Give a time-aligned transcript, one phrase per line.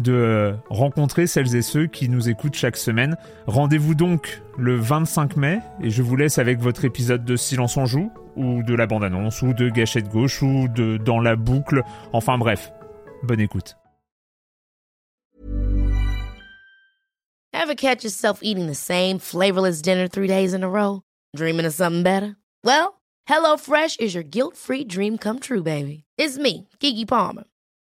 [0.00, 3.16] de rencontrer celles et ceux qui nous écoutent chaque semaine.
[3.46, 7.86] Rendez-vous donc le 25 mai et je vous laisse avec votre épisode de Silence en
[7.86, 11.82] joue ou de la bande-annonce ou de Gâchette gauche ou de Dans la boucle.
[12.12, 12.72] Enfin bref,
[13.22, 13.76] bonne écoute.
[17.52, 21.02] Ever catch yourself eating the same flavorless dinner three days in a row?
[21.34, 22.36] Dreaming of something better?
[22.62, 26.04] Well, HelloFresh is your guilt-free dream come true, baby.
[26.18, 27.44] It's me, Kiki Palmer.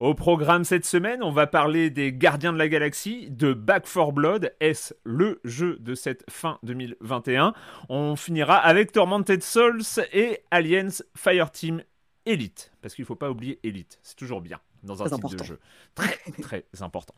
[0.00, 4.12] Au programme cette semaine, on va parler des Gardiens de la Galaxie, de Back 4
[4.12, 7.54] Blood, est-ce le jeu de cette fin 2021
[7.88, 11.82] On finira avec Tormented Souls et Aliens Fireteam
[12.26, 15.38] Elite, parce qu'il ne faut pas oublier Elite, c'est toujours bien dans un Très type
[15.38, 15.58] de jeu.
[15.94, 17.14] Très, très important.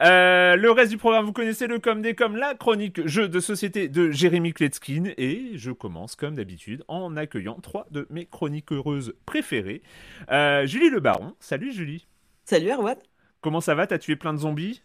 [0.00, 3.40] Euh, le reste du programme, vous connaissez le comme des comme la chronique jeu de
[3.40, 5.12] société de Jérémy Kletskin.
[5.18, 9.82] Et je commence, comme d'habitude, en accueillant trois de mes chroniqueuses préférées.
[10.30, 11.34] Euh, Julie Le Baron.
[11.38, 12.06] Salut Julie.
[12.44, 12.96] Salut Erwan.
[13.40, 13.86] Comment ça va?
[13.86, 14.82] T'as tué plein de zombies?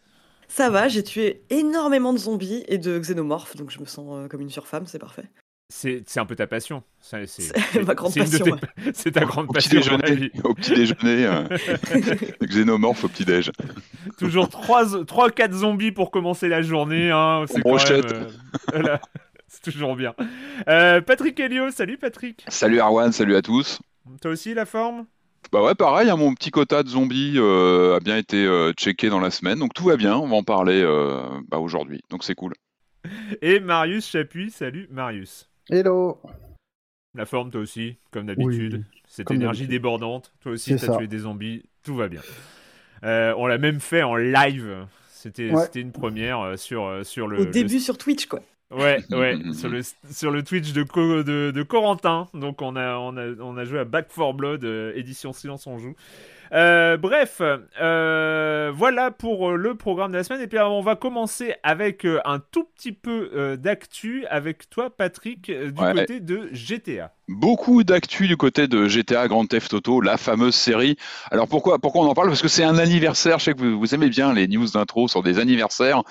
[0.47, 4.27] Ça va, j'ai tué énormément de zombies et de xénomorphes, donc je me sens euh,
[4.29, 5.25] comme une surfemme, c'est parfait.
[5.69, 6.83] c'est, c'est un peu ta passion.
[7.01, 7.25] C'est,
[7.85, 9.97] ma grande passion, tes- C'est ta grande Au petit passion.
[9.97, 11.43] déjeuner, au petit déjeuner, euh,
[12.43, 13.51] xénomorphe au petit déj.
[14.17, 17.11] Toujours 3-4 zombies pour commencer la journée.
[17.11, 17.43] Hein.
[17.49, 18.27] C'est euh,
[18.71, 19.01] voilà.
[19.49, 20.13] C'est toujours bien.
[20.69, 22.45] Euh, Patrick Helio, salut Patrick.
[22.47, 23.79] Salut Arwan, salut à tous.
[24.21, 25.05] Toi aussi la forme?
[25.51, 29.09] Bah ouais, pareil, hein, mon petit quota de zombies euh, a bien été euh, checké
[29.09, 30.17] dans la semaine, donc tout va bien.
[30.17, 32.53] On va en parler euh, bah, aujourd'hui, donc c'est cool.
[33.41, 35.49] Et Marius Chapuis, salut Marius.
[35.69, 36.19] Hello
[37.15, 38.83] La forme toi aussi, comme d'habitude.
[39.07, 40.33] Cette comme énergie débordante.
[40.41, 40.97] Toi aussi, t'as ça.
[40.97, 41.63] tué des zombies.
[41.83, 42.21] Tout va bien.
[43.03, 44.85] Euh, on l'a même fait en live.
[45.09, 45.65] C'était Ouais.
[45.75, 48.41] une première euh, sur, euh, sur le, Au le- début sur Twitch, quoi.
[48.69, 52.27] Ouais, ouais, sur le, sur le Twitch de, Co- de, de Corentin.
[52.33, 55.67] Donc on a, on, a, on a joué à Back 4 Blood, euh, édition Silence
[55.67, 55.95] on joue.
[56.53, 57.41] Euh, bref,
[57.81, 60.41] euh, voilà pour le programme de la semaine.
[60.41, 65.81] Et puis on va commencer avec un tout petit peu d'actu avec toi, Patrick, du
[65.81, 65.93] Ouais.
[65.93, 67.13] côté de GTA.
[67.27, 70.95] Beaucoup d'actu du côté de GTA Grand Theft Auto, la fameuse série.
[71.29, 72.29] Alors pourquoi, pourquoi on en parle?
[72.29, 73.39] Parce que c'est un anniversaire.
[73.39, 76.03] Je sais que vous, aimez bien les news d'intro sur des anniversaires.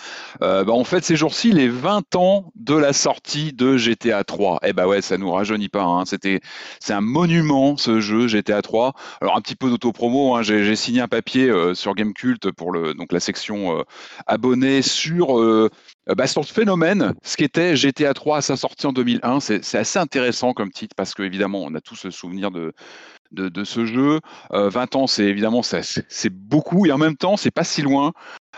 [0.42, 4.60] Euh, bah, en fait, ces jours-ci, les 20 ans de la sortie de GTA 3.
[4.64, 5.84] Eh bah ouais, ça nous rajeunit pas.
[5.84, 6.04] Hein.
[6.04, 6.40] C'était,
[6.80, 8.92] c'est un monument ce jeu GTA 3.
[9.22, 10.36] Alors un petit peu d'autopromo.
[10.36, 10.42] Hein.
[10.42, 13.82] J'ai, signé un papier euh, sur Gamecult pour donc la section euh,
[14.26, 15.70] abonnés sur euh,
[16.14, 19.78] bah, sur le phénomène, ce qu'était GTA 3 à sa sortie en 2001, c'est c'est
[19.78, 22.72] assez intéressant comme titre parce que évidemment on a tous le souvenir de,
[23.36, 24.20] de, ce jeu.
[24.52, 28.12] Euh, 20 ans, c'est évidemment c'est beaucoup et en même temps c'est pas si loin.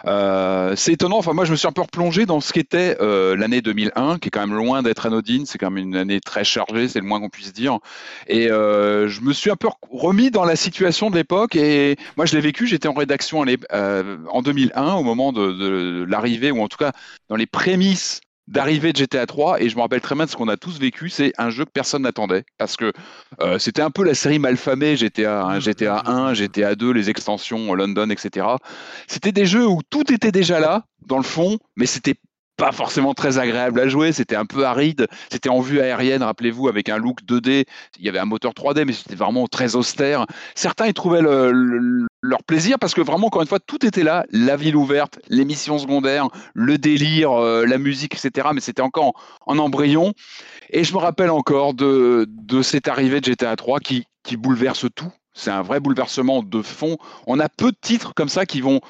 [0.07, 1.19] Euh, c'est étonnant.
[1.19, 4.29] Enfin moi je me suis un peu replongé dans ce qu'était euh, l'année 2001, qui
[4.29, 5.47] est quand même loin d'être anodine.
[5.47, 7.79] C'est quand même une année très chargée, c'est le moins qu'on puisse dire.
[8.27, 12.27] Et euh, je me suis un peu remis dans la situation de l'époque et moi
[12.27, 12.67] je l'ai vécu.
[12.67, 16.93] J'étais en rédaction en 2001 au moment de l'arrivée ou en tout cas
[17.29, 20.37] dans les prémices d'arrivée de GTA 3 et je me rappelle très bien de ce
[20.37, 22.93] qu'on a tous vécu c'est un jeu que personne n'attendait parce que
[23.41, 27.75] euh, c'était un peu la série malfamée GTA hein, GTA 1 GTA 2 les extensions
[27.75, 28.47] London etc
[29.07, 32.15] c'était des jeux où tout était déjà là dans le fond mais c'était
[32.57, 36.67] pas forcément très agréable à jouer, c'était un peu aride, c'était en vue aérienne, rappelez-vous,
[36.67, 37.65] avec un look 2D,
[38.01, 40.27] il y avait un moteur 3D, mais c'était vraiment très austère.
[40.57, 44.03] Certains y trouvaient le, le- leur plaisir parce que vraiment encore une fois tout était
[44.03, 44.25] là.
[44.31, 49.13] La ville ouverte les missions secondaires le délire euh, la musique etc mais c'était encore
[49.47, 50.13] en, embryon.
[50.71, 52.27] Et je me rappelle encore de,
[52.63, 55.13] cette arrivée de GTA 3 qui, qui bouleverse tout.
[55.33, 56.97] C'est un vrai bouleversement de fond.
[57.27, 58.81] On a peu de titres comme ça qui vont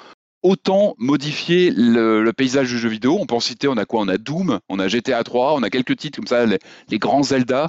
[0.43, 3.19] autant modifier le, paysage du jeu vidéo.
[3.21, 4.01] On peut en citer, on a quoi?
[4.01, 7.23] On a Doom, on a GTA 3, on a quelques titres comme ça, les, grands
[7.23, 7.69] Zelda.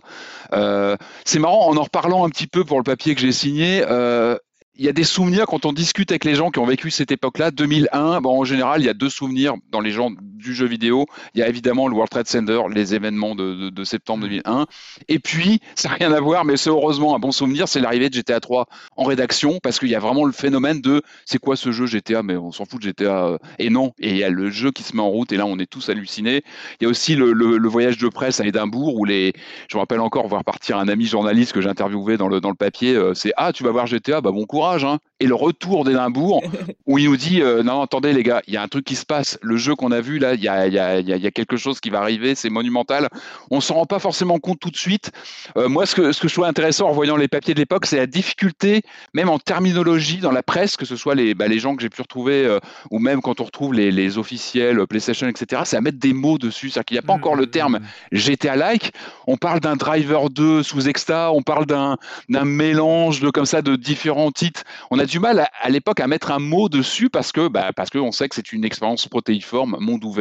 [0.53, 0.95] Euh,
[1.25, 4.37] c'est marrant, en en reparlant un petit peu pour le papier que j'ai signé, euh,
[4.79, 7.11] il y a des souvenirs quand on discute avec les gens qui ont vécu cette
[7.11, 8.21] époque-là, 2001.
[8.21, 11.05] Bon, en général, il y a deux souvenirs dans les gens du jeu vidéo.
[11.33, 14.65] Il y a évidemment le World Trade Center, les événements de, de, septembre 2001.
[15.07, 18.09] Et puis, ça n'a rien à voir, mais c'est heureusement un bon souvenir, c'est l'arrivée
[18.09, 21.55] de GTA 3 en rédaction, parce qu'il y a vraiment le phénomène de c'est quoi
[21.55, 23.25] ce jeu GTA, mais on s'en fout de GTA.
[23.25, 25.37] Euh, et non, et il y a le jeu qui se met en route, et
[25.37, 26.43] là, on est tous hallucinés.
[26.79, 29.33] Il y a aussi le, le, voyage de presse à Édimbourg, où les,
[29.69, 32.49] je me rappelle encore voir partir un ami journaliste que j'ai interviewé dans le, dans
[32.49, 34.99] le papier, euh, c'est Ah, tu vas voir GTA, bah bon courage Hein.
[35.19, 36.43] et le retour d'Édimbourg
[36.87, 38.95] où il nous dit euh, non attendez les gars il y a un truc qui
[38.95, 41.31] se passe le jeu qu'on a vu là il y a, y, a, y a,
[41.31, 43.09] quelque chose qui va arriver c'est monumental.
[43.51, 45.11] On s'en rend pas forcément compte tout de suite.
[45.57, 47.85] Euh, moi ce que, ce que je trouve intéressant en voyant les papiers de l'époque
[47.85, 48.81] c'est la difficulté
[49.13, 51.89] même en terminologie dans la presse que ce soit les, bah, les gens que j'ai
[51.89, 52.59] pu retrouver euh,
[52.91, 56.37] ou même quand on retrouve les, les, officiels PlayStation etc c'est à mettre des mots
[56.37, 56.69] dessus.
[56.69, 57.79] C'est-à-dire qu'il n'y a pas encore le terme
[58.11, 58.91] GTA like.
[59.27, 61.97] On parle d'un driver 2 sous exta on parle d'un
[62.45, 64.63] mélange de comme ça de différents titres.
[64.91, 67.89] On a du mal à, l'époque à mettre un mot dessus parce que bah, parce
[67.89, 70.18] qu'on sait que c'est une expérience protéiforme, monde ouvert,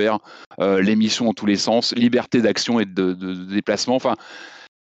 [0.60, 3.96] euh, l'émission en tous les sens, liberté d'action et de, déplacement.
[3.96, 4.16] Enfin,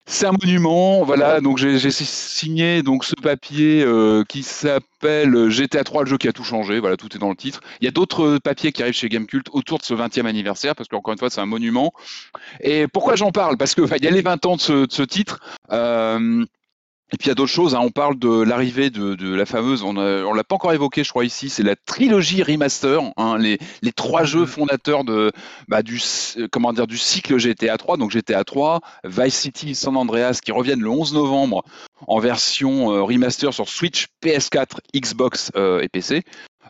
[0.05, 1.41] c'est un monument, voilà.
[1.41, 6.33] Donc j'ai signé donc ce papier euh, qui s'appelle GTA 3, le jeu qui a
[6.33, 6.81] tout changé.
[6.81, 7.61] Voilà, tout est dans le titre.
[7.81, 10.89] Il y a d'autres papiers qui arrivent chez Gamecult autour de ce 20e anniversaire parce
[10.89, 11.93] qu'encore une fois, c'est un monument.
[12.61, 13.57] Et pourquoi j'en parle?
[13.57, 15.39] Parce que il y a les 20 ans de ce, titre.
[15.71, 16.45] Euh,
[17.13, 17.75] et puis il y a d'autres choses.
[17.75, 17.81] Hein.
[17.83, 21.25] On parle de l'arrivée de, la fameuse, on ne l'a pas encore évoqué, je crois
[21.25, 23.59] ici, c'est la trilogie remaster, hein, les,
[23.95, 25.33] trois jeux fondateurs de
[25.69, 26.01] bah, du
[26.51, 30.81] comment dire du cycle GTA 3, donc GTA 3, Vice City, San Andreas, qui reviennent
[30.81, 31.63] le 11 novembre
[32.09, 36.23] en version euh, remaster sur Switch, PS4, Xbox euh, et PC.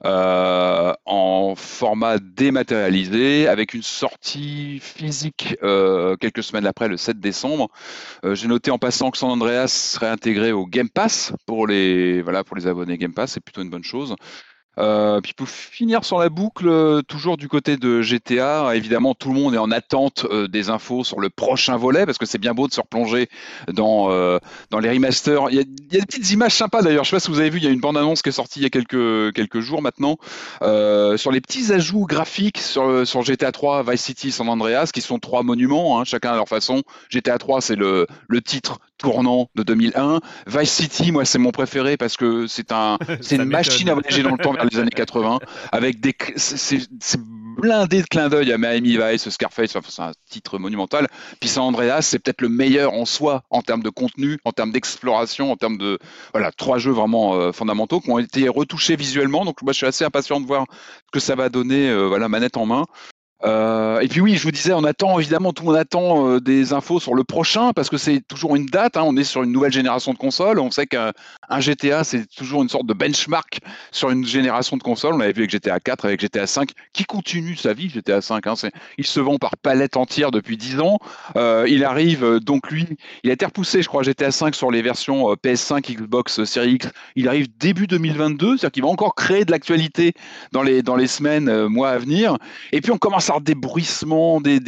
[0.04, 7.68] Euh, en format dématérialisé avec une sortie physique euh, quelques semaines après, le 7 décembre.
[8.24, 12.20] Euh, j'ai noté en passant que San Andreas serait intégré au Game Pass pour les,
[12.22, 14.16] voilà, pour les abonnés Game Pass, c'est plutôt une bonne chose.
[14.78, 19.28] Euh, puis pour finir sur la boucle, euh, toujours du côté de GTA, évidemment tout
[19.28, 22.38] le monde est en attente euh, des infos sur le prochain volet parce que c'est
[22.38, 23.28] bien beau de se replonger
[23.72, 23.92] dans
[24.70, 25.48] dans les remasters.
[25.50, 27.04] Il y, a, il y, a, des petites images sympas d'ailleurs.
[27.04, 28.32] Je sais pas si vous avez vu, il y a une bande annonce qui est
[28.32, 30.16] sortie il y a quelques quelques jours maintenant
[31.16, 35.18] sur les petits ajouts graphiques sur sur GTA 3, Vice City, San Andreas, qui sont
[35.18, 36.82] trois monuments, hein, chacun à leur façon.
[37.10, 40.20] GTA 3 c'est le le titre tournant de 2001.
[40.46, 44.22] Vice City, moi, c'est mon préféré parce que c'est un, c'est une machine à voyager
[44.22, 45.40] dans le temps vers les années 80
[45.72, 46.78] avec des, c'est
[47.56, 51.06] blindé de clins d'œil à Miami Vice, Scarface, enfin, c'est un titre monumental.
[51.40, 54.72] Puis San Andreas, c'est peut-être le meilleur en soi en termes de contenu, en termes
[54.72, 55.98] d'exploration, en termes de,
[56.32, 59.44] voilà, trois jeux vraiment euh, fondamentaux qui ont été retouchés visuellement.
[59.44, 62.28] Donc, moi, je suis assez impatient de voir ce que ça va donner, euh, voilà,
[62.28, 62.84] manette en main.
[63.44, 66.40] Euh, et puis oui, je vous disais, on attend évidemment, tout le monde attend euh,
[66.40, 68.96] des infos sur le prochain parce que c'est toujours une date.
[68.96, 70.58] Hein, on est sur une nouvelle génération de consoles.
[70.58, 71.12] On sait qu'un
[71.58, 73.58] GTA, c'est toujours une sorte de benchmark
[73.90, 75.14] sur une génération de consoles.
[75.14, 77.88] On l'avait vu avec GTA 4, avec GTA 5, qui continue sa vie.
[77.88, 78.54] GTA 5, hein,
[78.98, 80.98] il se vend par palette entière depuis 10 ans.
[81.36, 82.86] Euh, il arrive donc lui,
[83.24, 86.88] il a été repoussé, je crois, GTA 5 sur les versions PS5, Xbox Series X.
[87.16, 90.14] Il arrive début 2022, c'est-à-dire qu'il va encore créer de l'actualité
[90.52, 92.36] dans les dans les semaines, mois à venir.
[92.70, 94.60] Et puis on commence à des bruissements, des,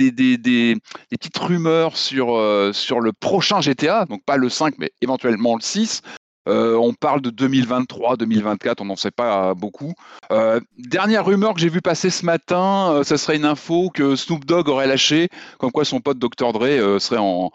[1.10, 5.60] petites rumeurs sur, euh, sur le prochain GTA, donc pas le 5, mais éventuellement le
[5.60, 6.02] 6.
[6.46, 9.94] Euh, on parle de 2023, 2024, on n'en sait pas beaucoup.
[10.30, 14.44] Euh, dernière rumeur que j'ai vu passer ce matin, ça serait une info que Snoop
[14.44, 15.28] Dogg aurait lâché,
[15.58, 17.50] comme quoi son pote Dr Dre serait en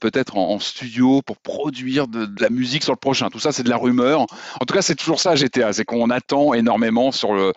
[0.00, 3.28] peut-être en, studio pour produire de, de, la musique sur le prochain.
[3.28, 4.22] Tout ça, c'est de la rumeur.
[4.22, 7.52] En tout cas, c'est toujours ça GTA, c'est qu'on attend énormément sur le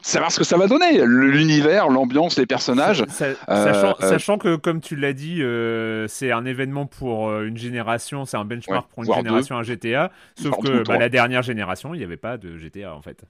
[0.00, 3.04] savoir ce que ça va donner, l'univers, l'ambiance, les personnages.
[3.20, 8.24] Euh, euh, sachant, que, comme tu l'as dit, euh, c'est un événement pour une génération,
[8.24, 10.10] c'est un benchmark pour une génération à GTA.
[10.40, 13.22] Sauf que bah, la dernière génération, il n'y avait pas de GTA en fait.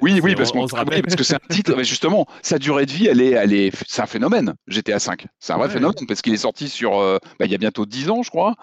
[0.00, 1.74] Oui, oui, parce, parce que c'est un titre.
[1.76, 4.54] mais justement, sa durée de vie, elle est, elle est, c'est un phénomène.
[4.68, 6.98] GTA 5, c'est un vrai phénomène parce qu'il est sorti sur,
[7.38, 8.54] bah, y a bientôt 10 ans, je crois,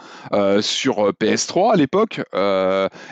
[0.61, 2.21] sur PS3 à l'époque.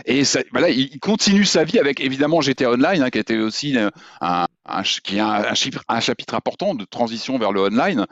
[0.06, 3.38] et ça, voilà, il continue sa vie avec évidemment GTA Online, hein, qui a été
[3.40, 5.44] aussi un, un, qui est un,
[5.88, 8.06] un, chapitre, important de transition vers le online.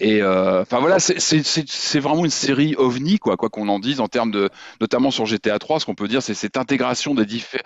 [0.00, 4.08] Et euh, enfin voilà, c'est vraiment une série ovni, quoi, quoi qu'on en dise, en
[4.08, 7.62] termes de, notamment sur GTA 3, ce qu'on peut dire, c'est cette intégration des différents.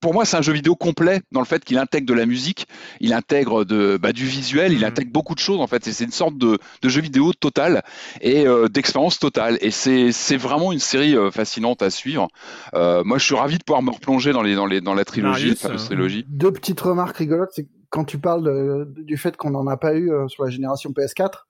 [0.00, 2.66] Pour moi, c'est un jeu vidéo complet dans le fait qu'il intègre de la musique,
[3.00, 4.84] il intègre de, bah, du visuel, il mmh.
[4.84, 5.84] intègre beaucoup de choses en fait.
[5.84, 7.82] C'est une sorte de, de, jeu vidéo total
[8.20, 9.58] et euh, d'expérience totale.
[9.60, 12.28] Et c'est vraiment une série euh, fascinante à suivre.
[12.74, 15.04] Euh, moi, je suis ravi de pouvoir me replonger dans les dans les dans la
[15.04, 16.24] trilogie, la trilogie.
[16.28, 19.94] Deux petites remarques rigolotes, c'est quand tu parles de, du fait qu'on n'en a pas
[19.94, 21.44] eu euh, sur la génération PS4,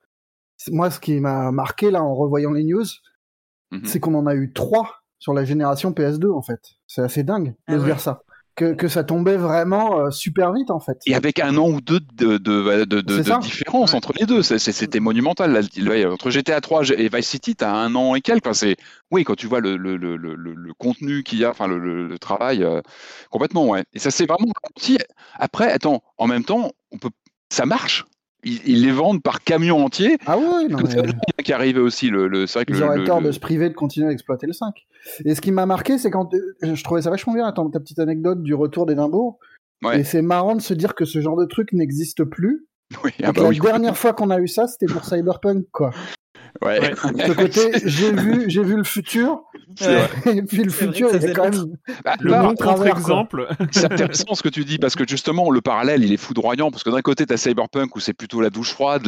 [0.72, 2.84] moi, ce qui m'a marqué là en revoyant les news,
[3.70, 3.86] mm -hmm.
[3.86, 6.60] c'est qu'on en a eu trois sur la génération PS2 en fait.
[6.86, 7.84] C'est assez dingue de ah se ouais.
[7.84, 8.22] dire ça.
[8.60, 10.98] Que, que, ça tombait vraiment euh, super vite en fait.
[11.06, 13.96] Et avec un an ou deux de, de, de, de différence ouais.
[13.96, 15.64] entre les deux, c'était monumental.
[15.78, 18.46] Là, entre GTA 3 et Vice City, tu as un an et quelques.
[18.46, 18.74] Enfin,
[19.10, 22.62] oui, quand tu vois le, le, le, le contenu qu'il y a, enfin le, travail,
[22.62, 22.82] euh,
[23.30, 23.84] complètement, ouais.
[23.94, 24.52] Et ça c'est vraiment
[25.38, 27.08] Après, attends, en même temps, on peut,
[27.48, 28.04] ça marche
[28.44, 30.18] ils, ils, les vendent par camion entier.
[30.26, 31.42] Ah oui, non, mais...
[31.42, 32.10] qui arrivait aussi.
[32.10, 34.08] Le, le c'est vrai que ils le, auraient le, tort de se priver de continuer
[34.08, 34.74] à exploiter le 5.
[35.24, 36.30] Et ce qui m'a marqué, c'est quand
[36.62, 37.52] je trouvais ça vachement bien.
[37.52, 39.38] Ta petite anecdote du retour d'Édimbourg.
[39.82, 40.00] Ouais.
[40.00, 42.66] Et c'est marrant de se dire que ce genre de truc n'existe plus.
[43.04, 43.60] Oui, ah bah la oui.
[43.60, 45.92] dernière fois qu'on a eu ça, c'était pour Cyberpunk, quoi.
[46.62, 46.80] Ouais.
[46.80, 46.94] ouais.
[47.26, 49.42] Ce côté, j'ai vu, j'ai vu le futur.
[50.26, 53.48] Et puis le futur, il est quand même bah, le bon contre-exemple.
[53.70, 56.82] C'est intéressant ce que tu dis parce que justement le parallèle, il est foudroyant parce
[56.82, 59.06] que d'un côté, tu as Cyberpunk où c'est plutôt la douche froide,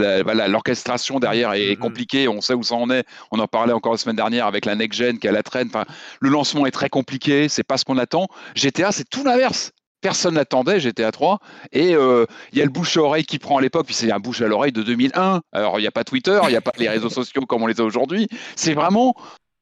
[0.48, 1.78] l'orchestration voilà, derrière est, mm -hmm.
[1.78, 3.04] compliquée, on sait où ça en est.
[3.32, 5.42] On en parlait encore la semaine dernière avec la next gen qui est à la
[5.42, 5.68] traîne.
[5.68, 5.84] Enfin,
[6.20, 8.28] le lancement est très compliqué, c'est pas ce qu'on attend.
[8.54, 9.72] GTA, c'est tout l'inverse
[10.02, 11.38] personne n'attendait GTA 3
[11.72, 14.12] et il euh, y a le bouche à oreille qui prend à l'époque puis c'est
[14.12, 16.60] un bouche à l'oreille de 2001 alors il n'y a pas Twitter il n'y a
[16.60, 18.28] pas les réseaux sociaux comme on les a aujourd'hui.
[18.56, 19.14] C'est vraiment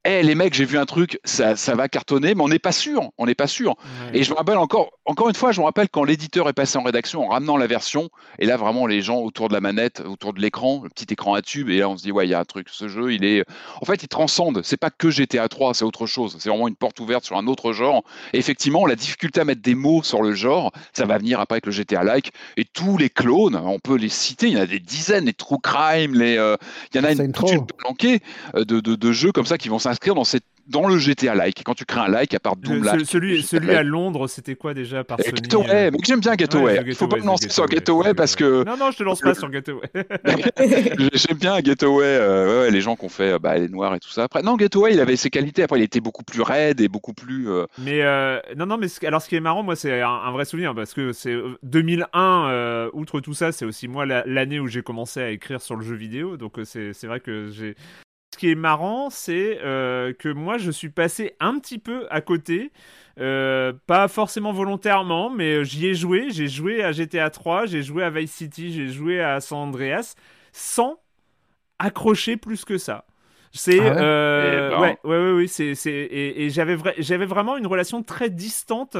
[0.04, 2.72] hey, les mecs, j'ai vu un truc, ça, ça va cartonner, mais on n'est pas
[2.72, 3.76] sûr, on n'est pas sûr.
[4.12, 4.20] Ouais.
[4.20, 6.78] Et je me rappelle encore, encore une fois, je me rappelle quand l'éditeur est passé
[6.78, 10.00] en rédaction en ramenant la version, et là vraiment les gens autour de la manette,
[10.00, 12.30] autour de l'écran, le petit écran à tube, et là on se dit ouais, il
[12.30, 13.44] y a un truc, ce jeu, il est,
[13.80, 14.62] en fait, il transcende.
[14.64, 16.36] C'est pas que GTA 3, c'est autre chose.
[16.38, 18.02] C'est vraiment une porte ouverte sur un autre genre.
[18.32, 21.54] Et effectivement, la difficulté à mettre des mots sur le genre, ça va venir après
[21.54, 24.62] avec le GTA Like et tous les clones, on peut les citer, il y en
[24.62, 26.56] a des dizaines, les True Crime, les, euh,
[26.92, 28.20] il y en a une, toute une planquée
[28.54, 31.62] de, de, de jeux comme ça qui vont s'inscrire dans cette dans le GTA like.
[31.64, 34.72] Quand tu crées un like, à part Doom like, celui, celui à Londres, c'était quoi
[34.72, 35.90] déjà par Sony Gateway, euh...
[35.92, 36.82] mais j'aime bien Gateway.
[36.86, 38.64] Il faut pas me lancer sur Gateway parce que.
[38.64, 39.90] Non, non, je te lance pas sur Gateway.
[41.12, 44.24] j'aime bien Gateway, euh, les gens qui ont fait bah, les noirs et tout ça.
[44.24, 45.64] Après, non, Gateway, il avait ses qualités.
[45.64, 47.50] Après, il était beaucoup plus raide et beaucoup plus.
[47.50, 47.66] Euh...
[47.78, 48.02] Mais
[48.56, 51.12] non, non, mais alors ce qui est marrant, moi, c'est un, vrai souvenir parce que
[51.12, 52.48] c'est 2001.
[52.50, 55.82] Euh, outre tout ça, c'est aussi moi l'année où j'ai commencé à écrire sur le
[55.82, 56.36] jeu vidéo.
[56.36, 57.74] Donc c'est vrai que j'ai
[58.40, 62.72] qui est marrant, c'est euh, que moi, je suis passé un petit peu à côté.
[63.18, 66.30] Euh, pas forcément volontairement, mais j'y ai joué.
[66.30, 70.14] J'ai joué à GTA 3, j'ai joué à Vice City, j'ai joué à San Andreas,
[70.52, 70.98] sans
[71.78, 73.04] accrocher plus que ça.
[73.52, 77.26] C'est ah ouais, euh, ouais, ouais, ouais, ouais, c'est, c'est, et, et j'avais, vra j'avais
[77.26, 78.96] vraiment une relation très distante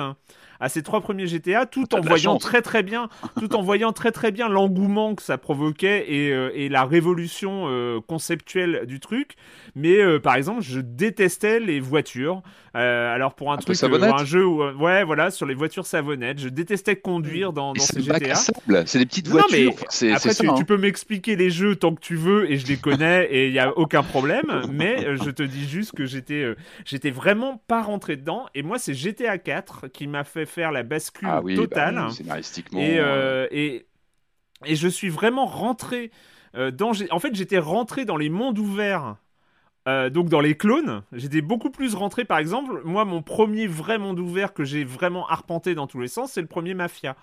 [0.60, 2.42] à ces trois premiers GTA, tout en voyant chance.
[2.42, 6.50] très très bien, tout en voyant très très bien l'engouement que ça provoquait et, euh,
[6.54, 9.36] et la révolution euh, conceptuelle du truc.
[9.74, 12.42] Mais euh, par exemple, je détestais les voitures.
[12.72, 16.38] Alors pour un, un truc, euh, un jeu où, ouais, voilà, sur les voitures savonnettes,
[16.38, 18.34] je détestais conduire dans, dans ces GTA.
[18.86, 19.72] C'est des petites voitures.
[20.14, 20.54] Après, tu, hein.
[20.56, 23.52] tu, peux m'expliquer les jeux tant que tu veux et je les connais et il
[23.52, 24.62] y a aucun problème.
[24.70, 28.46] mais je te dis juste que j'étais, j'étais vraiment pas rentré dedans.
[28.54, 31.94] Et moi, c'est GTA 4 qui m'a fait faire la bascule ah oui, totale.
[31.94, 32.80] Bah, scénaristiquement.
[32.80, 33.86] Et, euh, et,
[34.64, 36.10] et je suis vraiment rentré
[36.56, 36.92] euh, dans.
[37.10, 39.16] En fait, j'étais rentré dans les mondes ouverts.
[39.88, 43.96] Euh, donc dans les clones, j'étais beaucoup plus rentré par exemple, moi mon premier vrai
[43.96, 47.16] monde ouvert que j'ai vraiment arpenté dans tous les sens, c'est le premier Mafia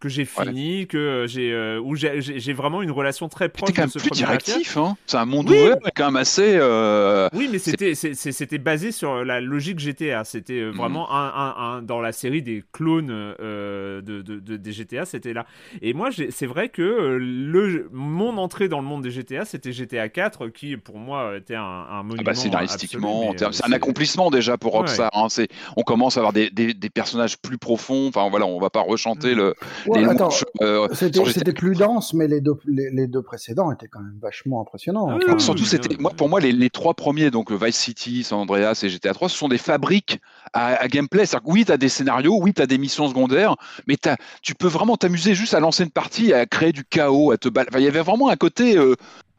[0.00, 0.86] que j'ai fini, ouais.
[0.86, 3.68] que j'ai euh, où j'ai vraiment une relation très proche.
[3.68, 4.96] C'était quand même plus directif, hein.
[5.06, 5.56] C'est un monde oui.
[5.62, 6.56] ouvert, quand même assez.
[6.56, 7.28] Euh...
[7.32, 10.24] Oui, mais c'était c'était basé sur la logique GTA.
[10.24, 14.38] C'était euh, vraiment mm un, un, un, dans la série des clones euh, de, de,
[14.38, 15.46] de, des GTA, c'était là.
[15.82, 19.72] Et moi, c'est vrai que euh, le mon entrée dans le monde des GTA, c'était
[19.72, 22.20] GTA 4, qui pour moi était un, un monument.
[22.20, 25.10] Ah bah, scénaristiquement, c'est un accomplissement déjà pour Rockstar.
[25.14, 25.42] Ouais.
[25.42, 25.44] Hein.
[25.76, 28.08] On commence à avoir des, des, des, personnages plus profonds.
[28.08, 29.54] Enfin voilà, on va pas rechanter mm le
[29.86, 30.30] Ouais, attends,
[30.62, 34.60] euh, c'était plus dense, mais les deux, les, les, deux précédents étaient quand même vachement
[34.60, 35.08] impressionnants.
[35.10, 38.38] Ah, enfin, surtout, c'était moi pour moi les, les, trois premiers, donc Vice City, San
[38.38, 40.20] Andreas et GTA 3, ce sont des fabriques
[40.52, 41.26] à, à gameplay.
[41.26, 44.16] C'est-à-dire que oui, tu as des scénarios, oui, tu as des missions secondaires, mais as,
[44.42, 47.48] tu peux vraiment t'amuser juste à lancer une partie, à créer du chaos, à te.
[47.48, 48.94] Enfin, il y avait vraiment un côté euh,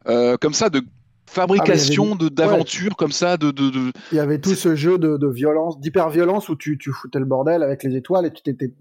[0.08, 0.82] euh, comme ça de
[1.28, 2.94] fabrication ah, d'aventure ouais.
[2.96, 6.08] comme ça de, de, de, il y avait tout ce jeu de, de violence d'hyper
[6.08, 8.72] violence où tu, tu foutais le bordel avec les étoiles et tu t'étais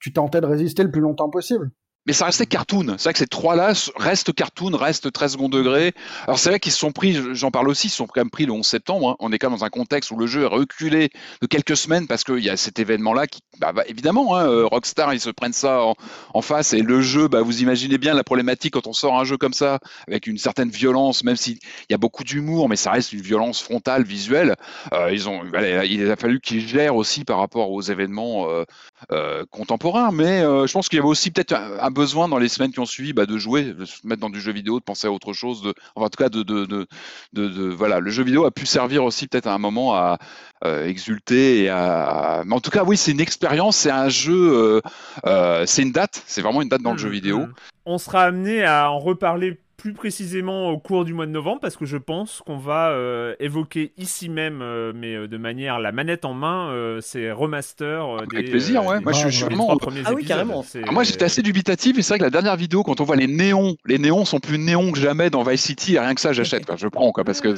[0.00, 1.70] tu tentais de résister le plus longtemps possible
[2.08, 2.94] mais ça restait cartoon.
[2.96, 5.92] C'est vrai que ces trois-là restent cartoon, restent 13 secondes degrés.
[6.26, 8.30] Alors c'est vrai qu'ils se sont pris, j'en parle aussi, ils se sont quand même
[8.30, 9.10] pris le 11 septembre.
[9.10, 9.16] Hein.
[9.20, 11.10] On est quand même dans un contexte où le jeu est reculé
[11.42, 14.64] de quelques semaines parce qu'il y a cet événement-là qui, bah, bah, évidemment, hein, euh,
[14.64, 15.82] Rockstar, ils se prennent ça
[16.32, 19.24] en, face et le jeu, bah, vous imaginez bien la problématique quand on sort un
[19.24, 21.58] jeu comme ça avec une certaine violence, même s'il
[21.90, 24.54] y a beaucoup d'humour, mais ça reste une violence frontale, visuelle.
[24.94, 25.42] Euh, ils ont,
[25.84, 28.64] il a fallu qu'ils gèrent aussi par rapport aux événements euh,
[29.50, 32.80] contemporains, mais je pense qu'il y avait aussi peut-être un besoin dans les semaines qui
[32.80, 35.12] ont suivi bah, de jouer, de se mettre dans du jeu vidéo, de penser à
[35.12, 39.04] autre chose, de, en tout cas de, de, voilà, le jeu vidéo a pu servir
[39.04, 40.18] aussi peut-être à un moment à
[40.64, 44.34] euh, exulter et à, mais en tout cas oui, c'est une expérience, c'est un jeu,
[44.34, 44.80] euh,
[45.26, 47.38] euh, c'est une date, c'est vraiment une date dans le jeu mmh, vidéo.
[47.38, 47.54] Mmh.
[47.86, 51.76] On sera amené à en reparler plus précisément au cours du mois de novembre parce
[51.76, 55.92] que je pense qu'on va euh, évoquer ici même, euh, mais euh, de manière la
[55.92, 58.04] manette en main, ces remasters.
[58.18, 59.00] Avec plaisir, ouais.
[59.00, 59.78] Moi, je, suis vraiment.
[60.04, 60.64] Ah oui, carrément.
[60.86, 63.16] Ah, moi, j'étais assez dubitatif et c'est vrai que la dernière vidéo, quand on voit
[63.16, 65.94] les néons, les néons sont plus néons que jamais dans Vice City.
[65.94, 66.64] Et rien que ça, j'achète.
[66.76, 67.54] je prends quoi, parce que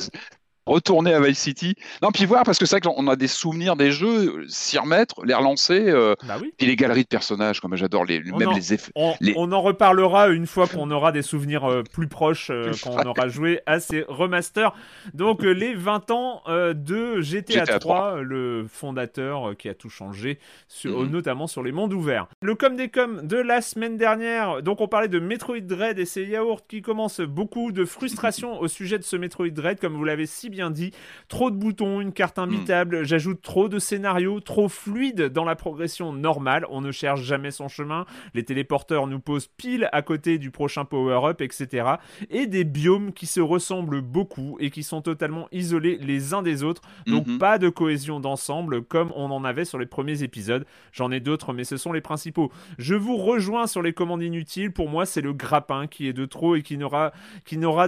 [0.70, 1.74] retourner à Vice City.
[2.00, 5.24] Non, puis voir, parce que c'est vrai qu'on a des souvenirs des jeux, s'y remettre,
[5.24, 5.88] les relancer.
[5.88, 6.52] Euh, bah oui.
[6.56, 8.92] Puis les galeries de personnages, comme j'adore, les, même les effets.
[8.94, 13.08] On, en reparlera une fois qu'on aura des souvenirs euh, plus proches, euh, quand on
[13.08, 14.72] aura joué à ces remasters.
[15.12, 21.10] Donc, les 20 ans de GTA, 3, le fondateur qui a tout changé, sur, mhm.
[21.10, 22.26] notamment sur les mondes ouverts.
[22.42, 26.04] Le com des com de la semaine dernière, donc on parlait de Metroid Dread et
[26.04, 30.04] ses yaourts qui commencent beaucoup de frustration au sujet de ce Metroid Dread, comme vous
[30.04, 30.90] l'avez si bien dit.
[31.28, 33.04] Trop de boutons, une carte imbitable, hmm.
[33.04, 37.68] j'ajoute trop de scénarios, trop fluide dans la progression normale, on ne cherche jamais son
[37.68, 41.94] chemin, les téléporteurs nous posent pile à côté du prochain power-up, etc.
[42.28, 46.62] Et des biomes qui se ressemblent beaucoup et qui sont totalement isolés les uns des
[46.62, 47.38] autres, donc mhm.
[47.38, 50.66] pas de cohésion d'ensemble comme on en avait sur les premiers épisodes.
[50.92, 52.50] J'en ai d'autres, mais ce sont les principaux.
[52.78, 56.26] Je vous rejoins sur les commandes inutiles, pour moi c'est le grappin qui est de
[56.26, 57.12] trop et qui n'aura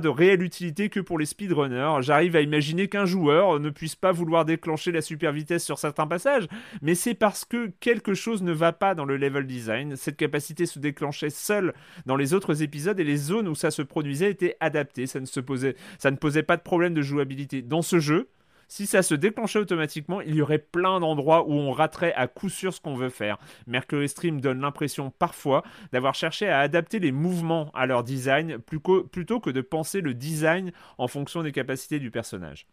[0.01, 2.01] de réelle utilité que pour les speedrunners.
[2.01, 2.52] J'arrive à imaginer
[2.89, 6.47] qu'un joueur ne puisse pas vouloir déclencher la super vitesse sur certains passages,
[6.81, 9.97] mais c'est parce que quelque chose ne va pas dans le level design.
[9.97, 11.75] Cette capacité se déclenchait seule
[12.07, 15.07] dans les autres épisodes et les zones où ça se produisait étaient adaptées.
[15.07, 17.63] Ça ne, posait, ça ne posait pas de problème de jouabilité.
[17.63, 18.29] Dans ce jeu,
[18.73, 22.49] si ça se déclenchait automatiquement, il y aurait plein d'endroits où on raterait à coup
[22.49, 23.37] sûr ce qu'on veut faire.
[23.67, 29.41] Mercury Stream donne l'impression parfois d'avoir cherché à adapter les mouvements à leur design plutôt
[29.41, 32.67] que de penser le design en fonction des capacités du personnage.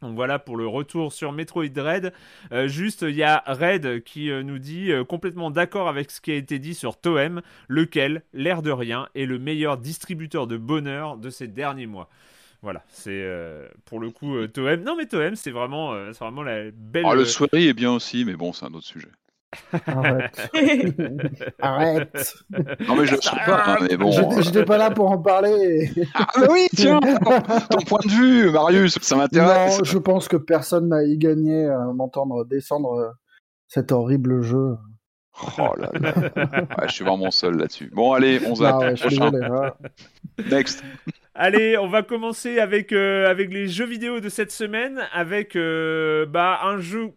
[0.00, 2.14] Donc voilà pour le retour sur Metroid Dread.
[2.52, 6.22] Euh, juste, il y a Red qui euh, nous dit euh, complètement d'accord avec ce
[6.22, 10.56] qui a été dit sur Toem, lequel, l'air de rien, est le meilleur distributeur de
[10.56, 12.08] bonheur de ces derniers mois.
[12.64, 13.22] Voilà, c'est
[13.84, 14.82] pour le coup Toem.
[14.82, 17.04] Non mais Toem, c'est vraiment, c'est vraiment la belle.
[17.06, 19.08] Ah, le soirée est bien aussi, mais bon, c'est un autre sujet.
[19.86, 20.50] Arrête.
[21.60, 22.34] Arrête.
[22.88, 24.10] Non, mais je ne sais pas, hein, mais bon.
[24.40, 25.90] J'étais pas là pour en parler.
[26.14, 29.78] ah, oui, tiens, ton point de vue, Marius, ça m'intéresse.
[29.78, 33.10] Non, je pense que personne n'a y gagné à m'entendre descendre euh,
[33.68, 34.76] cet horrible jeu.
[35.58, 36.86] Oh là là.
[36.86, 37.90] je suis vraiment seul là-dessus.
[37.92, 38.82] Bon, allez, on zappe.
[38.82, 39.32] Ah prochain.
[40.48, 40.84] Next.
[41.36, 46.26] Allez, on va commencer avec, euh, avec les jeux vidéo de cette semaine, avec euh,
[46.26, 47.10] bah, un jeu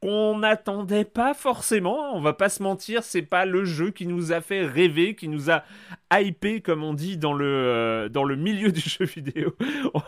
[0.00, 2.14] qu'on n'attendait pas forcément.
[2.14, 5.26] On va pas se mentir, c'est pas le jeu qui nous a fait rêver, qui
[5.26, 5.64] nous a
[6.12, 9.56] hypé, comme on dit dans le, euh, dans le milieu du jeu vidéo.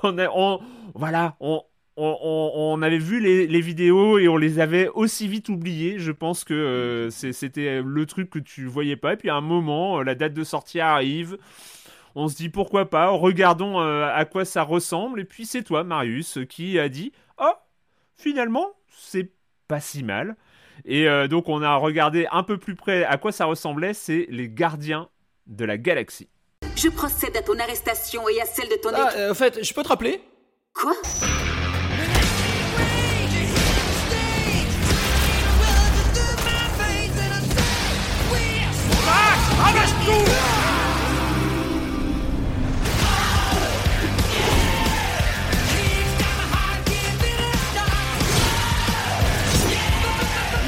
[0.04, 0.60] On, on
[0.94, 1.64] voilà, on,
[1.96, 5.98] on, avait vu les, vidéos et on les avait aussi vite oubliées.
[5.98, 9.14] Je pense que c'était le truc que tu voyais pas.
[9.14, 11.38] Et puis à un moment, la date de sortie arrive.
[12.20, 15.20] On se dit pourquoi pas, regardons à quoi ça ressemble.
[15.20, 17.52] Et puis c'est toi, Marius, qui a dit Oh,
[18.16, 19.30] finalement, c'est
[19.68, 20.36] pas si mal.
[20.84, 24.26] Et euh, donc on a regardé un peu plus près à quoi ça ressemblait, c'est
[24.30, 25.08] les gardiens
[25.46, 26.28] de la galaxie.
[26.76, 29.74] Je procède à ton arrestation et à celle de ton ah, euh, en fait, je
[29.74, 30.20] peux te rappeler?
[30.74, 30.94] Quoi?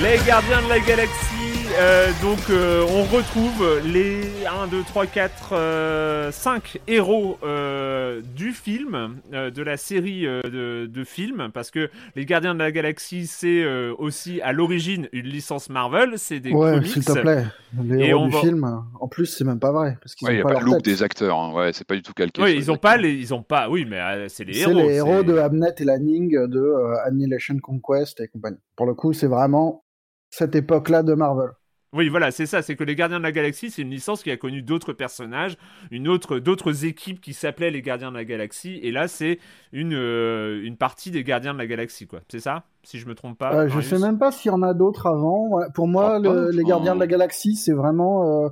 [0.03, 1.41] Les gardiens de la galaxie
[1.79, 9.17] euh, donc euh, on retrouve les 1, 2, 3, 4, 5 héros euh, du film,
[9.33, 13.65] de la série de, films, parce que les Gardiens de la Galaxie c'est
[13.99, 17.45] aussi à l'origine une licence Marvel, c'est des ouais, s'il te plaît,
[17.83, 20.55] les héros du film, en plus c'est même pas vrai, parce qu'ils ouais, ont pas,
[20.55, 21.55] pas le look des acteurs, hein.
[21.55, 22.43] ouais, c'est pas du tout calqué.
[22.43, 24.75] Oui, ils ont pas les, ils ont pas, oui, mais c'est les héros.
[24.75, 26.75] C'est les héros de Hamnet et Lanning de
[27.07, 28.59] Annihilation Conquest et compagnie.
[28.77, 29.85] Pour le coup, c'est vraiment
[30.31, 31.51] cette époque-là de Marvel.
[31.93, 32.62] Oui, voilà, c'est ça.
[32.62, 35.57] C'est que les Gardiens de la Galaxie, c'est une licence qui a connu d'autres personnages,
[35.90, 38.79] une autre, d'autres équipes qui s'appelaient les Gardiens de la Galaxie.
[38.83, 39.40] Et là, c'est
[39.73, 42.21] une, euh, une partie des Gardiens de la Galaxie, quoi.
[42.31, 43.55] C'est ça Si je me trompe pas.
[43.55, 45.51] Euh, je sais même pas s'il y en a d'autres avant.
[45.75, 48.49] Pour moi, les Gardiens de la Galaxie, c'est vraiment euh,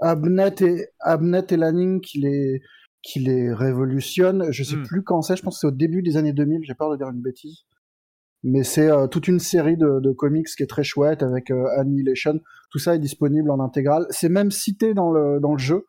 [0.00, 2.60] Abnet et Abnet et Lanning qui les
[3.02, 4.52] qui les révolutionne.
[4.52, 4.82] Je sais hmm.
[4.84, 5.36] plus quand c'est.
[5.36, 6.60] Je pense que c'est au début des années 2000.
[6.62, 7.64] J'ai peur de dire une bêtise
[8.44, 11.66] mais c'est euh, toute une série de, de, comics qui est très chouette avec euh,
[11.78, 12.40] Annihilation.
[12.70, 14.06] Tout ça est disponible en intégrale.
[14.10, 15.86] C'est même cité dans le, dans le jeu.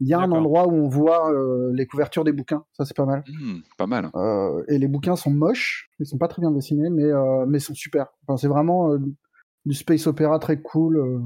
[0.00, 2.64] Il y a un endroit où on voit euh, les couvertures des bouquins.
[2.72, 3.22] Ça, c'est pas mal.
[3.28, 4.10] Mmh, pas mal.
[4.68, 5.88] et les bouquins sont moches.
[6.00, 7.10] Ils sont pas très bien dessinés, mais,
[7.46, 8.08] mais sont super.
[8.26, 8.90] Enfin, c'est vraiment
[9.64, 11.22] du space opéra très cool.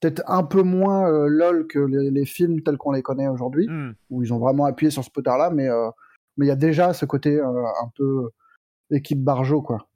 [0.00, 3.94] Peut-être un peu moins lol que les, les, films tels qu'on les connaît aujourd'hui, mmh.
[4.10, 5.68] où ils ont vraiment appuyé sur ce potard-là, mais
[6.36, 8.30] mais il y a déjà ce côté un peu
[8.90, 9.88] équipe Barjo, quoi.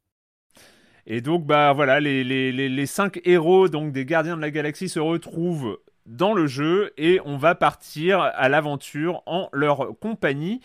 [1.06, 4.88] Et donc, bah voilà, les, les, les, cinq héros donc, des Gardiens de la Galaxie
[4.88, 10.60] se retrouvent dans le jeu et on va partir à l'aventure en leur compagnie.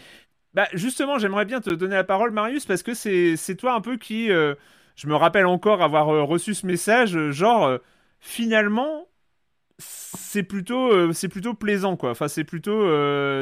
[0.54, 3.98] Bah justement, j'aimerais bien te donner la parole, Marius, parce que c'est toi un peu
[3.98, 4.32] qui...
[4.32, 4.56] Euh,
[4.96, 7.78] je me rappelle encore avoir euh, reçu ce message, euh, genre,
[8.20, 9.07] finalement,
[10.38, 12.86] c'est plutôt c'est plutôt plaisant quoi enfin c'est plutôt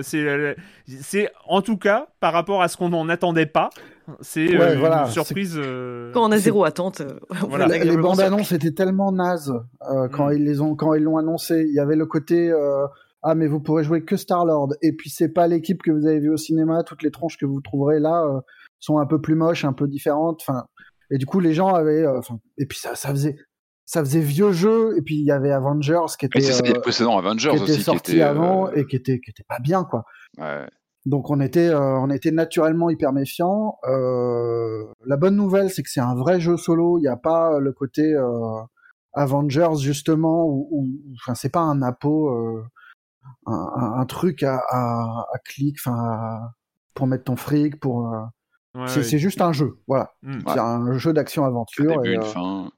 [0.02, 0.56] c'est
[0.86, 3.70] c'est en tout cas par rapport à ce qu'on n'en attendait pas
[4.22, 5.56] c'est euh, une surprise.
[5.58, 7.02] Euh, quand on a zéro attente.
[7.02, 7.68] Euh, voilà.
[7.68, 9.54] Les, bandes annonces étaient tellement nazes
[10.12, 10.34] quand mm.
[10.34, 11.66] ils les ont quand ils l'ont annoncé.
[11.68, 12.54] Il y avait le côté
[13.28, 16.06] ah mais vous pourrez jouer que Star Lord et puis c'est pas l'équipe que vous
[16.06, 16.84] avez vue au cinéma.
[16.84, 18.24] Toutes les tronches que vous trouverez là
[18.80, 20.42] sont un peu plus moches, un peu différentes.
[20.48, 20.66] Enfin
[21.12, 22.06] et du coup les gens avaient
[22.58, 23.38] et puis ça ça faisait
[23.86, 26.40] ça faisait vieux jeu et puis il y avait Avengers qui était
[26.80, 30.06] précédent Avengers qui était sorti avant et qui était qui était pas bien quoi.
[30.38, 30.68] Ouais.
[31.06, 33.78] Donc on était, euh, on était naturellement hyper méfiant.
[33.88, 36.98] Euh, la bonne nouvelle, c'est que c'est un vrai jeu solo.
[36.98, 38.62] Il n'y a pas le côté euh,
[39.14, 42.64] Avengers justement, ou enfin c'est pas un apo, euh,
[43.46, 46.40] un, un, truc à, à, à clic, enfin
[46.96, 48.12] pour mettre ton fric, pour.
[48.74, 50.12] Ouais, c'est juste un jeu, voilà.
[50.24, 50.40] Mmh.
[50.48, 52.04] c'est un jeu d'action aventure.
[52.04, 52.70] et, une fin.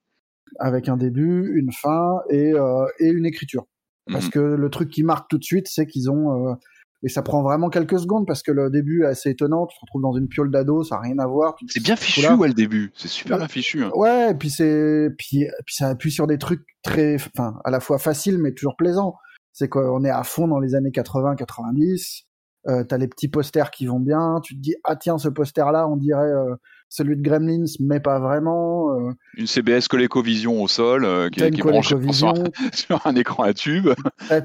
[0.60, 2.53] Avec un début, une fin et,
[2.99, 3.65] et une écriture.
[4.12, 4.31] Parce mmh.
[4.31, 6.57] que le truc qui marque tout de suite, c'est qu'ils ont
[7.03, 9.67] et ça prend vraiment quelques secondes parce que le début est assez étonnant.
[9.67, 11.55] Tu te retrouves dans une piole d'ado, ça n'a rien à voir.
[11.67, 12.91] C'est bien fichu, ouais, le début.
[12.95, 13.83] C'est super bien fichu.
[13.83, 13.91] Hein.
[13.93, 17.79] Ouais, et puis c'est, puis, puis ça appuie sur des trucs très, enfin, à la
[17.79, 19.15] fois faciles mais toujours plaisants.
[19.53, 22.23] C'est qu'on est à fond dans les années 80-90.
[22.67, 24.39] Euh, t'as les petits posters qui vont bien.
[24.43, 26.55] Tu te dis, ah tiens, ce poster-là, on dirait euh,
[26.89, 28.93] celui de Gremlins, mais pas vraiment.
[28.95, 29.12] Euh.
[29.36, 32.34] Une CBS ColecoVision au sol, euh, qui, qui branche sur,
[32.73, 33.89] sur, un écran à tube.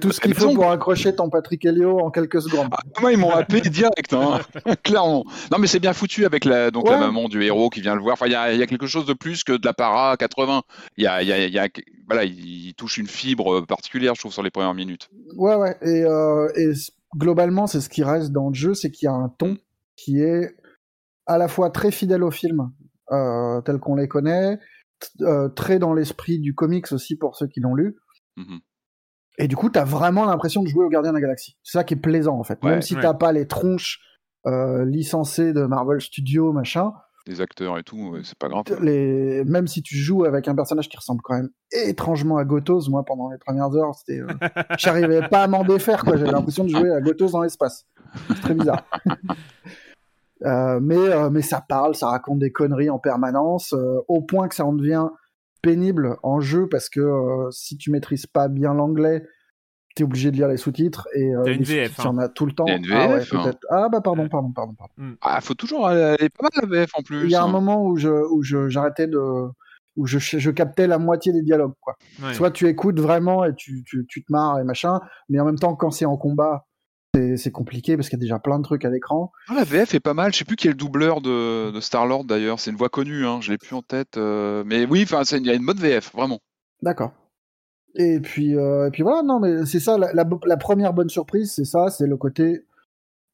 [0.00, 2.68] tout ce qu'il faut pour accrocher ton Patrick Helio en quelques secondes.
[2.72, 4.40] Ah, moi, ils m'ont happé direct, hein,
[4.82, 5.24] clairement.
[5.50, 8.02] Non, mais c'est bien foutu avec la, donc, la maman du héros qui vient le
[8.02, 8.14] voir.
[8.14, 10.62] Enfin, il y a, y a, quelque chose de plus que de la para 80.
[10.96, 11.68] Il y a, y a, y a
[12.06, 15.08] voilà, il touche une fibre particulière, je trouve, sur les premières minutes.
[15.36, 15.76] Ouais, ouais.
[15.82, 16.72] Et, euh, et
[17.16, 19.56] globalement, c'est ce qui reste dans le jeu, c'est qu'il y a un ton
[19.96, 20.54] qui est
[21.26, 22.70] à la fois très fidèle au film,
[23.10, 24.58] euh, tel qu'on les connaît,
[25.20, 27.96] euh, très dans l'esprit du comics aussi pour ceux qui l'ont lu.
[28.38, 28.60] Mm-hmm.
[29.38, 31.56] Et du coup, t'as vraiment l'impression de jouer au Gardien de la Galaxie.
[31.62, 32.62] C'est ça qui est plaisant en fait.
[32.62, 34.00] Même si t'as pas les tronches
[34.46, 36.92] euh, licencées de Marvel Studios, machin.
[37.26, 38.64] Des acteurs et tout, c'est pas grave.
[38.82, 39.44] Les...
[39.44, 43.04] Même si tu joues avec un personnage qui ressemble quand même étrangement à Gotos, moi
[43.04, 44.26] pendant les premières heures, c'était, euh,
[44.78, 46.16] j'arrivais pas à m'en défaire quoi.
[46.16, 47.86] J'avais l'impression de jouer à Gotos dans l'espace.
[48.28, 48.84] C'est très bizarre.
[50.44, 54.48] Euh, mais, euh, mais ça parle, ça raconte des conneries en permanence, euh, au point
[54.48, 55.06] que ça en devient
[55.62, 59.24] pénible en jeu parce que si tu maîtrises pas bien l'anglais,
[59.94, 62.04] t'es obligé de lire les sous-titres et euh, une VF, hein.
[62.06, 62.66] en as tout le temps.
[62.66, 64.92] une VF, ah, ouais, ah bah pardon, pardon, pardon, pardon.
[64.96, 65.12] Mm.
[65.20, 67.24] Ah, faut toujours aller pas mal la VF en plus.
[67.24, 67.48] Il y a un hein.
[67.48, 69.20] moment où je où je j'arrêtais de
[69.96, 71.96] où je, je captais la moitié des dialogues quoi.
[72.32, 75.58] Soit tu écoutes vraiment et tu, tu, tu te marres et machin, mais en même
[75.58, 76.66] temps quand c'est en combat,
[77.14, 79.32] c'est compliqué parce qu'il y a déjà plein de trucs à l'écran.
[79.48, 80.32] Ah, la VF est pas mal.
[80.32, 82.58] Je sais plus qui est le doubleur de, de Star-Lord d'ailleurs.
[82.58, 83.40] C'est une voix connue, hein.
[83.40, 84.16] je l'ai plus en tête.
[84.16, 86.40] Euh, mais oui, enfin, il y a une bonne VF, vraiment.
[86.80, 87.12] D'accord.
[87.94, 91.52] Et puis, euh, et puis voilà, non, mais c'est ça, la, la, première bonne surprise,
[91.52, 92.64] c'est ça, c'est le côté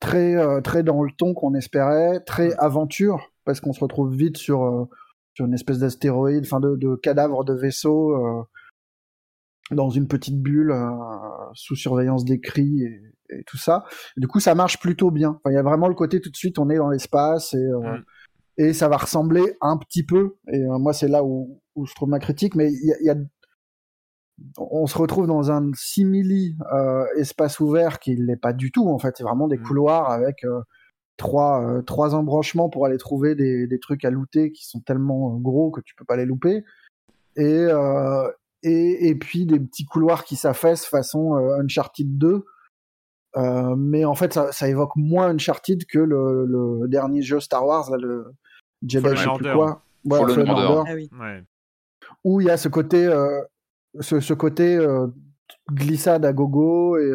[0.00, 4.36] très, euh, très dans le ton qu'on espérait, très aventure, parce qu'on se retrouve vite
[4.36, 4.88] sur,
[5.34, 8.44] sur une espèce d'astéroïde, enfin de, de cadavre de vaisseau
[9.70, 10.74] dans une petite bulle
[11.54, 13.84] sous surveillance des cris et, et tout ça.
[14.16, 15.40] du coup, ça marche plutôt bien.
[15.46, 17.80] il y a vraiment le côté tout de suite, on est dans l'espace et euh,
[17.80, 18.04] mm.
[18.58, 20.36] et ça va ressembler un petit peu.
[20.52, 22.54] Et euh, moi, c'est là où, où je trouve ma critique.
[22.54, 23.16] Mais il y a,
[24.56, 28.88] on se retrouve dans un simili euh, espace ouvert qui n'est pas du tout.
[28.88, 29.62] En fait, c'est vraiment des mm.
[29.62, 30.44] couloirs avec
[31.16, 35.70] trois trois embranchements pour aller trouver des, des trucs à looter qui sont tellement gros
[35.70, 36.64] que tu peux pas les louper.
[37.36, 37.66] Et
[38.64, 42.44] et, et puis des petits couloirs qui s'affaissent façon Uncharted 2.
[43.36, 47.90] Mais en fait, ça, ça, évoque moins Uncharted que le, le, dernier jeu Star Wars,
[47.90, 48.34] là, le
[48.86, 49.82] Jedi, je sais plus quoi.
[50.08, 50.90] Fallen Order.
[50.90, 51.10] Ah oui.
[51.20, 51.44] ouais.
[52.24, 53.08] Où il y a ce côté,
[54.00, 54.78] ce, ce, côté
[55.70, 57.12] glissade à gogo et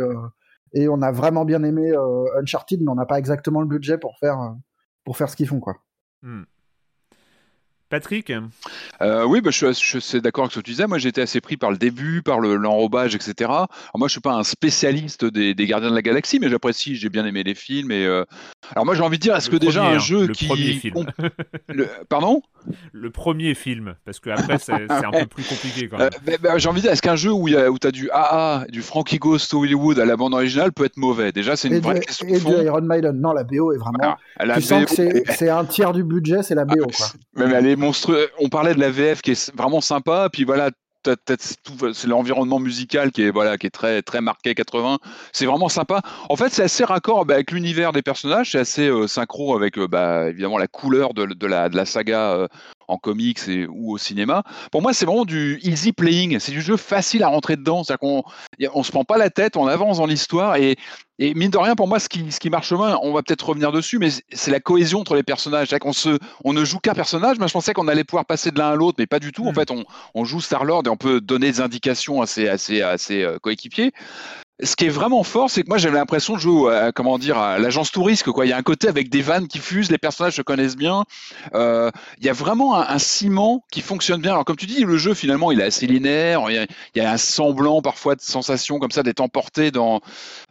[0.73, 3.97] et on a vraiment bien aimé euh, Uncharted, mais on n'a pas exactement le budget
[3.97, 4.49] pour faire, euh,
[5.03, 5.59] pour faire ce qu'ils font.
[5.59, 5.75] quoi.
[6.21, 6.43] Hmm.
[7.93, 8.33] Patrick
[9.03, 10.87] euh, Oui, bah, je, je, suis d'accord avec ce que tu disais.
[10.87, 13.33] Moi, j'étais assez pris par le début, par l'enrobage, etc.
[13.41, 17.09] Alors, moi, je suis pas un spécialiste des, Gardiens de la Galaxie, mais j'apprécie, j'ai
[17.09, 17.91] bien aimé les films.
[17.91, 18.25] Et, euh,
[18.71, 20.47] Alors, moi, j'ai envie de dire, est-ce que déjà un jeu le qui.
[20.47, 21.05] Premier film.
[22.09, 22.41] Pardon?
[22.93, 26.09] Le premier film, parce que après, c'est un peu plus compliqué quand même.
[26.29, 28.65] Euh, bah, j'ai envie de dire, est-ce qu'un jeu où, où tu as du AA,
[28.69, 31.31] du Frankie Ghost Hollywood à la bande originale peut être mauvais?
[31.31, 32.25] Déjà, c'est une vraie question.
[32.27, 33.21] Et de Iron Maiden.
[33.21, 34.15] Non, la BO est vraiment.
[34.55, 36.87] tu sens que c'est un tiers du budget, c'est la BO.
[36.87, 37.05] Quoi.
[37.35, 37.75] Mais, elle est
[38.39, 40.69] On parlait de la VF qui est vraiment sympa, puis voilà,
[41.05, 44.99] c'est l'environnement musical qui est très très marqué 80
[45.31, 46.01] c'est vraiment sympa.
[46.29, 48.51] En fait c'est assez raccord bah, avec l'univers des personnages.
[48.51, 51.85] C'est assez euh, synchro avec euh, bah, évidemment la couleur de, de, la, de la
[51.85, 52.47] saga euh,
[52.93, 54.43] en comics et, ou au cinéma.
[54.71, 56.39] Pour moi, c'est vraiment du easy playing.
[56.39, 57.83] C'est du jeu facile à rentrer dedans.
[57.83, 58.23] C'est-à-dire qu'on
[58.73, 60.77] on se prend pas la tête, on avance dans l'histoire et,
[61.19, 63.47] et mine de rien, pour moi, ce qui, ce qui marche bien, on va peut-être
[63.47, 65.69] revenir dessus, mais c'est la cohésion entre les personnages.
[65.79, 67.37] Qu'on se, on ne joue qu'un personnage.
[67.39, 69.45] mais je pensais qu'on allait pouvoir passer de l'un à l'autre, mais pas du tout.
[69.45, 69.55] En mm.
[69.55, 69.83] fait, on,
[70.15, 73.23] on joue Star-Lord et on peut donner des indications à ses, à ses, à ses
[73.23, 73.91] euh, coéquipiers
[74.61, 77.39] ce qui est vraiment fort, c'est que moi j'avais l'impression de jouer, à, comment dire,
[77.57, 78.23] l'agence touriste.
[78.23, 78.45] Quoi.
[78.45, 81.05] Il y a un côté avec des vannes qui fusent, les personnages se connaissent bien.
[81.55, 81.89] Euh,
[82.19, 84.31] il y a vraiment un, ciment qui fonctionne bien.
[84.31, 86.51] Alors comme tu dis, le jeu finalement il est assez linéaire.
[86.51, 90.01] Il y a, un semblant parfois de sensation comme ça d'être emporté dans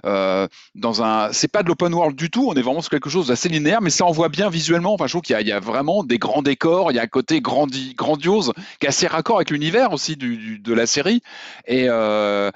[0.04, 1.32] euh, dans un.
[1.32, 2.48] C'est pas de l'open world du tout.
[2.48, 4.94] On est vraiment sur quelque chose d'assez linéaire, mais ça envoie bien visuellement.
[4.94, 6.90] Enfin, je trouve qu'il y, a vraiment des grands décors.
[6.90, 10.74] Il y a un côté grandi, grandiose qui est assez raccord avec l'univers aussi de
[10.74, 11.22] la série.
[11.66, 12.50] Et euh,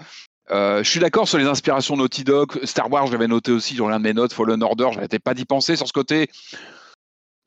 [0.51, 2.65] euh, je suis d'accord sur les inspirations Naughty Dog.
[2.65, 4.33] Star Wars, j'avais noté aussi sur l'un de mes notes.
[4.33, 6.31] Fallen Order, je n'arrêtais pas d'y penser sur ce côté.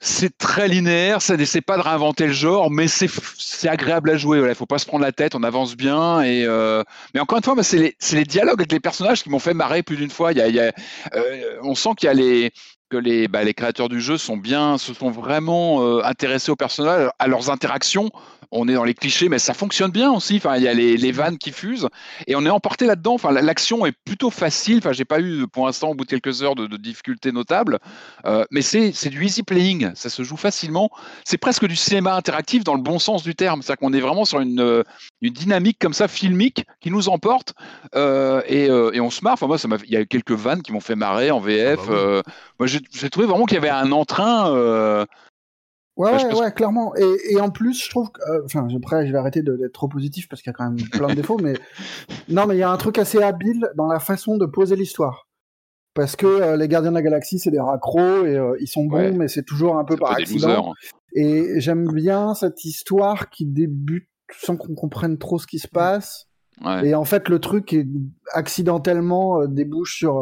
[0.01, 4.37] C'est très linéaire, ça n'essaie pas de réinventer le genre, mais c'est agréable à jouer.
[4.37, 6.21] Il ne faut pas se prendre la tête, on avance bien.
[6.21, 6.83] Et euh...
[7.13, 9.83] Mais encore une fois, c'est les, les, dialogues avec les personnages qui m'ont fait marrer
[9.83, 10.31] plus d'une fois.
[10.31, 10.71] Il y a, il y a,
[11.15, 12.51] euh, on sent qu'il y a les,
[12.89, 16.55] que les, bah, les créateurs du jeu sont bien, se sont vraiment euh, intéressés aux
[16.55, 18.09] personnages, à leurs interactions
[18.51, 20.37] on est dans les clichés, mais ça fonctionne bien aussi.
[20.37, 21.87] Enfin, il y a les, vannes qui fusent
[22.27, 23.13] et on est emporté là-dedans.
[23.13, 24.77] Enfin, l'action est plutôt facile.
[24.79, 27.79] Enfin, j'ai pas eu pour l'instant, au bout de quelques heures, de, de difficultés notables.
[28.25, 29.91] Euh, mais c'est du easy playing.
[29.95, 30.89] Ça se joue facilement.
[31.25, 33.61] C'est presque du cinéma interactif dans le bon sens du terme.
[33.61, 34.83] C'est-à-dire qu'on est vraiment sur une, euh,
[35.21, 37.53] une dynamique comme ça, filmique, qui nous emporte
[37.95, 39.33] euh, et, et, on se marre.
[39.33, 41.79] Enfin, moi, il y a quelques vannes qui m'ont fait marrer en VF.
[41.83, 45.05] Ah bah moi, j'ai trouvé vraiment qu'il y avait un entrain.
[45.99, 46.95] Ouais, ouais, ouais, clairement.
[46.95, 49.89] Et, et, en plus, je trouve que, euh, enfin, après, je vais arrêter d'être trop
[49.89, 51.53] positif parce qu'il y a quand même plein de défauts, mais
[52.29, 55.27] non, mais il y a un truc assez habile dans la façon de poser l'histoire.
[55.93, 58.85] Parce que euh, les Gardiens de la Galaxie, c'est des raccros et euh, ils sont
[58.85, 60.73] bons, mais c'est toujours un peu par accident.
[61.13, 66.25] Et j'aime bien cette histoire qui débute sans qu'on comprenne trop ce qui se passe.
[66.83, 67.87] Et en fait, le truc est
[68.33, 70.17] accidentellement débouche sur.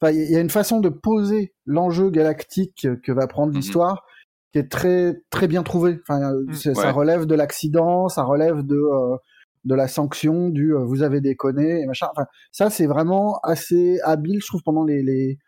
[0.00, 3.56] Enfin, il y a une façon de poser l'enjeu galactique que va prendre mm-hmm.
[3.56, 4.04] l'histoire
[4.52, 5.98] qui est très très bien trouvé.
[6.02, 6.54] Enfin, mm.
[6.54, 9.16] ça relève de l'accident, ça relève de euh,
[9.64, 12.06] de la sanction, du euh, vous avez déconné et machin.
[12.12, 15.38] Enfin, ça c'est vraiment assez habile, je trouve, pendant les, les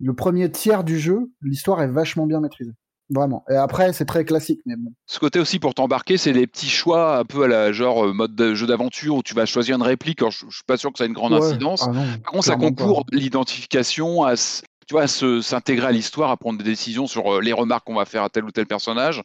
[0.00, 2.74] le premier tiers du jeu, l'histoire est vachement bien maîtrisée.
[3.10, 3.44] Vraiment.
[3.50, 4.92] Et après, c'est très classique, mais bon.
[5.06, 8.12] Ce côté aussi pour t'embarquer, c'est les petits choix un peu à la genre euh,
[8.12, 10.20] mode de jeu d'aventure où tu vas choisir une réplique.
[10.20, 11.84] je, je suis pas sûr que ça ait une grande incidence.
[11.88, 11.92] Ah
[12.22, 14.34] Par contre, ça concourt l'identification à,
[14.88, 18.06] tu vois, s'intégrer à l'histoire, à prendre des décisions sur euh, les remarques qu'on va
[18.06, 19.22] faire à tel ou tel personnage.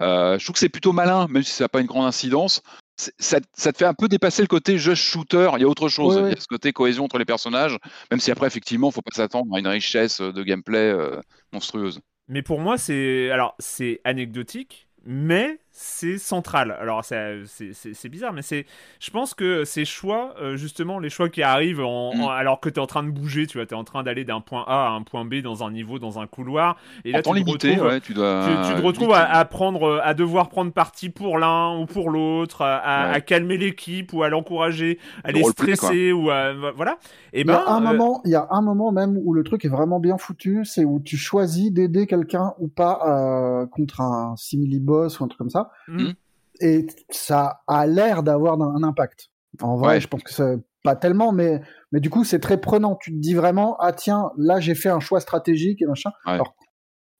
[0.00, 2.62] Euh, je trouve que c'est plutôt malin, même si ça n'a pas une grande incidence.
[2.96, 5.50] Ça, ça, te fait un peu dépasser le côté jeu shooter.
[5.54, 6.16] Il y a autre chose.
[6.20, 7.78] Il y a ce côté cohésion entre les personnages,
[8.10, 11.20] même si après, effectivement, il ne faut pas s'attendre à une richesse de gameplay euh,
[11.52, 12.00] monstrueuse.
[12.28, 16.76] Mais pour moi, c'est alors c'est anecdotique, mais c'est central.
[16.80, 18.64] Alors c'est bizarre, mais c'est,
[19.00, 22.28] je pense que ces choix, euh, justement, les choix qui arrivent en, mm.
[22.28, 24.24] alors que tu es en train de bouger, tu vois, tu es en train d'aller
[24.24, 27.22] d'un point A à un point B dans un niveau, dans un couloir, et là
[27.22, 28.46] tu, te limité, retrouves, tu, dois...
[28.68, 33.20] tu, te retrouves à, prendre, à devoir prendre parti pour l'un ou pour l'autre, à,
[33.20, 36.98] calmer l'équipe ou à l'encourager, à les stresser ou à, voilà.
[37.32, 39.34] Et ben, il y a un euh, moment, il y a un moment même où
[39.34, 43.66] le truc est vraiment bien foutu, c'est où tu choisis d'aider quelqu'un ou pas euh,
[43.66, 45.63] contre un simili boss ou un truc comme ça.
[45.88, 46.12] Mm.
[46.60, 49.30] Et ça a l'air d'avoir un impact.
[49.60, 51.60] En vrai, je pense que c'est pas tellement, mais,
[51.92, 52.96] mais du coup, c'est très prenant.
[53.00, 56.10] Tu te dis vraiment, ah tiens, là, j'ai fait un choix stratégique et machin.
[56.24, 56.54] Alors,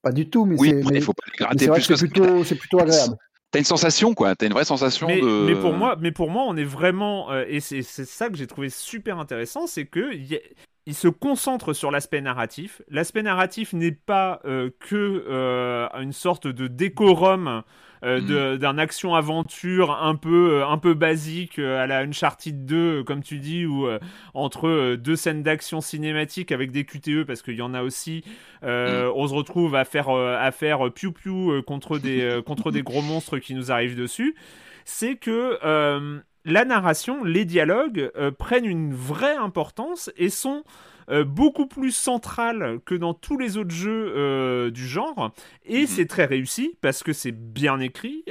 [0.02, 0.80] pas du tout, mais c'est.
[0.80, 3.16] il faut pas c'est plutôt, plutôt agréable
[3.50, 4.34] T'as une sensation, quoi.
[4.34, 5.46] T'as une vraie sensation mais, de.
[5.46, 8.48] Mais pour moi, mais pour moi, on est vraiment, euh, et c'est ça que j'ai
[8.48, 10.10] trouvé super intéressant, c'est que
[10.86, 12.82] il se concentre sur l'aspect narratif.
[12.88, 17.62] L'aspect narratif n'est pas euh, que euh, une sorte de décorum
[18.04, 18.58] euh, mm.
[18.58, 23.86] d'un action-aventure un peu, un peu basique à la Uncharted 2, comme tu dis, ou
[24.34, 28.24] entre deux scènes d'action cinématique avec des QTE, parce qu'il y en a aussi.
[28.62, 28.66] Mm.
[29.14, 33.54] On se retrouve à faire, à faire piou-piou contre, des, contre des gros monstres qui
[33.54, 34.34] nous arrivent dessus.
[34.84, 35.58] C'est que
[36.44, 40.64] la narration, les dialogues euh, prennent une vraie importance et sont
[41.10, 45.32] euh, beaucoup plus centrales que dans tous les autres jeux euh, du genre.
[45.66, 45.86] Et mhm.
[45.86, 48.24] c'est très réussi parce que c'est bien écrit,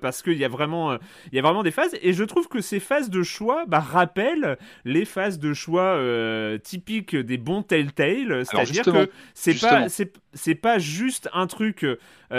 [0.00, 1.96] parce qu'il y, a vraiment, il y a vraiment des phases.
[2.02, 5.98] Et je trouve que ces phases de choix bah, rappellent les phases de choix
[6.62, 8.44] typiques des bons Telltale.
[8.44, 11.86] C'est-à-dire que c'est pas, c'est, pas juste un truc.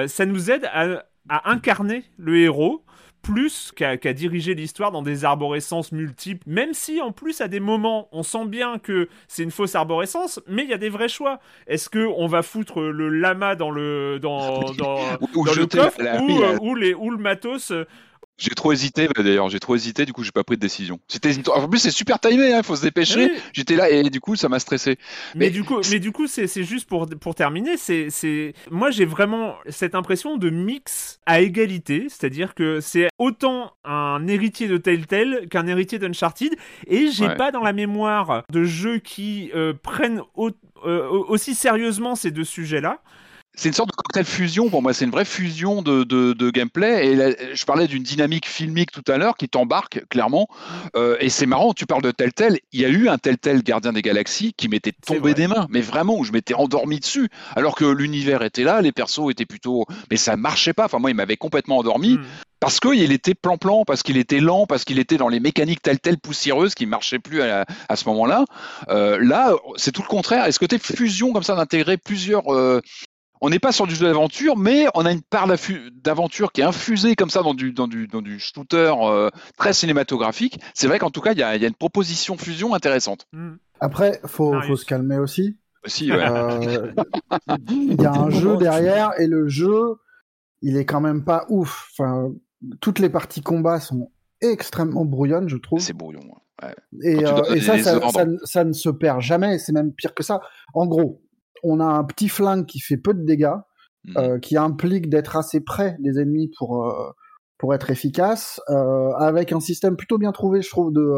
[0.08, 2.84] ça nous aide à, à incarner le héros
[3.28, 8.08] plus qu'à diriger l'histoire dans des arborescences multiples, même si en plus à des moments
[8.14, 11.40] on sent bien que c'est une fausse arborescence, mais il y a des vrais choix.
[11.68, 15.00] Est-ce que on va foutre le lama dans le dans, dans,
[15.36, 17.74] ou, le coffre ou, euh, ou, les, ou le matos
[18.38, 21.00] j'ai trop hésité, bah, d'ailleurs, j'ai trop hésité, du coup, j'ai pas pris de décision.
[21.08, 23.32] C'était En plus, c'est super timé, il hein, faut se dépêcher.
[23.54, 24.98] J'étais là et du coup, ça m'a stressé.
[25.36, 29.56] Mais, du coup, mais du coup, c'est juste pour, pour terminer, c'est, moi, j'ai vraiment
[29.70, 35.66] cette impression de mix à égalité, c'est-à-dire que c'est autant un héritier de Telltale qu'un
[35.68, 36.54] héritier d'Uncharted,
[36.88, 40.22] et j'ai pas dans la mémoire de jeux qui euh, prennent
[40.86, 43.02] euh, aussi sérieusement ces deux sujets-là
[43.58, 44.94] c'est une sorte de cocktail fusion pour moi.
[44.94, 47.08] C'est une vraie fusion de, de, gameplay.
[47.08, 50.48] Et je parlais d'une dynamique filmique tout à l'heure qui t'embarque clairement.
[50.96, 52.60] Euh, et c'est marrant, tu parles de tel tel.
[52.72, 55.66] Il y a eu un tel tel Gardien des Galaxies qui m'était tombé des mains,
[55.72, 57.30] mais vraiment où je m'étais endormi dessus.
[57.56, 60.86] Alors que l'univers était là, les persos étaient plutôt, mais ça marchait pas.
[60.86, 62.14] Enfin moi, il m'avait complètement endormi.
[62.14, 62.24] Hmm.
[62.60, 66.00] Parce qu'il était plan-plan, parce qu'il était lent, parce qu'il était dans les mécaniques telles
[66.00, 68.46] telles poussiéreuses qui ne marchaient plus à, à ce moment-là.
[68.90, 70.46] Euh, là, c'est tout le contraire.
[70.46, 72.82] Est-ce que tu fusion comme ça d'intégrer plusieurs euh,
[73.42, 76.66] on n'est pas sur du jeu d'aventure, mais on a une part d'aventure qui est
[76.66, 80.60] infusée comme ça dans du, dans du, dans du shooter euh, très cinématographique.
[80.74, 83.28] C'est vrai qu'en tout cas, il y a, y a, une proposition fusion intéressante.
[83.34, 83.56] Hmm.
[83.80, 85.58] Après, faut, faut se calmer aussi.
[85.86, 86.18] Si, ouais.
[86.20, 86.92] Euh,
[87.70, 89.96] il y a un jeu derrière et le jeu,
[90.62, 91.90] il est quand même pas ouf.
[91.94, 92.32] Enfin,
[92.82, 95.80] toutes les parties combat sont extrêmement brouillonnes, je trouve.
[95.80, 96.22] C'est brouillon.
[96.62, 96.76] Ouais.
[97.04, 99.60] Et, euh, et ça, ça, ça, ça, ne se perd jamais.
[99.60, 100.42] C'est même pire que ça.
[100.74, 101.22] En gros,
[101.64, 103.56] on a un petit flingue qui fait peu de dégâts,
[104.06, 104.18] mhm.
[104.18, 107.12] euh, qui implique d'être assez près des ennemis pour euh,
[107.58, 111.10] pour être efficace, euh, avec un système plutôt bien trouvé, je trouve, de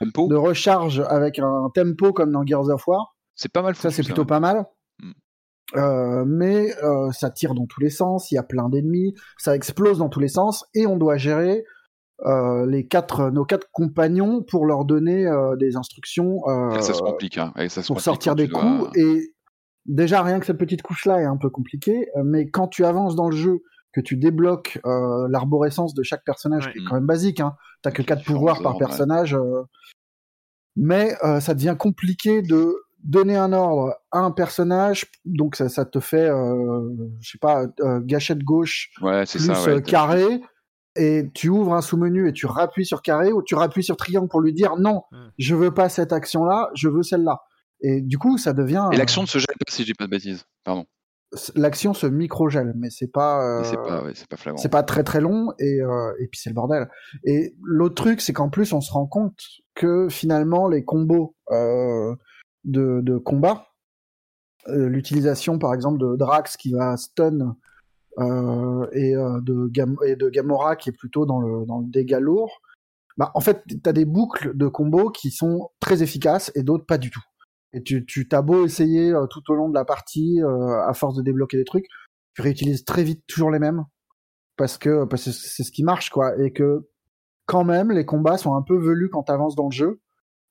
[0.00, 3.16] de recharge avec un tempo comme dans Gears of War.
[3.34, 3.74] C'est pas mal.
[3.74, 4.66] ça, c'est plutôt pas mal.
[5.00, 6.24] Mhm.
[6.26, 6.70] mais
[7.12, 10.20] ça tire dans tous les sens, il y a plein d'ennemis, ça explose dans tous
[10.20, 11.64] les sens, et on doit gérer
[12.66, 16.40] les quatre, nos quatre compagnons pour leur donner des instructions.
[16.80, 17.52] ça se complique, hein.
[17.68, 18.96] ça pour sortir des coups.
[18.96, 19.34] Et
[19.88, 22.84] déjà rien que cette petite couche là est un peu compliquée, euh, mais quand tu
[22.84, 26.94] avances dans le jeu, que tu débloques euh, l'arborescence de chaque personnage, qui est quand
[26.94, 29.62] même basique, hein, t'as que quatre pouvoirs par personnage, euh,
[30.76, 35.98] mais ça devient compliqué de donner un ordre à un personnage, donc ça, ça te
[35.98, 37.64] fait, je sais pas,
[38.02, 40.40] gâchette gauche ouais, plus ça, carré,
[40.94, 44.28] et tu ouvres un sous-menu et tu rappuies sur carré ou tu rappuies sur triangle
[44.28, 45.02] pour lui dire non,
[45.38, 47.40] je veux pas cette action-là, je veux celle-là.
[47.80, 48.88] Et du coup, ça devient.
[48.92, 50.44] Et l'action ne se gèle pas si je dis pas de bêtises.
[50.64, 50.86] Pardon.
[51.54, 53.60] L'action se micro-gèle, mais c'est pas.
[53.60, 53.64] Euh...
[53.64, 54.56] C'est pas, ouais, pas flagrant.
[54.56, 56.88] C'est pas très très long et, euh, et puis c'est le bordel.
[57.24, 59.38] Et l'autre truc, c'est qu'en plus, on se rend compte
[59.74, 62.14] que finalement, les combos euh,
[62.64, 63.66] de, de combat,
[64.68, 67.56] euh, l'utilisation par exemple de Drax qui va stun
[68.18, 71.86] euh, et, euh, de Gam et de Gamora qui est plutôt dans le, dans le
[71.86, 72.60] dégât lourd,
[73.16, 76.86] bah, en fait, tu as des boucles de combos qui sont très efficaces et d'autres
[76.86, 77.22] pas du tout.
[77.72, 80.94] Et tu, tu t'as beau essayer euh, tout au long de la partie, euh, à
[80.94, 81.86] force de débloquer des trucs,
[82.34, 83.84] tu réutilises très vite toujours les mêmes
[84.56, 86.32] parce que parce que c'est ce qui marche quoi.
[86.42, 86.88] Et que
[87.46, 90.00] quand même les combats sont un peu velus quand t'avances dans le jeu.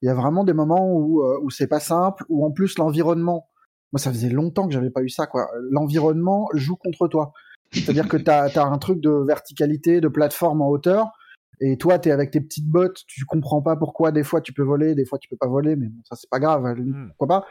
[0.01, 2.77] Il y a vraiment des moments où euh, où c'est pas simple, où en plus
[2.77, 3.47] l'environnement.
[3.93, 5.47] Moi, ça faisait longtemps que j'avais pas eu ça quoi.
[5.71, 7.31] L'environnement joue contre toi.
[7.71, 11.11] C'est-à-dire que t'as as un truc de verticalité, de plateforme en hauteur
[11.59, 14.53] et toi, tu es avec tes petites bottes, tu comprends pas pourquoi des fois tu
[14.53, 17.07] peux voler, des fois tu peux pas voler, mais bon, ça c'est pas grave, hmm.
[17.09, 17.47] pourquoi pas.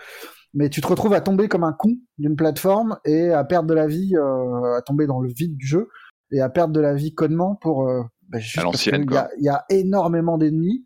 [0.55, 3.75] Mais tu te retrouves à tomber comme un con d'une plateforme et à perdre de
[3.75, 5.89] la vie, euh, à tomber dans le vide du jeu
[6.31, 7.89] et à perdre de la vie connement pour.
[7.89, 10.85] Euh, bah, juste parce qu'il y a, y a énormément d'ennemis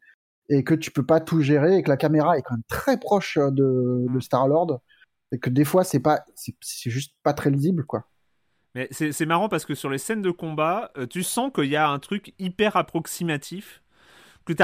[0.51, 2.99] et que tu peux pas tout gérer et que la caméra est quand même très
[2.99, 4.81] proche de, de Star Lord
[5.33, 8.05] et que des fois c'est pas, c'est juste pas très lisible quoi.
[8.75, 11.77] Mais c'est marrant parce que sur les scènes de combat, euh, tu sens qu'il y
[11.77, 13.83] a un truc hyper approximatif.
[14.47, 14.55] Que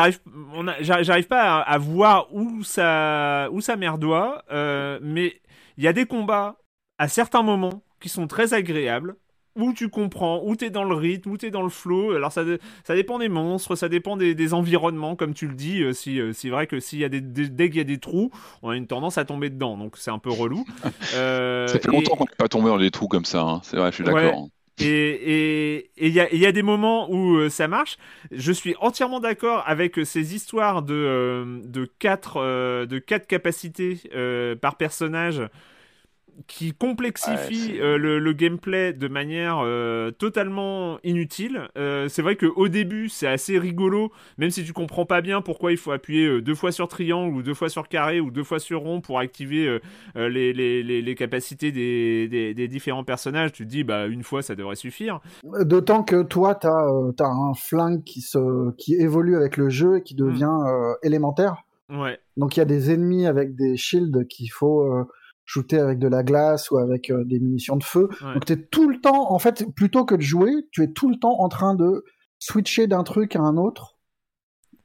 [0.80, 5.40] j'arrive pas à, voir où ça, où ça merdoit, euh, mais
[5.76, 6.56] il y a des combats
[6.98, 9.16] à certains moments qui sont très agréables
[9.56, 12.12] où tu comprends, où tu es dans le rythme, où tu es dans le flow.
[12.12, 12.44] Alors ça,
[12.84, 15.82] ça dépend des monstres, ça dépend des, environnements, comme tu le dis.
[15.82, 17.98] Euh, si, euh, c'est vrai que s'il y a des, dès qu'il y a des
[17.98, 18.30] trous,
[18.62, 20.64] on a une tendance à tomber dedans, donc c'est un peu relou.
[21.14, 23.60] Euh, ça fait longtemps qu'on n'est pas tombé dans des trous comme ça, hein.
[23.62, 24.48] c'est vrai, je suis d'accord.
[24.78, 27.96] Et il y, a, y, a, des moments où ça marche.
[28.30, 32.40] Je suis entièrement d'accord avec ces histoires de, de, quatre,
[32.86, 34.00] de quatre capacités
[34.60, 35.42] par personnage
[36.46, 41.68] qui complexifie euh, le, gameplay de manière euh, totalement inutile.
[41.76, 45.72] Euh, c'est vrai qu'au début, c'est assez rigolo, même si tu comprends pas bien pourquoi
[45.72, 48.58] il faut appuyer deux fois sur triangle ou deux fois sur carré ou deux fois
[48.58, 49.78] sur rond pour activer
[50.14, 53.52] les, les, les, capacités des, des, différents personnages.
[53.52, 55.20] Tu te dis, bah, une fois, ça devrait suffire.
[55.60, 60.02] D'autant que toi, tu as, un flingue qui, se, qui évolue avec le jeu et
[60.02, 60.94] qui devient hmm.
[61.02, 61.62] élémentaire.
[61.88, 62.18] Ouais.
[62.36, 65.06] Donc il y a des ennemis avec des shields qu'il faut
[65.46, 68.08] shooter avec de la glace ou avec euh, des munitions de feu.
[68.20, 71.08] Donc tu es tout le temps, en fait, plutôt que de jouer, tu es tout
[71.08, 72.04] le temps en train de
[72.38, 73.96] switcher d'un truc à un autre.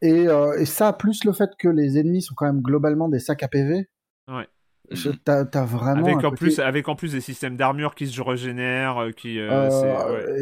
[0.03, 3.19] Et, euh, et, ça, plus le fait que les ennemis sont quand même globalement des
[3.19, 3.89] sacs à PV.
[4.27, 4.47] Ouais.
[5.23, 6.05] T'as as vraiment.
[6.05, 9.39] Avec en, plus, avec en plus des systèmes d'armure qui se régénèrent, euh, qui.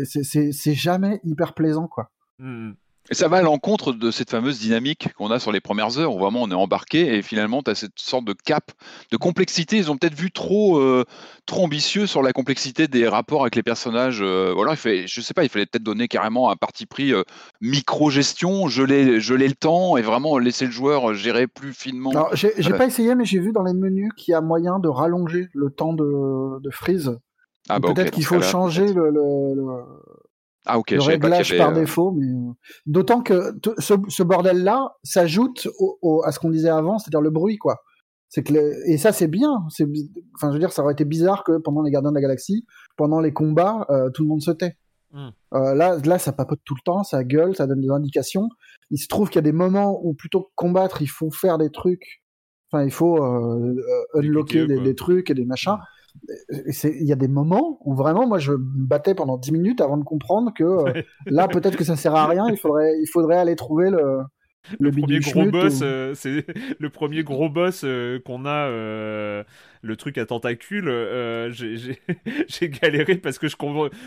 [0.06, 2.12] c'est jamais hyper plaisant, quoi.
[2.40, 2.76] Mmh, mmh.
[3.12, 6.16] Et ça va à l'encontre de cette fameuse dynamique qu'on a sur les premières heures,
[6.16, 8.72] où vraiment on est embarqué et finalement tu as cette sorte de cap,
[9.12, 9.78] de complexité.
[9.78, 11.06] Ils ont peut-être vu trop, euh,
[11.46, 14.20] trop ambitieux sur la complexité des rapports avec les personnages.
[14.22, 17.14] Euh, voilà, il fait, je sais pas, il fallait peut-être donner carrément un parti pris
[17.14, 17.24] euh,
[17.62, 22.12] micro-gestion, geler, geler le temps et vraiment laisser le joueur gérer plus finement.
[22.34, 25.50] J'ai pas essayé, mais j'ai vu dans les menus qu'il y a moyen de rallonger
[25.54, 27.18] le temps de, de freeze.
[27.68, 29.12] Ah bah peut-être qu'il faut changer le,
[30.72, 32.54] ah ok, le réglage par euh, défaut, mais euh,
[32.86, 35.68] d'autant que ce, bordel-là s'ajoute
[36.26, 37.78] à ce qu'on disait avant, c'est-à-dire le bruit, quoi.
[38.30, 38.54] C'est que
[38.88, 39.66] et ça c'est bien.
[39.70, 39.86] C'est
[40.36, 42.68] enfin je veux dire, ça aurait été bizarre que pendant les Gardiens de la Galaxie,
[42.98, 44.78] pendant les combats, euh, tout le monde se tait.
[45.12, 45.30] Hmm.
[45.52, 48.48] là, là, ça papote tout le temps, ça gueule, ça donne des indications.
[48.92, 51.58] Il se trouve qu'il y a des moments où plutôt que combattre, il faut faire
[51.58, 52.22] des trucs.
[52.72, 53.20] Enfin, il faut
[54.14, 55.74] unlocker des, trucs et des machins.
[55.74, 55.99] Hmm
[56.84, 59.98] il y a des moments où vraiment, moi, je me battais pendant 10 minutes avant
[59.98, 62.48] de comprendre que euh, là, peut-être que ça sert à rien.
[62.50, 64.20] Il faudrait, il faudrait aller trouver le.
[64.80, 66.46] Le, premier gros boss, euh, c'est
[66.80, 70.90] le premier gros boss euh, qu'on a, le truc à tentacules.
[72.48, 73.56] J'ai galéré parce que je,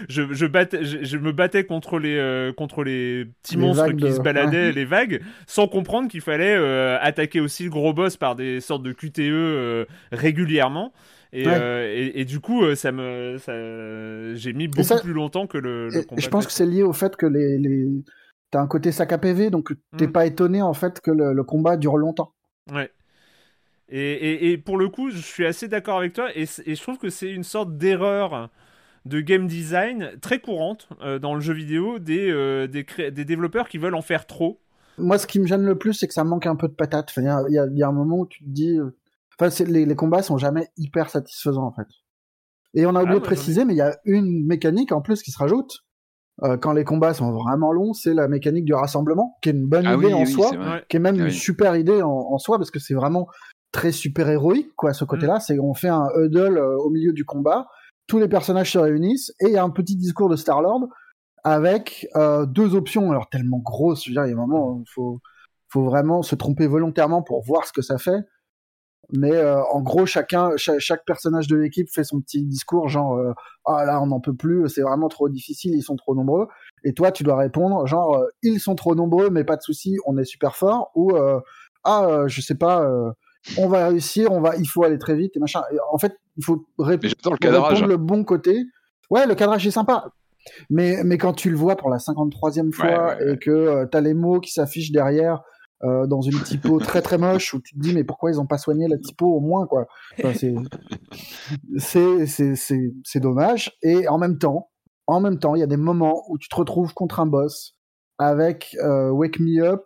[0.09, 4.73] je, je, battais, je, me battais contre les, contre les petits monstres qui se baladaient,
[4.73, 6.55] les vagues, sans comprendre qu'il fallait
[7.01, 10.93] attaquer aussi le gros boss par des sortes de QTE régulièrement.
[11.35, 13.53] Euh, et, et, du coup, euh, ça me, ça,
[14.35, 16.21] j'ai mis beaucoup plus longtemps que le, le combat.
[16.21, 17.89] je pense que c'est lié au fait que les, les...
[18.51, 20.13] t'as un côté sac à PV, donc t'es mm.
[20.13, 22.35] pas étonné en fait que le, combat dure longtemps.
[22.71, 22.91] Ouais.
[23.89, 27.11] Et, et, pour le coup, je suis assez d'accord avec toi, et, je trouve que
[27.11, 28.51] c'est une sorte d'erreur
[29.05, 33.79] de game design très courante euh, dans le jeu vidéo des, des, des, développeurs qui
[33.79, 34.61] veulent en faire trop.
[34.99, 37.13] Moi, ce qui me gêne le plus, c'est que ça manque un peu de patate.
[37.17, 38.79] Il y, a, y, y, a un moment où tu te dis,
[39.41, 41.89] Enfin, les, les, combats sont jamais hyper satisfaisants en fait.
[42.75, 45.23] Et on a oublié ah, de préciser, mais il y a une mécanique en plus
[45.23, 45.81] qui se rajoute.
[46.43, 49.69] Euh, quand les combats sont vraiment longs, c'est la mécanique du rassemblement, qui est une
[49.69, 50.51] bonne ah idée en soi,
[50.89, 53.29] qui est même une super idée en, soi, parce que c'est vraiment
[53.71, 55.37] très super héroïque, quoi, ce côté-là.
[55.37, 55.41] Mm.
[55.41, 57.67] C'est on fait un huddle euh, au milieu du combat,
[58.07, 60.89] tous les personnages se réunissent, et il y a un petit discours de Star-Lord
[61.45, 64.81] avec euh, deux options, alors tellement grosses, je veux dire, il y a un moment,
[64.81, 65.21] il faut,
[65.69, 68.21] faut vraiment se tromper volontairement pour voir ce que ça fait
[69.13, 73.33] mais euh, en gros chacun chaque, personnage de l'équipe fait son petit discours genre euh,
[73.67, 76.49] ah là on n'en peut plus c'est vraiment trop difficile ils sont trop nombreux
[76.85, 79.97] et toi tu dois répondre genre euh, ils sont trop nombreux mais pas de souci
[80.07, 81.13] on est super fort ou
[81.85, 82.89] ah je sais pas
[83.59, 86.45] on va réussir on va il faut aller très vite et machin en fait il
[86.45, 88.65] faut répondre le, le bon côté.
[89.11, 90.09] Ouais le cadrage est sympa.
[90.71, 94.15] Mais mais quand tu le vois pour la 53e fois et que tu as les
[94.15, 95.43] mots qui s'affichent derrière
[95.85, 98.47] euh, dans une typo très très moche où tu te dis mais pourquoi ils ont
[98.47, 99.87] pas soigné la typo au moins quoi?
[101.79, 104.71] c'est c'est dommage et en même temps
[105.07, 107.77] en même temps il y a des moments où tu te retrouves contre un boss
[108.19, 109.85] avec euh, Wake Me Up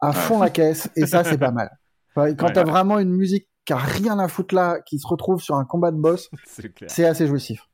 [0.00, 1.70] à fond la caisse et ça c'est pas mal.
[2.14, 5.40] quand tu t'as vraiment une musique qui a rien à foutre là qui se retrouve
[5.40, 6.30] sur un combat de boss
[6.88, 7.68] c'est assez jouissif.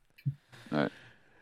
[0.71, 0.87] Ouais.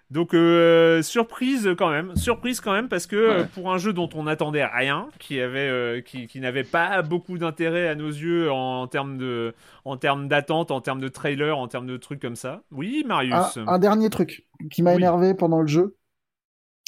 [0.10, 4.10] Donc euh, surprise quand même, surprise quand même parce que euh, pour un jeu dont
[4.16, 8.50] on n'attendait rien, qui avait, euh, qui, qui n'avait pas beaucoup d'intérêt à nos yeux
[8.50, 9.54] en, termes de,
[9.84, 12.64] en termes d'attente, en termes de trailer, en termes de trucs comme ça.
[12.72, 13.58] Oui, Marius.
[13.68, 14.48] un dernier truc.
[14.72, 15.98] qui m'a énervé pendant le jeu,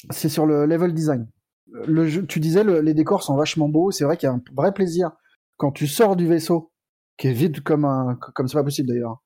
[0.08, 1.28] c'est sur le level design.
[1.72, 3.90] Le jeu, tu disais, les décors sont vachement beaux.
[3.90, 5.10] C'est vrai qu'il y a un vrai plaisir
[5.58, 6.72] quand tu sors du vaisseau,
[7.18, 9.20] qui est vide comme un, comme c'est pas possible d'ailleurs.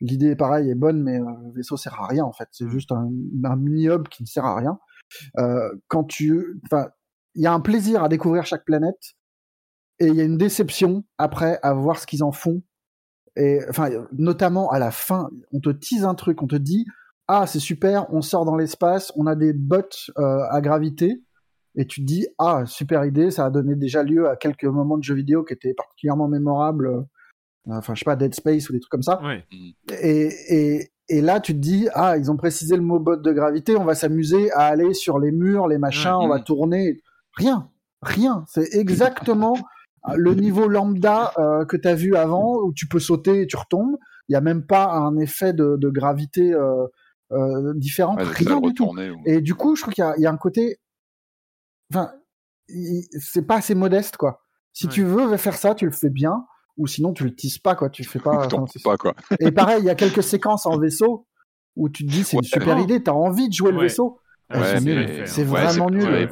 [0.00, 2.48] L'idée, pareil, est bonne, mais euh, le vaisseau sert à rien en fait.
[2.52, 2.70] C'est mm.
[2.70, 3.10] juste un,
[3.44, 4.78] un mini-hub qui ne sert à rien.
[5.38, 6.88] Euh, quand tu, enfin,
[7.34, 9.14] il y a un plaisir à découvrir chaque planète
[9.98, 12.62] et il y a une déception après à voir ce qu'ils en font.
[13.36, 16.86] Et enfin, notamment à la fin, on te tease un truc, on te dit
[17.28, 21.22] ah c'est super, on sort dans l'espace, on a des bottes euh, à gravité,
[21.76, 24.96] et tu te dis ah super idée, ça a donné déjà lieu à quelques moments
[24.96, 27.02] de jeux vidéo qui étaient particulièrement mémorables, euh,
[27.68, 29.20] enfin je sais pas Dead Space ou des trucs comme ça.
[29.50, 33.32] Et, et, et là tu te dis ah ils ont précisé le mot botte de
[33.32, 37.02] gravité, on va s'amuser à aller sur les murs, les machins, on va tourner,
[37.34, 37.70] rien,
[38.02, 39.56] rien, c'est exactement
[40.16, 43.56] le niveau lambda euh, que tu as vu avant où tu peux sauter et tu
[43.56, 43.96] retombes.
[44.28, 46.86] Il n'y a même pas un effet de, de gravité euh,
[47.32, 48.94] euh, différente, rien du tout.
[49.24, 50.78] Et du coup, je trouve qu'il y, y, a un côté,
[51.92, 52.12] enfin,
[53.18, 54.42] c'est pas assez modeste quoi.
[54.72, 56.44] Si tu veux faire ça, tu le fais bien,
[56.78, 57.90] ou sinon tu le tisses pas quoi.
[57.90, 58.48] Tu le fais pas.
[58.82, 59.14] pas quoi.
[59.40, 61.26] Et pareil, il y a quelques séquences en vaisseau
[61.76, 64.20] où tu te dis c'est une super idée, t'as envie de jouer le vaisseau.
[64.50, 66.28] c'est vraiment nul.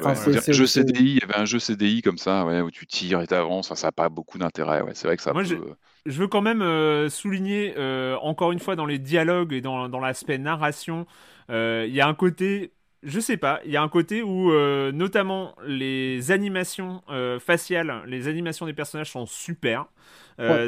[0.47, 3.27] jeu CDI, il y avait un jeu CDI comme ça, ouais, où tu tires et
[3.27, 3.73] t'avances.
[3.73, 4.81] ça n'a pas beaucoup d'intérêt.
[4.81, 4.91] Ouais.
[4.93, 5.33] C'est vrai que ça.
[5.33, 9.61] Moi, je veux quand même euh, souligner, euh, encore une fois, dans les dialogues et
[9.61, 11.05] dans, dans l'aspect narration,
[11.49, 12.73] euh, il y a un côté,
[13.03, 14.51] je sais pas, il y a un côté où,
[14.91, 17.03] notamment, les animations
[17.39, 19.85] faciales, les animations des personnages sont super.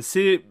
[0.01, 0.43] C'est.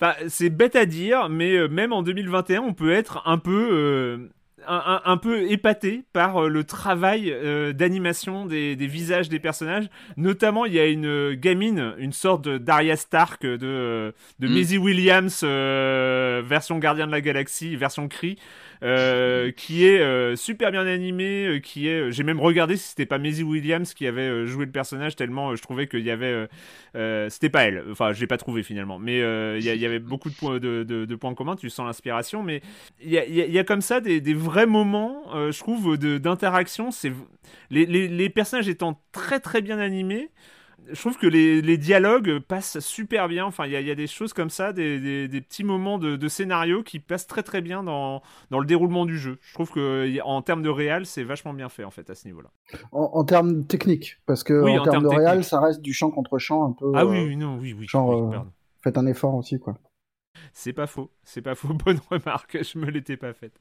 [0.00, 4.28] Enfin, c'est bête à dire, mais même en 2021, on peut être un peu
[4.66, 9.88] un, peu épaté par euh, le travail euh, d'animation des, visages des personnages.
[10.16, 14.52] Notamment, il y a une gamine, une sorte d'Arya Stark de, de mm.
[14.52, 18.36] Maisie Williams, euh, version Gardien de la Galaxie, version Cree,
[18.84, 23.06] euh, qui est euh, super bien animé, euh, qui est, j'ai même regardé si c'était
[23.06, 26.46] pas Maisie Williams qui avait joué le personnage tellement je trouvais qu'il y avait,
[27.30, 29.20] c'était pas elle, enfin je l'ai pas trouvé finalement, mais
[29.58, 32.60] il y, avait beaucoup de points de, de, points communs, tu sens l'inspiration, mais
[33.02, 37.12] il y a, y a, comme ça des, des vrais moments, je trouve, d'interaction, c'est
[37.70, 40.30] les, les, les personnages étant très très bien animés
[40.92, 43.44] je trouve que les, dialogues passent super bien.
[43.44, 47.26] Enfin, il y, a des choses comme ça, des, petits moments de, scénario qui passent
[47.26, 49.38] très très bien dans, le déroulement du jeu.
[49.42, 52.26] Je trouve que en termes de réal, c'est vachement bien fait en fait à ce
[52.26, 52.50] niveau-là.
[52.92, 56.64] En, termes techniques, parce que en, termes, de réal, ça reste du champ contre champ
[56.64, 56.92] un peu.
[56.94, 57.86] Ah oui, euh, non, oui, oui.
[57.88, 58.38] Genre, euh,
[58.82, 59.76] faites un effort aussi, quoi.
[60.52, 63.58] C'est pas faux, c'est pas faux, bonne remarque, je me l'étais pas faite.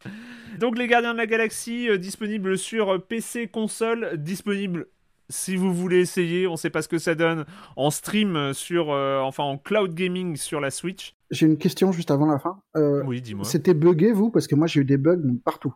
[0.60, 4.88] Donc les Gardiens de la Galaxie, euh, disponibles sur PC, console, disponible
[5.30, 7.46] si vous voulez essayer, on sait pas ce que ça donne
[7.76, 11.16] en stream sur, euh, enfin en cloud gaming sur la Switch.
[11.32, 12.62] J'ai une question juste avant la fin.
[12.76, 13.46] Euh, oui, dis-moi.
[13.46, 14.30] C'était buggé vous?
[14.30, 15.74] Parce que moi j'ai eu des bugs partout.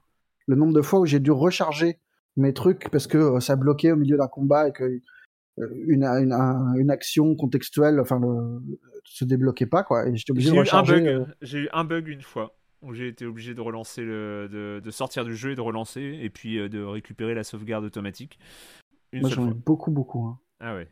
[0.47, 1.99] Le nombre de fois où j'ai dû recharger
[2.35, 5.01] mes trucs parce que euh, ça bloquait au milieu d'un combat et que
[5.57, 8.61] une, une, action contextuelle, enfin, le,
[9.03, 10.07] se débloquait pas quoi.
[10.07, 11.23] Et j'étais obligé de recharger.
[11.41, 15.25] J'ai eu un bug une fois où j'ai été obligé de relancer le, de, sortir
[15.25, 18.39] du jeu et de relancer et puis de récupérer la sauvegarde automatique.
[19.13, 20.25] Moi, j'en ai beaucoup, beaucoup.
[20.25, 20.39] Hein.
[20.59, 20.87] Ah ouais.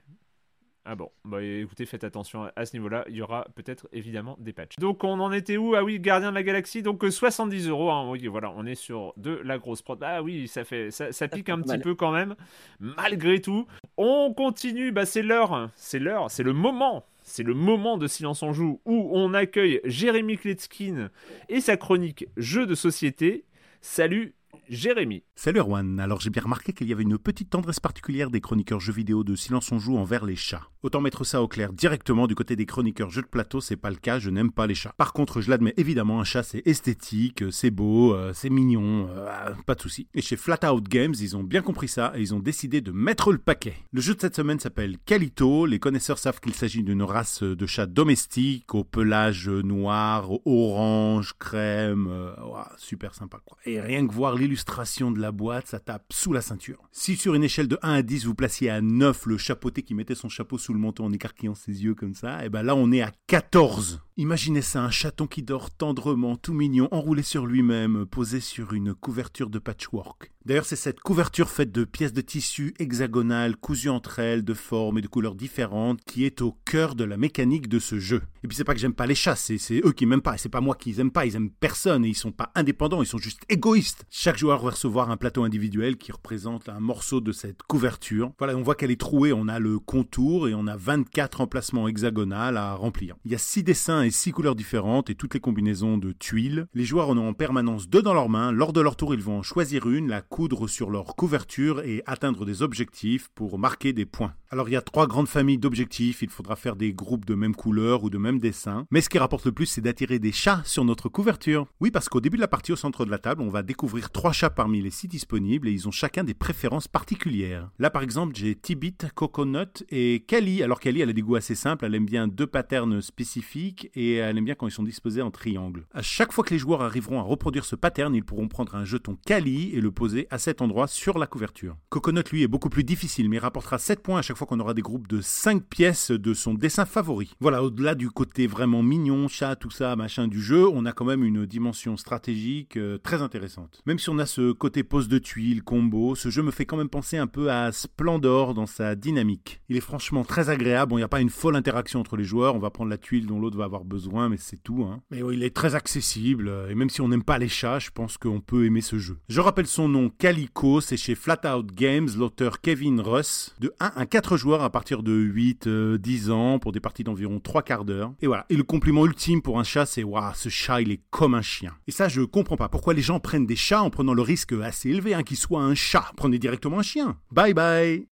[0.87, 4.53] Ah bon, bah écoutez, faites attention à ce niveau-là, il y aura peut-être évidemment des
[4.53, 4.75] patchs.
[4.77, 5.73] Donc on en était où?
[5.73, 8.07] Ah oui, Gardien de la Galaxie, donc 70 euh, euros, hein.
[8.07, 9.97] oui voilà, on est sur de la grosse prod.
[10.03, 12.35] Ah oui, ça fait, ça, pique un petit peu quand même,
[12.79, 13.65] malgré tout.
[13.97, 18.43] On continue, bah c'est l'heure, c'est l'heure, c'est le moment c'est le moment de Silence
[18.43, 21.09] en Joue où on accueille Jérémy Kletskin
[21.49, 23.45] et sa chronique Jeux de société.
[23.81, 24.35] Salut
[24.69, 25.23] Jérémy.
[25.35, 28.79] Salut Erwan, alors j'ai bien remarqué qu'il y avait une petite tendresse particulière des chroniqueurs
[28.79, 30.69] jeux vidéo de Silence on Joue envers les chats.
[30.81, 33.89] Autant mettre ça au clair directement du côté des chroniqueurs jeux de plateau, c'est pas
[33.89, 34.93] le cas, je n'aime pas les chats.
[34.97, 39.51] Par contre, je l'admets évidemment, un chat c'est esthétique, c'est beau, euh, c'est mignon, euh,
[39.65, 40.07] pas de souci.
[40.13, 42.91] Et chez Flat Out Games, ils ont bien compris ça et ils ont décidé de
[42.91, 43.75] mettre le paquet.
[43.91, 47.65] Le jeu de cette semaine s'appelle Calito, les connaisseurs savent qu'il s'agit d'une race de
[47.65, 52.33] chats domestiques au pelage noir, orange, crème, euh,
[52.77, 53.57] super sympa quoi.
[53.65, 56.87] Et rien que voir l'illustration de la boîte, ça tape sous la ceinture.
[56.91, 59.95] Si sur une échelle de 1 à 10, vous placiez à 9 le chapeauté qui
[59.95, 62.63] mettait son chapeau sous le menton en écarquillant ses yeux comme ça, et eh ben
[62.63, 64.01] là on est à 14.
[64.17, 68.93] Imaginez ça, un chaton qui dort tendrement, tout mignon, enroulé sur lui-même, posé sur une
[68.93, 70.31] couverture de patchwork.
[70.45, 74.99] D'ailleurs, c'est cette couverture faite de pièces de tissu hexagonales cousues entre elles, de formes
[74.99, 78.21] et de couleurs différentes, qui est au cœur de la mécanique de ce jeu.
[78.43, 80.37] Et puis c'est pas que j'aime pas les chats, c'est eux qui m'aiment pas, et
[80.37, 83.01] c'est pas moi qui les aime pas, ils aiment personne, et ils sont pas indépendants,
[83.01, 84.05] ils sont juste égoïstes.
[84.11, 88.31] Chaque joueur va recevoir un plateau individuel qui représente un morceau de cette couverture.
[88.37, 91.87] Voilà, on voit qu'elle est trouée, on a le contour, et on a 24 emplacements
[91.87, 93.15] hexagonales à remplir.
[93.25, 96.67] Il y a 6 dessins et 6 couleurs différentes, et toutes les combinaisons de tuiles.
[96.75, 99.23] Les joueurs en ont en permanence deux dans leurs mains, lors de leur tour ils
[99.23, 103.93] vont en choisir une, la coudre sur leur couverture, et atteindre des objectifs pour marquer
[103.93, 104.33] des points.
[104.51, 107.55] Alors il y a trois grandes familles d'objectifs, il faudra faire des groupes de même
[107.55, 110.61] couleur ou de même dessin, mais ce qui rapporte le plus c'est d'attirer des chats
[110.65, 111.67] sur notre couverture.
[111.79, 114.11] Oui parce qu'au début de la partie au centre de la table, on va découvrir
[114.11, 117.69] trois chats parmi les six disponibles et ils ont chacun des préférences particulières.
[117.79, 120.63] Là par exemple j'ai Tibit, Coconut et Kali.
[120.63, 124.15] Alors Kali elle a des goûts assez simples, elle aime bien deux patterns spécifiques et
[124.15, 125.85] elle aime bien quand ils sont disposés en triangle.
[125.93, 128.83] À chaque fois que les joueurs arriveront à reproduire ce pattern, ils pourront prendre un
[128.83, 131.77] jeton Kali et le poser à cet endroit sur la couverture.
[131.89, 134.73] Coconut lui est beaucoup plus difficile mais rapportera 7 points à chaque fois qu'on aura
[134.73, 137.31] des groupes de 5 pièces de son dessin favori.
[137.39, 141.05] Voilà, au-delà du côté vraiment mignon, chat, tout ça, machin du jeu, on a quand
[141.05, 143.81] même une dimension stratégique euh, très intéressante.
[143.85, 146.77] Même si on a ce côté pose de tuiles, combo, ce jeu me fait quand
[146.77, 149.61] même penser un peu à Splendor dans sa dynamique.
[149.69, 152.55] Il est franchement très agréable, il n'y a pas une folle interaction entre les joueurs,
[152.55, 154.83] on va prendre la tuile dont l'autre va avoir besoin, mais c'est tout.
[154.83, 155.01] Hein.
[155.11, 157.91] Mais il est très accessible, euh, et même si on n'aime pas les chats, je
[157.91, 159.17] pense qu'on peut aimer ce jeu.
[159.29, 164.05] Je rappelle son nom, Calico, c'est chez Flatout Games, l'auteur Kevin Russ, de 1 à
[164.05, 167.85] 4 joueurs à partir de 8, 10 euh, ans pour des parties d'environ 3 quarts
[167.85, 168.13] d'heure.
[168.21, 168.45] Et voilà.
[168.49, 171.41] Et le compliment ultime pour un chat, c'est waouh, ce chat, il est comme un
[171.41, 171.73] chien.
[171.87, 172.69] Et ça, je comprends pas.
[172.69, 175.61] Pourquoi les gens prennent des chats en prenant le risque assez élevé hein, qu'il soit
[175.61, 176.11] un chat?
[176.15, 177.17] Prenez directement un chien.
[177.31, 178.14] Bye bye.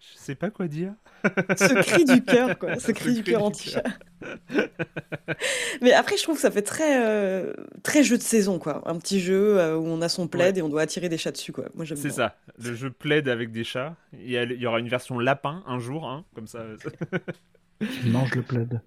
[0.00, 0.92] Je sais pas quoi dire.
[1.24, 2.76] Ce cri du cœur, quoi.
[2.78, 3.82] Ce cri du cœur anti-chat.
[5.82, 7.52] Mais après, je trouve que ça fait très, euh,
[7.82, 8.82] très jeu de saison, quoi.
[8.86, 11.32] Un petit jeu euh, où on a son plaid et on doit attirer des chats
[11.32, 11.66] dessus, quoi.
[11.74, 12.36] Moi, C'est ça.
[12.58, 13.96] Le jeu plaid avec des chats.
[14.12, 16.64] Il y, aura une version lapin un jour, hein, comme ça.
[17.80, 18.80] Je mange le plaid.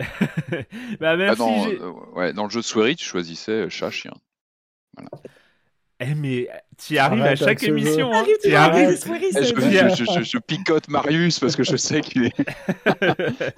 [1.00, 1.42] bah, merci.
[1.42, 4.14] Ah, euh, ouais, dans le jeu de Swery, tu choisissais chat-chien.
[4.94, 5.10] Voilà.
[6.04, 6.48] Eh mais
[6.84, 8.12] tu arrives à chaque émission.
[8.12, 8.24] Hein.
[8.42, 8.90] Tu arrives.
[8.90, 9.44] Eh,
[9.94, 12.34] je, je, picote Marius parce que je sais qu'il est.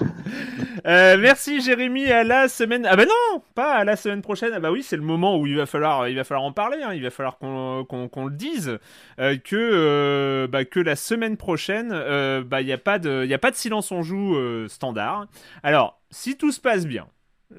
[0.86, 2.10] euh, merci Jérémy.
[2.12, 2.86] À la semaine.
[2.88, 4.52] Ah bah non, pas à la semaine prochaine.
[4.54, 6.82] Ah bah oui, c'est le moment où il va falloir, il va falloir en parler.
[6.82, 6.92] Hein.
[6.92, 8.78] Il va falloir qu'on qu'on le dise
[9.18, 13.22] euh, que euh, bah, que la semaine prochaine, euh, bah il y a pas de
[13.24, 14.36] il y a pas de silence on joue
[14.68, 15.26] standard.
[15.62, 17.06] Alors si tout se passe bien.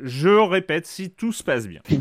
[0.01, 1.81] Je répète, si tout se passe bien.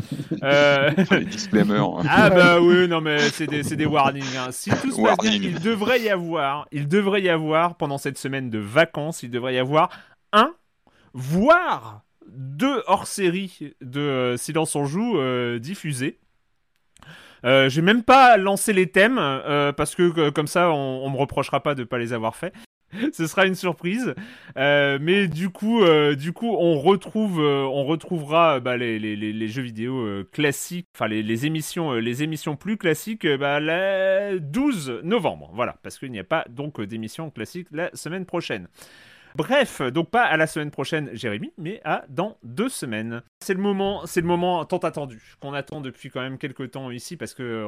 [0.43, 0.91] Euh...
[1.11, 2.03] Les disclaimers.
[2.07, 4.35] Ah bah oui, non mais c'est des, des, warnings.
[4.37, 4.51] Hein.
[4.51, 8.17] Si tout se passe bien, il devrait y avoir, il devrait y avoir pendant cette
[8.17, 9.89] semaine de vacances, il devrait y avoir
[10.33, 10.53] un,
[11.13, 16.19] voire deux hors-série de euh, Silence on joue euh, diffusés.
[17.45, 21.17] Euh, j'ai même pas lancé les thèmes euh, parce que comme ça on, on me
[21.17, 22.53] reprochera pas de pas les avoir faits.
[23.13, 24.13] ce sera une surprise.
[24.57, 29.61] Euh, mais du coup, euh, du coup, on retrouve, euh, on retrouvera bah, les, jeux
[29.61, 35.51] vidéo classiques, enfin les, les, émissions, les émissions plus classiques, bah, le 12 novembre.
[35.53, 38.67] Voilà, parce qu'il n'y a pas donc d'émission classique la semaine prochaine.
[39.35, 43.21] Bref, donc pas à la semaine prochaine, Jérémy, mais à dans deux semaines.
[43.41, 46.89] C'est le moment, c'est le moment tant attendu qu'on attend depuis quand même quelques temps
[46.89, 47.65] ici, parce que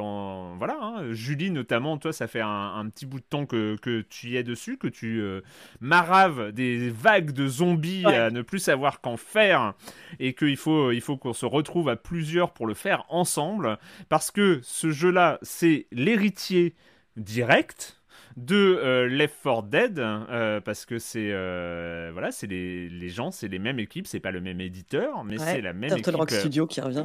[0.56, 3.76] voilà, hein, Julie notamment, toi, ça fait un, petit bout de temps que,
[4.08, 5.42] tu y es dessus, que tu euh,
[5.80, 9.74] maraves des vagues de zombies à ne plus savoir qu'en faire,
[10.20, 14.30] et qu'il faut, il faut qu'on se retrouve à plusieurs pour le faire ensemble, parce
[14.30, 16.74] que ce jeu-là, c'est l'héritier
[17.16, 17.97] direct
[18.38, 23.30] de euh, Left 4 Dead euh, parce que c'est euh, voilà c'est les, les, gens
[23.30, 26.30] c'est les mêmes équipes c'est pas le même éditeur mais c'est la même Turtle Rock
[26.30, 27.04] Studio qui revient.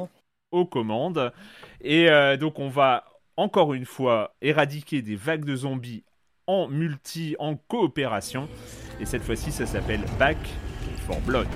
[0.51, 1.33] aux commandes.
[1.81, 2.07] Et
[2.37, 3.05] donc on va
[3.35, 6.03] encore une fois éradiquer des vagues de zombies
[6.45, 8.47] en multi en coopération.
[8.99, 10.37] Et cette fois-ci ça s'appelle Back
[11.07, 11.47] for Blood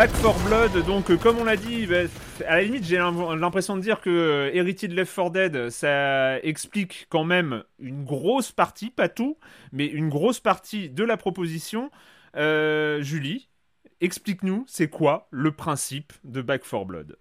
[0.00, 2.04] Back for Blood, donc euh, comme on l'a dit, bah,
[2.48, 6.38] à la limite j'ai l'impression de dire que euh, Héritier de Left 4 Dead, ça
[6.38, 9.36] explique quand même une grosse partie, pas tout,
[9.72, 11.90] mais une grosse partie de la proposition.
[12.34, 13.50] Euh, Julie,
[14.00, 17.18] explique-nous, c'est quoi le principe de Back for Blood?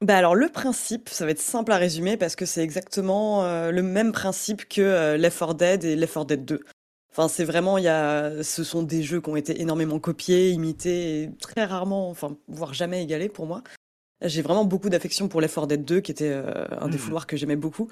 [0.00, 3.82] Bah alors le principe, ça va être simple à résumer parce que c'est exactement le
[3.82, 6.64] même principe que Left 4 Dead et Left 4 Dead 2.
[7.12, 10.50] Enfin, c'est vraiment, il y a, ce sont des jeux qui ont été énormément copiés,
[10.50, 13.62] imités, et très rarement, enfin, voire jamais égalés pour moi.
[14.22, 17.00] J'ai vraiment beaucoup d'affection pour Left 4 Dead 2, qui était euh, un des hmm.
[17.00, 17.88] fouloirs que j'aimais beaucoup.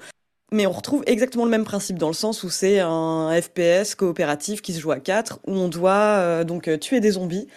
[0.51, 4.61] Mais on retrouve exactement le même principe dans le sens où c'est un FPS coopératif
[4.63, 7.47] qui se joue à 4, où on doit euh, donc euh, tuer des zombies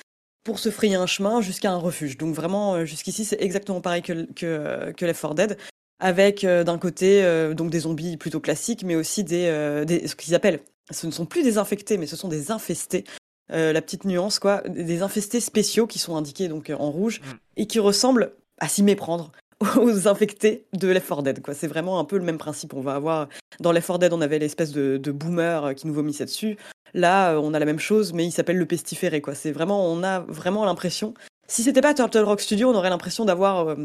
[0.45, 2.19] pour se frayer un chemin jusqu'à un refuge.
[2.19, 5.57] Donc vraiment, jusqu'ici, c'est exactement pareil que, que, que Left 4 Dead,
[5.99, 10.61] avec d'un côté donc des zombies plutôt classiques, mais aussi des, des ce qu'ils appellent
[10.91, 13.05] ce ne sont plus des infectés, mais ce sont des infestés.
[13.53, 17.33] Euh, la petite nuance, quoi, des infestés spéciaux qui sont indiqués donc en rouge mm.
[17.59, 19.33] et qui ressemblent à s'y méprendre
[19.77, 21.43] aux infectés de Left 4 Dead.
[21.43, 21.55] Quoi.
[21.55, 22.75] C'est vraiment un peu le même principe.
[22.75, 23.29] On va avoir
[23.61, 26.57] dans Left 4 Dead, on avait l'espèce de, boomer euh, qui nous vomissait dessus.
[26.95, 29.21] Là, euh, on a la même chose, mais il s'appelle le pestiféré.
[29.21, 29.35] Quoi.
[29.35, 31.15] C'est vraiment, on a vraiment l'impression.
[31.47, 33.77] Si c'était pas Turtle Rock Studio, on aurait l'impression d'avoir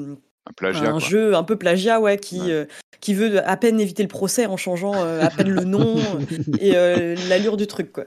[0.62, 2.66] un, jeu un peu plagiat, ouais, qui, euh,
[3.02, 5.98] qui veut à peine éviter le procès en changeant euh, à peine le nom
[6.60, 8.06] et euh, l'allure du truc, quoi.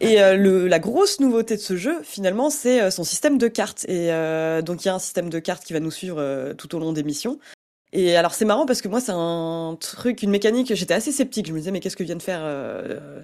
[0.00, 3.84] Et le, la grosse nouveauté de ce jeu, finalement, c'est son système de cartes.
[3.88, 4.08] Et
[4.62, 6.92] donc, il y a un système de cartes qui va nous suivre tout au long
[6.92, 7.38] des missions.
[7.92, 11.46] Et alors, c'est marrant parce que moi, c'est un truc, une mécanique, j'étais assez sceptique.
[11.46, 12.42] Je me disais, mais qu'est-ce que viennent faire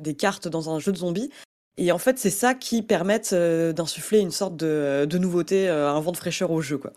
[0.00, 1.30] des cartes dans un jeu de zombies?
[1.76, 3.20] Et en fait, c'est ça qui permet
[3.72, 6.92] d'insuffler une sorte de, de nouveauté, un vent de fraîcheur au jeu, quoi.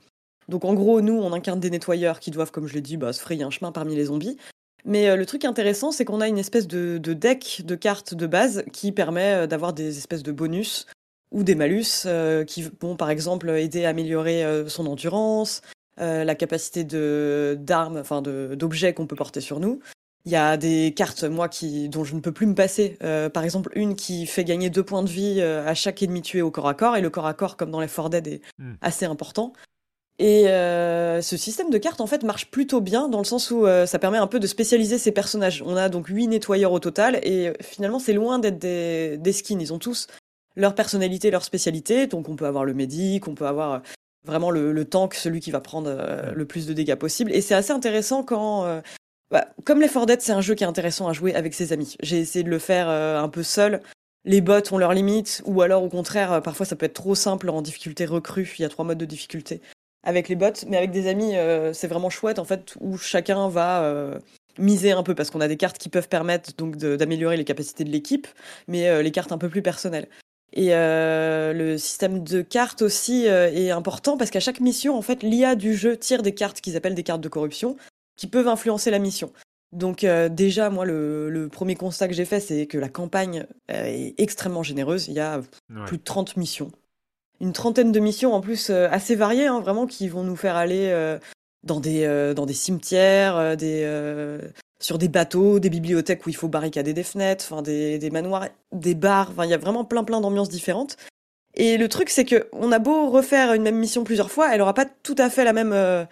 [0.51, 3.13] Donc en gros, nous, on incarne des nettoyeurs qui doivent, comme je l'ai dit, bah,
[3.13, 4.37] se frayer un chemin parmi les zombies.
[4.83, 8.27] Mais euh, le truc intéressant, c'est qu'on a une espèce de, deck de cartes de
[8.27, 10.87] base qui permet euh, d'avoir des espèces de bonus
[11.31, 15.61] ou des malus euh, qui vont par exemple aider à améliorer son endurance,
[15.97, 19.79] la capacité de d'armes, enfin d'objets qu'on peut porter sur nous.
[20.25, 22.97] Il y a des cartes, moi, qui, dont je ne peux plus me passer.
[23.33, 26.51] par exemple, une qui fait gagner deux points de vie à chaque ennemi tué au
[26.51, 26.97] corps à corps.
[26.97, 28.73] Et le corps à corps, comme dans les For Dead, est hmm.
[28.81, 29.53] assez important.
[30.21, 33.65] Et euh, ce système de cartes en fait marche plutôt bien dans le sens où
[33.65, 35.63] euh, ça permet un peu de spécialiser ces personnages.
[35.65, 39.33] On a donc huit nettoyeurs au total et euh, finalement c'est loin d'être des, des,
[39.33, 39.59] skins.
[39.59, 40.05] Ils ont tous
[40.55, 42.05] leur personnalité, leur spécialité.
[42.05, 43.81] Donc on peut avoir le médic, on peut avoir
[44.23, 45.91] vraiment le, le tank, celui qui va prendre
[46.35, 47.31] le plus de dégâts possible.
[47.33, 48.79] Et c'est assez intéressant quand
[49.31, 51.73] bah, comme les For Dead, c'est un jeu qui est intéressant à jouer avec ses
[51.73, 51.95] amis.
[52.03, 53.81] J'ai essayé de le faire un peu seul.
[54.23, 57.49] Les bots ont leurs limites, ou alors au contraire, parfois ça peut être trop simple
[57.49, 58.53] en difficulté recrue.
[58.59, 59.61] Il y a trois modes de difficulté
[60.03, 63.49] avec les bots, mais avec des amis, euh, c'est vraiment chouette en fait, où chacun
[63.49, 64.17] va euh,
[64.57, 67.83] miser un peu parce qu'on a des cartes qui peuvent permettre donc d'améliorer les capacités
[67.83, 68.27] de l'équipe,
[68.67, 70.07] mais euh, les cartes un peu plus personnelles.
[70.53, 75.55] Et le système de cartes aussi est important parce qu'à chaque mission, en fait, l'IA
[75.55, 77.77] du jeu tire des cartes qu'ils appellent des cartes de corruption
[78.17, 79.31] qui peuvent influencer la mission.
[79.71, 84.61] Donc déjà, moi, le, premier constat que j'ai fait, c'est que la campagne est extrêmement
[84.61, 85.07] généreuse.
[85.07, 85.39] Il y a
[85.85, 86.69] plus de 30 missions
[87.41, 90.55] une trentaine de missions en plus euh, assez variées, hein, vraiment, qui vont nous faire
[90.55, 91.17] aller euh,
[91.63, 94.39] dans des euh, dans des cimetières, des
[94.79, 98.47] sur des bateaux, des bibliothèques où il faut barricader des fenêtres, enfin des, des manoirs,
[98.71, 99.31] des bars.
[99.43, 100.97] Il y a vraiment plein plein d'ambiances différentes.
[101.55, 104.61] Et le truc, c'est que on a beau refaire une même mission plusieurs fois, elle
[104.61, 106.07] aura pas tout à fait la même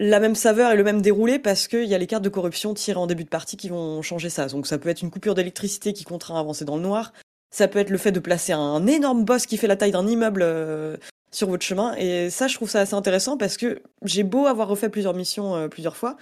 [0.00, 2.72] la même saveur et le même déroulé parce qu'il y a les cartes de corruption
[2.72, 4.46] tirées en début de partie qui vont changer ça.
[4.46, 7.12] Donc ça peut être une coupure d'électricité qui contraint à avancer dans le noir.
[7.50, 10.06] Ça peut être le fait de placer un énorme boss qui fait la taille d'un
[10.06, 10.96] immeuble euh,
[11.30, 11.94] sur votre chemin.
[11.96, 15.56] Et ça, je trouve ça assez intéressant parce que j'ai beau avoir refait plusieurs missions
[15.56, 16.16] euh, plusieurs fois,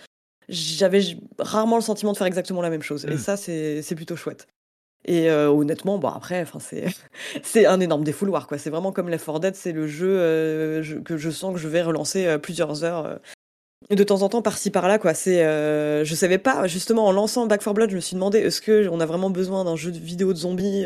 [0.49, 1.03] j'avais
[1.39, 3.05] rarement le sentiment de faire exactement la même chose.
[3.07, 3.19] Et mm.
[3.19, 4.47] ça, c'est plutôt chouette.
[5.05, 6.87] Et euh, honnêtement, bon après, enfin c'est
[7.43, 8.59] c'est un énorme défouloir quoi.
[8.59, 11.83] C'est vraiment comme Left 4 Dead, c'est le jeu que je sens que je vais
[11.83, 13.21] relancer plusieurs heures
[13.89, 15.15] de temps en temps par-ci par-là quoi.
[15.15, 18.61] C'est je savais pas justement en lançant Back 4 Blood, je me suis demandé est-ce
[18.61, 20.85] que on a vraiment besoin d'un jeu de vidéo de zombies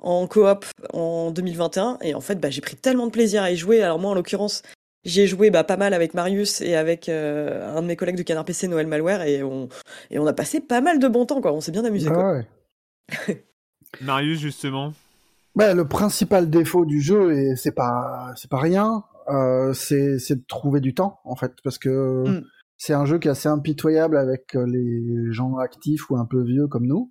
[0.00, 3.56] en coop en 2021 et en fait bah, j'ai pris tellement de plaisir à y
[3.56, 3.82] jouer.
[3.82, 4.62] Alors moi en l'occurrence
[5.04, 8.24] j'ai joué bah, pas mal avec Marius et avec euh, un de mes collègues du
[8.24, 9.68] Canard PC Noël Malware et on,
[10.10, 11.52] et on a passé pas mal de bon temps quoi.
[11.52, 12.08] On s'est bien amusé.
[12.08, 12.42] quoi.
[13.12, 13.32] Ah
[14.00, 14.92] Marius justement.
[15.56, 20.44] Bah, le principal défaut du jeu et c'est pas c'est pas rien, euh, c'est de
[20.46, 22.44] trouver du temps en fait parce que mm.
[22.76, 26.68] c'est un jeu qui est assez impitoyable avec les gens actifs ou un peu vieux
[26.68, 27.10] comme nous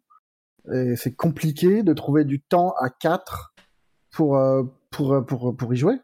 [0.96, 3.54] c'est compliqué de trouver du temps à quatre
[4.12, 5.96] pour, euh, pour, pour, pour y jouer.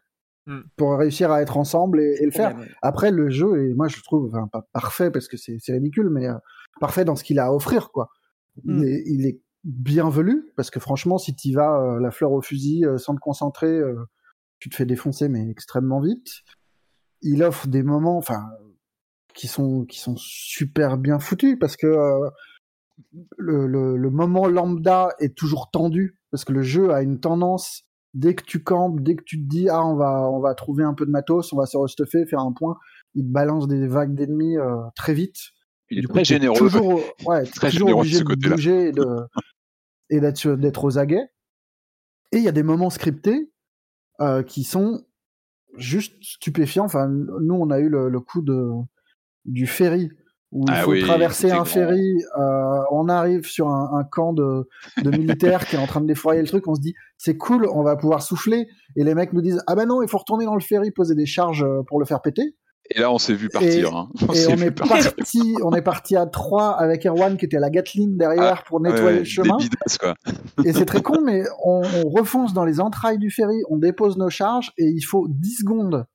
[0.46, 0.60] Hmm.
[0.76, 2.56] Pour réussir à être ensemble et, le faire.
[2.80, 6.08] Après, le jeu est, moi, je le trouve, enfin, pas parfait parce que c'est ridicule,
[6.08, 6.34] mais euh,
[6.80, 8.10] parfait dans ce qu'il a à offrir, quoi.
[8.64, 8.84] Il, hmm.
[8.84, 12.84] est, il est bienvenu parce que franchement, si tu vas euh, la fleur au fusil
[12.96, 13.80] sans te concentrer,
[14.60, 16.28] tu te fais défoncer, mais extrêmement vite.
[17.22, 18.46] Il offre des moments, enfin,
[19.34, 21.86] qui sont, qui sont super bien foutus parce que
[23.36, 27.84] le, le, moment lambda est toujours tendu parce que le jeu a une tendance
[28.14, 30.84] dès que tu campes, dès que tu te dis ah on va on va trouver
[30.84, 32.76] un peu de matos, on va se restuffer, faire un point,
[33.14, 34.56] il te balance des vagues d'ennemis
[34.94, 35.36] très vite.
[35.90, 36.56] Il est très généreux.
[36.56, 38.92] Toujours, ouais, très toujours généreux obligé de, de bouger
[40.10, 41.28] et d'être aux aguets.
[42.32, 43.50] Et il y a des moments scriptés
[44.20, 45.04] euh, qui sont
[45.76, 46.84] juste stupéfiants.
[46.84, 48.70] Enfin, nous, on a eu le, coup de,
[49.44, 50.10] du ferry
[50.52, 52.22] où il ah faut traverser un ferry.
[52.38, 54.68] Euh, on arrive sur un, camp de,
[55.02, 56.66] de militaires qui est en train de défoyer le truc.
[56.68, 58.66] On se dit, c'est cool, on va pouvoir souffler.
[58.96, 61.14] Et les mecs nous disent, ah ben non, il faut retourner dans le ferry, poser
[61.14, 62.54] des charges euh, pour le faire péter.
[62.90, 63.68] Et là, on s'est vu partir.
[63.74, 64.08] Et, hein.
[64.48, 68.16] on, est parti, on est parti à trois avec Erwan qui était à la Gatling
[68.16, 69.58] derrière ah, pour nettoyer le chemin.
[70.64, 74.16] et c'est très con, mais on, on, refonce dans les entrailles du ferry, on dépose
[74.16, 76.06] nos charges et il faut 10 secondes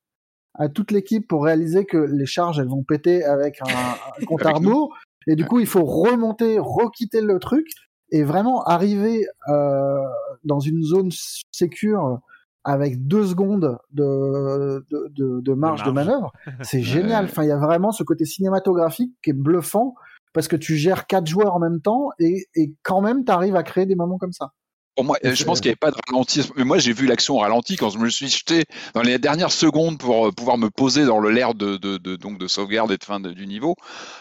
[0.54, 4.52] à toute l'équipe pour réaliser que les charges elles vont péter avec un, compte à
[4.52, 4.96] rebours.
[5.26, 7.66] Et du coup, il faut remonter, requitter le truc
[8.10, 10.00] et vraiment arriver euh,
[10.44, 11.10] dans une zone
[11.52, 12.20] sécure
[12.64, 16.32] avec deux secondes de, de, de, marge, de, manœuvre,
[16.62, 17.24] c'est génial.
[17.24, 19.94] Enfin, il y a vraiment ce côté cinématographique qui est bluffant
[20.32, 23.56] parce que tu gères quatre joueurs en même temps et, et quand même tu arrives
[23.56, 24.52] à créer des moments comme ça.
[24.94, 26.42] Pour moi, je pense qu'il n'y avait pas de ralenti.
[26.56, 29.96] Mais moi, j'ai vu l'action ralenti quand je me suis jeté dans les dernières secondes
[29.98, 32.98] pour euh, pouvoir me poser dans le l'air de, de, de, donc de sauvegarde et
[32.98, 33.76] de fin du niveau.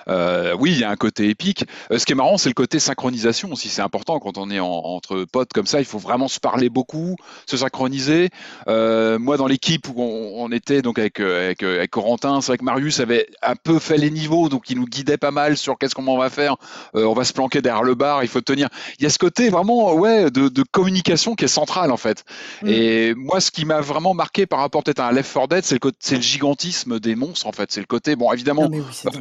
[0.07, 1.65] Euh, oui, il y a un côté épique.
[1.91, 3.67] Euh, ce qui est marrant, c'est le côté synchronisation aussi.
[3.67, 5.79] C'est important quand on est entre potes comme ça.
[5.79, 7.17] Il faut vraiment se parler beaucoup,
[7.47, 8.29] se synchroniser.
[8.69, 12.47] Euh, moi, dans l'équipe où on, on, était donc avec, euh, avec, avec Corentin, c'est
[12.47, 15.57] vrai que Marius avait un peu fait les niveaux, donc il nous guidait pas mal
[15.57, 16.55] sur qu'est-ce qu'on va faire.
[16.93, 18.69] on va se planquer derrière le bar, il faut tenir.
[18.99, 22.23] Il y a ce côté vraiment, ouais, de de communication qui est centrale en fait.
[22.61, 22.67] Mm.
[22.67, 25.63] Et moi, ce qui m'a vraiment marqué par rapport peut-être à un Left 4 Dead,
[25.63, 27.71] c'est le, c'est le gigantisme des monstres en fait.
[27.71, 28.69] C'est le côté, bon, évidemment,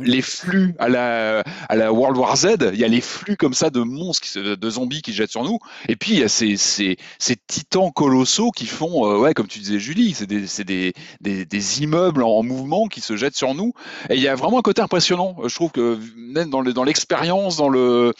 [0.00, 3.54] les flux à la, à la World War Z, il y a les flux comme
[3.54, 5.58] ça de monstres, qui, de zombies qui jettent sur nous.
[5.88, 9.46] Et puis, il y a ces, ces, ces titans colossaux qui font, euh, ouais, comme
[9.46, 13.54] tu disais, Julie, c'est des, des, des, des, immeubles en mouvement qui se jettent sur
[13.54, 13.72] nous.
[14.08, 15.36] Et il y a vraiment un côté impressionnant.
[15.44, 18.12] Je trouve que même dans, le, dans l'expérience, dans le,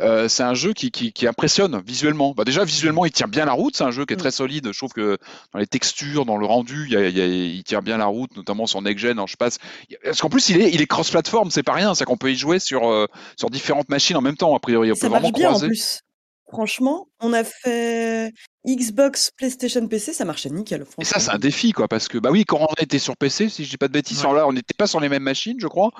[0.00, 2.34] euh, c'est un jeu qui, qui, qui impressionne visuellement.
[2.36, 3.76] Bah, déjà, visuellement, il tient bien la route.
[3.76, 4.32] C'est un jeu qui est très mm.
[4.32, 4.68] solide.
[4.72, 5.18] Je trouve que
[5.52, 9.20] dans les textures, dans le rendu, il, tient bien la route, notamment sur Next Gen.
[9.26, 9.58] je passe.
[10.02, 11.50] Parce qu'en plus, il est, il est cross-platform.
[11.50, 11.94] C'est pas rien.
[11.94, 13.06] C'est qu'on peut y jouer sur, euh,
[13.36, 14.54] sur différentes machines en même temps.
[14.54, 15.66] A priori, on ça peut vraiment bien croiser.
[15.66, 16.03] en plus.
[16.54, 18.32] Franchement, on a fait
[18.66, 20.84] Xbox, PlayStation, PC, ça marchait nickel.
[21.00, 23.48] Et ça, c'est un défi, quoi, parce que, bah oui, quand on était sur PC,
[23.48, 25.66] si je dis pas de bêtises, là, on n'était pas sur les mêmes machines, je
[25.66, 25.90] crois,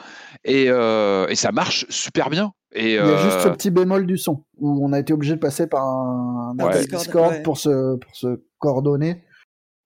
[0.44, 2.52] et, euh, et ça marche super bien.
[2.72, 5.12] Et Il y a juste ce euh, petit bémol du son, où on a été
[5.12, 6.54] obligé de passer par un,
[6.88, 9.24] Discord, pour, se, pour se coordonner.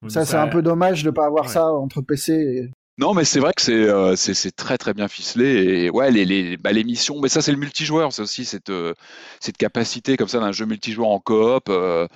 [0.08, 2.70] ça, c'est un peu dommage de ne pas avoir ça entre PC et...
[2.99, 6.57] Non, mais c'est vrai que c'est euh, très très bien ficelé et ouais les les
[6.57, 8.92] bah, les missions, mais ça c'est le multijoueur, c'est aussi cette euh,
[9.38, 11.68] cette capacité comme ça d'un jeu multijoueur en coop.
[11.68, 12.09] Euh,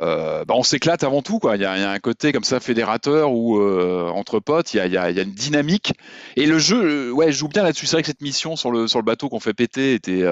[0.00, 1.56] euh, bah, on s'éclate avant tout quoi.
[1.56, 4.96] Il y, a, un côté comme ça fédérateur où entre potes, il y a, y,
[4.96, 5.92] a, y a une dynamique
[6.36, 7.84] et le jeu, ouais, joue bien là-dessus.
[7.86, 10.24] C'est vrai que cette mission sur le sur le bateau qu'on fait péter était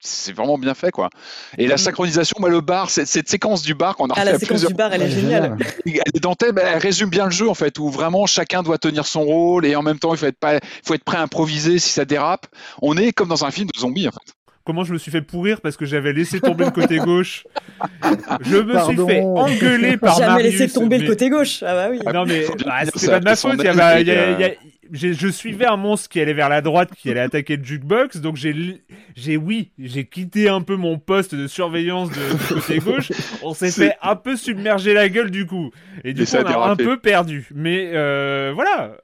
[0.00, 1.10] c'est vraiment bien fait quoi.
[1.58, 4.38] Et la synchronisation, moi le bar, cette, cette séquence du bar qu'on a ah, la
[4.38, 5.56] séquence du bar, elle est géniale.
[5.84, 9.06] Elle est dentelle, elle résume bien le jeu en fait, où vraiment chacun doit tenir
[9.06, 11.22] son rôle et en même temps il faut être pas, il faut être prêt à
[11.22, 12.46] improviser si ça dérape.
[12.82, 14.34] On est comme dans un film de zombies en fait
[14.70, 17.44] comment je me suis fait pourrir parce que j'avais laissé tomber le côté gauche?
[18.42, 20.50] Je me suis fait engueuler par Jamais Marius.
[20.52, 21.64] Jamais laissé tomber le côté gauche.
[21.66, 21.98] Ah bah oui.
[22.12, 23.54] Non mais bah, c'était pas de ma faute.
[23.58, 24.50] Il y avait, il y a, il y a,
[24.92, 28.36] je suivais un monstre qui allait vers la droite, qui allait attaquer le jukebox, donc
[28.36, 28.82] j'ai,
[29.16, 33.12] j'ai, oui, j'ai quitté un peu mon poste de surveillance de, côté gauche.
[33.42, 35.70] On s'est fait un peu submerger la gueule du coup,
[36.04, 37.48] et du coup on a un peu perdu.
[37.54, 38.96] Mais euh, voilà.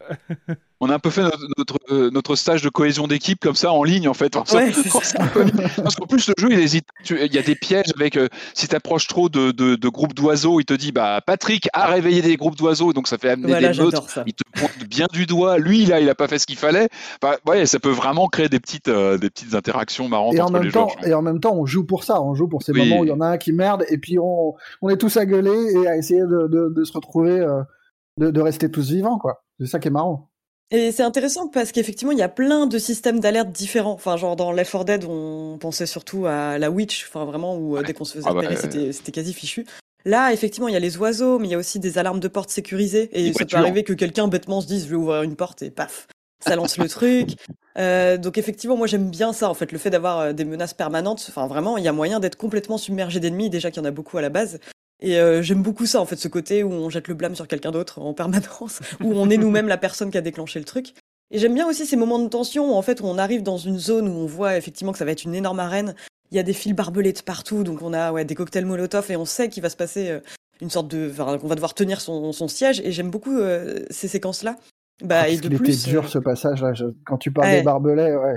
[0.81, 1.79] on a un peu fait notre,
[2.11, 4.35] notre, euh, stage de cohésion d'équipe comme ça en ligne en fait.
[4.35, 4.53] Parce
[5.97, 6.87] qu'en plus le jeu il hésite.
[7.09, 10.61] Il y a des pièges avec euh, si tu approches trop de, de, groupes d'oiseaux,
[10.61, 13.81] il te dit bah Patrick a réveillé des groupes d'oiseaux donc ça fait amener des
[13.81, 13.95] meutes.
[14.27, 15.59] Il te pointe bien du doigt.
[15.59, 16.89] Lui là il a pas fait ce qu'il fallait.
[17.23, 20.55] Bah, ouais ça peut vraiment créer des petites euh, des petites interactions marrantes et entre
[20.55, 22.21] en même temps, Et en même temps on joue pour ça.
[22.21, 24.19] On joue pour ces moments où il y en a un qui merde et puis
[24.19, 27.47] on, on est tous à gueuler et à essayer de, de, de se retrouver,
[28.19, 29.43] de, de rester tous vivants quoi.
[29.59, 30.29] C'est ça qui est marrant.
[30.73, 33.93] Et c'est intéressant parce qu'effectivement, il y a plein de systèmes d'alerte différents.
[33.93, 37.77] Enfin, genre dans Left 4 Dead, on pensait surtout à la witch, enfin vraiment, où
[37.77, 39.65] euh, dès qu'on se faisait ah bah, c'était quasi fichu.
[40.05, 42.29] Là, effectivement, il y a les oiseaux, mais il y a aussi des alarmes de
[42.29, 43.11] porte sécurisées.
[43.13, 45.71] Et ça peut arriver que quelqu'un bêtement se dise, je vais ouvrir une porte et
[45.71, 46.09] paf,
[46.41, 47.31] ça lance le truc.
[47.79, 50.73] Euh, donc effectivement, moi j'aime bien ça, en fait, le fait d'avoir euh, des menaces
[50.73, 51.27] permanentes.
[51.29, 53.91] Enfin, vraiment, il y a moyen d'être complètement submergé d'ennemis, déjà qu'il y en a
[53.91, 54.61] beaucoup à la base.
[55.01, 57.47] Et euh, j'aime beaucoup ça, en fait, ce côté où on jette le blâme sur
[57.49, 60.95] quelqu'un d'autre en permanence, où on est nous-mêmes la personne qui a déclenché le truc.
[61.31, 63.59] Et j'aime bien aussi ces moments de tension où, en fait, où on arrive dans
[63.59, 65.95] une zone où on voit effectivement que ça va être une énorme arène.
[66.31, 69.11] Il y a des fils barbelés de partout, donc on a ouais, des cocktails Molotov
[69.11, 70.21] et on sait qu'il va se passer euh,
[70.61, 71.09] une sorte de.
[71.11, 72.81] Enfin, qu'on va devoir tenir son, son siège.
[72.85, 74.57] Et j'aime beaucoup euh, ces séquences-là
[75.05, 75.75] Bah, Ah, et de plus.
[75.83, 76.73] était dur euh, ce passage-là.
[76.75, 77.59] Je- Quand tu parles Ouais.
[77.59, 78.37] des barbelés, ouais.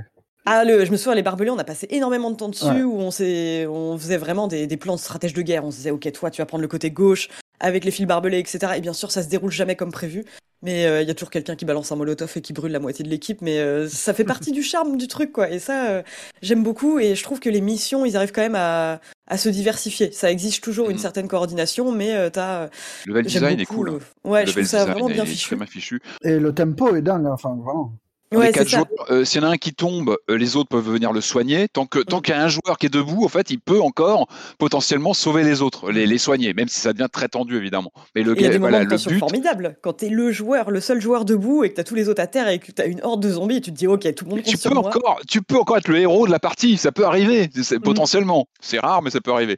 [0.51, 2.81] Ah, le, je me souviens, les barbelés, on a passé énormément de temps dessus, Ouais.
[2.83, 5.63] où on, s'est, on faisait vraiment des, des plans de stratège de guerre.
[5.63, 7.29] On se disait, ok, toi, tu vas prendre le côté gauche
[7.59, 8.73] avec les fils barbelés, etc.
[8.77, 10.25] Et bien sûr, ça se déroule jamais comme prévu.
[10.61, 12.79] Mais euh, il y a toujours quelqu'un qui balance un molotov et qui brûle la
[12.79, 13.41] moitié de l'équipe.
[13.41, 15.49] Mais euh, ça fait partie du charme du truc, quoi.
[15.49, 16.03] Et ça, euh,
[16.41, 16.99] j'aime beaucoup.
[16.99, 20.11] Et je trouve que les missions, ils arrivent quand même à, à se diversifier.
[20.11, 21.01] Ça exige toujours une Mhm.
[21.01, 22.65] certaine coordination, mais euh, t'as.
[23.05, 23.89] Le level design est cool.
[23.89, 23.99] hein.
[24.25, 25.55] euh, Ouais, le je trouve ça vraiment bien fichu.
[25.67, 26.01] fichu.
[26.23, 27.93] Et le tempo est dingue, enfin, vraiment.
[28.31, 30.87] Ouais, c'est joueurs, euh, s'il y en a un qui tombe, euh, les autres peuvent
[30.87, 31.67] venir le soigner.
[31.67, 33.81] Tant que tant qu'il y a un joueur qui est debout, en fait, il peut
[33.81, 34.27] encore
[34.59, 37.91] potentiellement sauver les autres, les, les soigner, même si ça devient très tendu évidemment.
[38.15, 39.77] Mais le, Et Il y a des voilà, moments de le tension but, formidables.
[39.81, 42.27] Quand t'es le joueur, le seul joueur debout et que t'as tous les autres à
[42.27, 44.29] terre et que t'as une horde de zombies et tu te dis, ok, tout le
[44.31, 44.87] monde tu peux moi.
[44.87, 46.77] encore, tu peux encore être le héros de la partie.
[46.77, 47.81] Ça peut arriver, c'est- Mhm.
[47.81, 48.45] potentiellement.
[48.61, 49.57] C'est rare, mais ça peut arriver.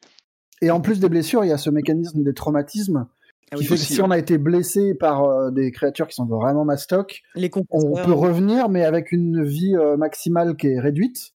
[0.62, 3.08] Et en plus des blessures, il y a ce mécanisme des traumatismes
[3.52, 4.08] Ah qui oui, fait que aussi, si ouais.
[4.08, 8.14] on a été blessé par euh, des créatures qui sont vraiment mastoc, Les on peut
[8.14, 11.32] revenir, mais avec une vie euh, maximale qui est réduite.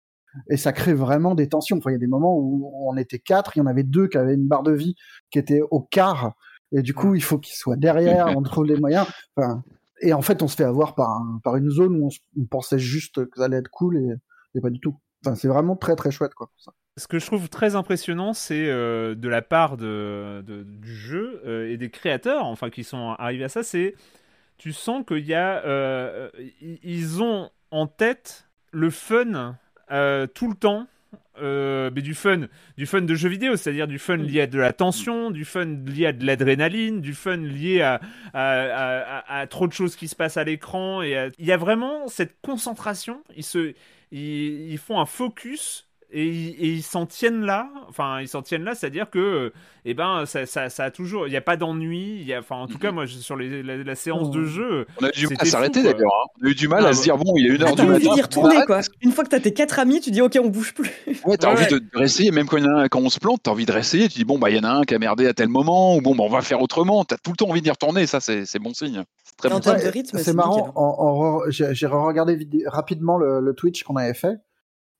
[0.51, 1.79] Et ça crée vraiment des tensions.
[1.79, 4.09] Enfin, il y a des moments où on était quatre, il y en avait deux
[4.09, 4.97] qui avaient une barre de vie
[5.31, 6.35] qui était au quart.
[6.73, 9.07] Et du coup, il faut qu'ils soient derrière, on trouve les moyens.
[9.37, 9.63] Enfin,
[10.01, 12.79] et en fait, on se fait avoir par, un- par une zone où on pensait
[12.81, 14.15] juste que ça allait être cool et,
[14.57, 14.97] et pas du tout.
[15.25, 16.51] Enfin, c'est vraiment très très chouette quoi.
[16.59, 16.73] ça.
[16.97, 21.43] Ce que je trouve très impressionnant, c'est euh, de la part de, de- du jeu
[21.45, 23.95] euh, et des créateurs, enfin qui sont arrivés à ça, c'est
[24.59, 26.31] tu sens qu'il y a, euh,
[26.61, 29.57] ils ont en tête le fun
[30.35, 30.87] tout le temps.
[31.43, 32.43] mais du fun,
[32.77, 35.65] du fun de jeux vidéo, c'est-à-dire du fun lié à de la tension, du fun
[35.65, 38.01] lié à de l'adrénaline, du fun lié à,
[38.33, 41.03] à, à- à- à trop de choses qui se passent à l'écran.
[41.03, 43.23] Et il y a vraiment cette concentration.
[43.37, 43.75] Ils se,
[44.13, 47.69] ils, ils font un focus et, ils- et ils s'en tiennent là.
[47.89, 49.53] Enfin, ils s'en tiennent là, c'est-à-dire que,
[49.85, 52.33] eh ben, ça, ça, ça a toujours, il n'y a pas d'ennui.
[52.39, 55.09] Enfin, en tout cas, moi, je- sur les- la, la séance de jeu, On a
[55.09, 55.99] eu du mal à s'arrêter d'ailleurs.
[56.01, 56.31] hein.
[56.43, 57.85] On a eu du mal Ah, à se dire bon, il est une heure t'as
[57.85, 58.17] du envie matin.
[58.19, 58.81] on retourner, quoi.
[59.03, 60.91] Une fois que t'as tes quatre amis, tu dis, ok, on bouge plus.
[61.25, 61.81] Ouais, t'as Ouais, envie ouais.
[61.81, 63.73] de, réessayer, même quand, y en a un- quand on se plante, t'as envie de
[63.73, 64.09] réessayer.
[64.09, 65.97] Tu dis bon, bah il y en a un qui a merdé à tel moment,
[65.97, 67.05] ou bon, bah, on va faire autrement.
[67.05, 68.07] T'as tout le temps envie d'y retourner.
[68.07, 69.03] Ça, c'est bon signe.
[69.25, 69.61] C'est très En bon.
[69.61, 70.73] termes Ouais, de rythme, c'est marrant.
[70.77, 74.37] re- J'ai j'ai regardé rapidement le, le Twitch qu'on avait fait.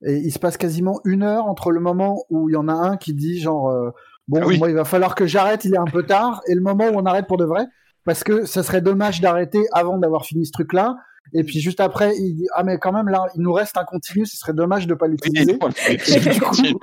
[0.07, 2.73] Et il se passe quasiment une heure entre le moment où il y en a
[2.75, 3.91] un qui dit genre euh,
[4.29, 4.59] bon Ah oui.
[4.59, 6.95] moi il va falloir que j'arrête, il est un peu tard, et le moment où
[6.97, 7.65] on arrête pour de vrai,
[8.05, 10.97] parce que ça serait dommage d'arrêter avant d'avoir fini ce truc-là.
[11.33, 13.85] Et puis juste après, il dit ah mais quand même là il nous reste un
[13.85, 15.57] continu, ce serait dommage de pas Oui, l'utiliser.
[15.59, 15.75] voilà.
[15.95, 16.75] du coup, Continue.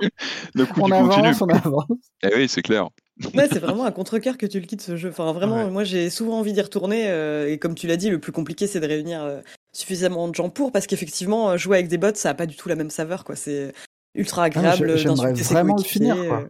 [0.54, 1.84] Le coup on avance, on avance.
[2.24, 2.88] Eh oui, c'est clair.
[3.36, 5.10] Ouais, c'est vraiment un contre-cœur que tu le quittes ce jeu.
[5.10, 5.70] Enfin, vraiment, Ouais.
[5.70, 7.04] moi j'ai souvent envie d'y retourner.
[7.08, 9.40] euh, et comme tu l'as dit, le plus compliqué c'est de réunir euh,
[9.72, 12.56] suffisamment de gens pour, parce qu'effectivement, euh, jouer avec des bots, ça a pas du
[12.56, 13.36] tout la même saveur, quoi.
[13.36, 13.72] C'est
[14.14, 16.48] ultra agréable j'ai- j'aimerais vraiment le finir, quoi.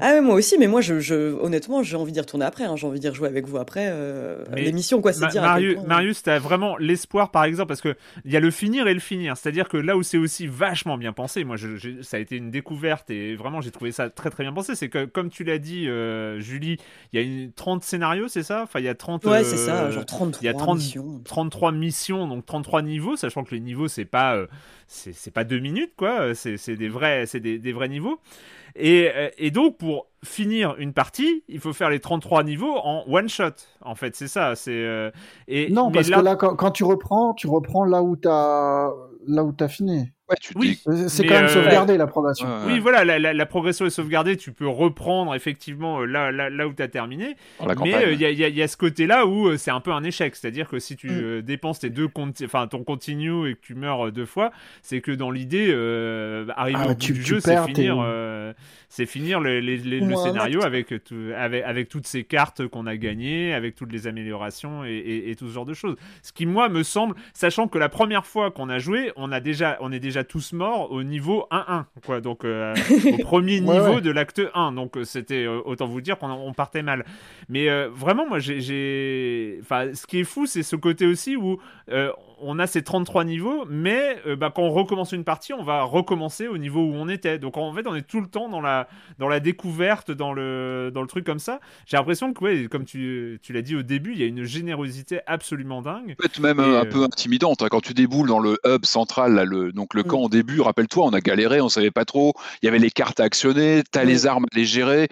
[0.00, 2.64] Ah ouais, moi aussi, mais moi, je, je, honnêtement, j'ai envie d'y retourner après.
[2.64, 2.76] hein.
[2.76, 3.88] J'ai envie d'y rejouer avec vous après.
[3.90, 5.42] Euh, L'émission, quoi, c'est Ma- dire.
[5.42, 7.94] Marius, point- Marius, t'as vraiment l'espoir, par exemple, parce que
[8.24, 9.36] il y a le finir et le finir.
[9.36, 12.50] C'est-à-dire que là où c'est aussi vachement bien pensé, moi, je- ça a été une
[12.50, 14.74] découverte et vraiment, j'ai trouvé ça très très bien pensé.
[14.74, 16.78] C'est que, comme tu l'as dit, euh, Julie,
[17.12, 18.62] il y a une 30 scénarios, c'est ça?
[18.62, 19.24] Enfin, il y a 30.
[19.26, 21.20] Ouais, euh, c'est ça, genre 33 il y a 30 missions.
[21.24, 24.46] 33 missions, donc 33 niveaux, sachant que les niveaux, c'est pas, euh,
[24.86, 26.34] c'est pas deux minutes, quoi.
[26.34, 28.18] C'est c'est des vrais, c'est des, des vrais niveaux.
[28.76, 33.04] Et, euh, et donc, pour finir une partie, il faut faire les 33 niveaux en
[33.08, 33.52] one shot.
[33.80, 34.54] En fait, c'est ça.
[34.54, 35.10] C'est euh,
[35.48, 38.90] et Non, parce là- que là, quand, quand tu reprends, tu reprends là où t'as
[39.26, 40.10] là où t'as fini.
[40.30, 40.80] Ouais, tu Oui.
[41.08, 42.46] C'est quand même euh, sauvegardé la progression.
[42.46, 46.04] Ouais, Oui, ouais, voilà, la, la- la progression est sauvegardée, tu peux reprendre effectivement euh,
[46.06, 47.36] là, là, là où tu as terminé.
[47.66, 47.94] Mais campagne.
[47.94, 50.04] euh, il y, a, y a- y a ce côté-là où c'est un peu un
[50.04, 50.36] échec.
[50.36, 51.20] C'est-à-dire que si tu Mm.
[51.20, 54.50] euh, dépenses tes deux conti- enfin, ton continue et que tu meurs deux fois,
[54.82, 57.96] c'est que dans l'idée, euh, arriver Ah, au bout tu- du tu jeu, c'est finir,
[58.00, 58.52] euh,
[58.88, 59.60] c'est finir le,
[60.16, 64.84] scénario avec, tout- avec, avec toutes ces cartes qu'on a gagnées, avec toutes les améliorations
[64.84, 65.96] et, et- et tout ce genre de choses.
[66.22, 69.40] Ce qui, moi, me semble, sachant que la première fois qu'on a joué, on, a
[69.40, 71.84] déjà, on est déjà tous morts au niveau 1-1.
[72.04, 72.20] Quoi.
[72.20, 72.74] Donc, euh,
[73.18, 74.00] au premier niveau ouais.
[74.00, 74.72] de l'acte 1.
[74.72, 77.04] Donc, euh, c'était, euh, autant vous dire qu'on on partait mal.
[77.48, 79.58] Mais euh, vraiment, moi, j'ai-.
[79.60, 81.58] Enfin, ce qui est fou, c'est ce côté aussi où
[82.42, 85.82] on a ces 33 niveaux, mais euh, bah, quand on recommence une partie, on va
[85.82, 87.38] recommencer au niveau où on était.
[87.38, 88.88] Donc, en fait, on est tout le temps dans la,
[89.18, 91.60] dans la découverte, dans le, dans le truc comme ça.
[91.86, 94.44] J'ai l'impression que, ouais, comme tu, tu l'as dit au début, il y a une
[94.44, 96.14] générosité absolument dingue.
[96.16, 98.84] peut être même Et, un euh, peu intimidante hein, quand tu déboules dans le hub
[98.84, 100.06] central là, le, donc le Mm.
[100.06, 102.32] camp au début rappelle-toi on a galéré on savait pas trop
[102.62, 104.08] il y avait les cartes à actionner t'as Mm.
[104.08, 105.08] les armes à les gérer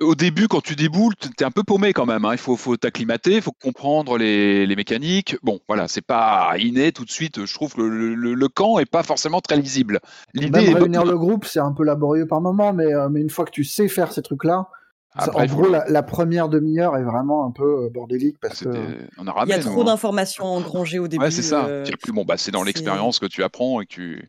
[0.00, 2.32] au début quand tu déboules t'es un peu paumé quand même hein.
[2.32, 6.92] il faut faut t'acclimater il faut comprendre les, les mécaniques bon voilà c'est pas inné
[6.92, 10.00] tout de suite je trouve que le, le- le camp est pas forcément très lisible
[10.34, 13.30] l'idée Même réunir le groupe, c'est un peu laborieux par moment, mais, euh, mais une
[13.30, 14.68] fois que tu sais faire ces trucs-là,
[15.16, 19.52] en gros, la, première demi-heure est vraiment un peu euh, bordélique parce que il y
[19.52, 19.84] a trop hein.
[19.84, 21.24] d'informations engrangées au début.
[21.24, 21.64] Ouais, c'est ça.
[21.64, 24.28] Euh, bon, bah, c'est dans l'expérience que tu apprends et que tu.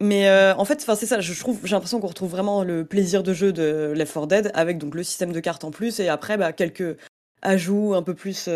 [0.00, 1.20] Mais euh, en fait, c'est ça.
[1.20, 4.50] Je trouve, j'ai l'impression qu'on retrouve vraiment le plaisir de jeu de Left 4 Dead
[4.54, 6.96] avec donc le système de cartes en plus et après bah, quelques
[7.42, 8.48] ajouts un peu plus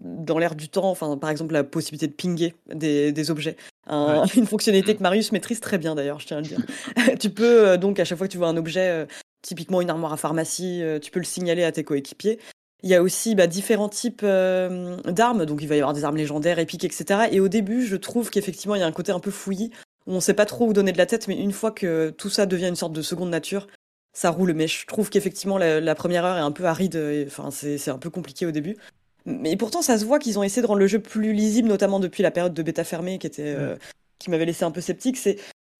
[0.00, 0.90] dans l'air du temps.
[0.90, 3.56] Enfin, par exemple, la possibilité de pinguer des, objets.
[3.90, 6.60] Une fonctionnalité que Marius maîtrise très bien d'ailleurs, je tiens à le dire.
[7.20, 9.06] tu peux donc à chaque fois que tu vois un objet
[9.42, 12.38] typiquement une armoire à pharmacie, euh, tu peux le signaler à tes coéquipiers.
[12.84, 16.04] Il y a aussi bah, différents types euh, d'armes, donc il va y avoir des
[16.04, 17.28] armes légendaires, épiques, etc.
[17.30, 19.70] Et au début, je trouve qu'effectivement, il y a un côté un peu fouillis,
[20.06, 22.30] où on sait pas trop où donner de la tête, mais une fois que tout
[22.30, 23.66] ça devient une sorte de seconde nature,
[24.12, 24.52] ça roule.
[24.54, 28.10] Mais je trouve qu'effectivement, la, première heure est un peu aride, enfin, c'est un peu
[28.10, 28.76] compliqué au début.
[29.24, 32.00] Mais pourtant, ça se voit qu'ils ont essayé de rendre le jeu plus lisible, notamment
[32.00, 33.54] depuis la période de bêta fermée, qui était...
[33.56, 33.76] Euh,
[34.18, 35.36] qui m'avait laissé un peu sceptique, c'est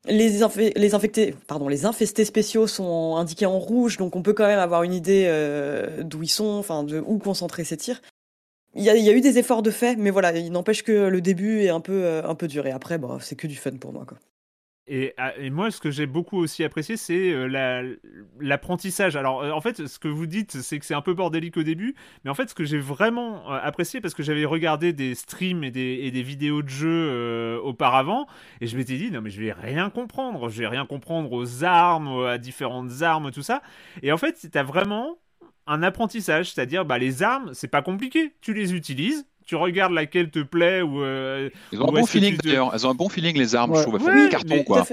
[0.07, 0.41] les,
[0.75, 4.59] les, infectés, pardon, les infestés spéciaux sont indiqués en rouge, donc on peut quand même
[4.59, 8.03] avoir une idée euh, d'où ils sont, enfin de où concentrer ses tirs.
[8.75, 11.61] Il y, a, eu des efforts de fait, mais voilà, il n'empêche que le début
[11.61, 12.67] est un peu, euh, un peu dur.
[12.67, 14.07] Et après, c'est que du fun pour moi.
[14.07, 14.17] Quoi.
[15.19, 17.97] Ah, et, moi, ce que j'ai beaucoup aussi apprécié, c'est euh,
[18.41, 19.15] l'apprentissage.
[19.15, 21.63] Alors, euh, en fait, ce que vous dites, c'est que c'est un peu bordélique au
[21.63, 21.95] début,
[22.25, 25.71] mais en fait, ce que j'ai vraiment apprécié, parce que j'avais regardé des streams et
[25.71, 28.27] des, vidéos de jeux auparavant,
[28.63, 30.49] et je m'étais dit, non, mais je vais rien comprendre.
[30.49, 33.61] Je vais rien comprendre aux armes, à différentes armes, tout ça.
[34.03, 35.19] Et en fait, tu as vraiment
[35.67, 38.35] un apprentissage, c'est-à-dire, bah, les armes, c'est pas compliqué.
[38.41, 41.03] Tu les utilises, tu regardes laquelle te plaît ou.
[41.03, 42.71] Euh, Ils ont un bon feeling d'ailleurs.
[42.75, 43.97] Elles ont un bon feeling les armes, je trouve.
[43.97, 44.85] Elles font carton quoi.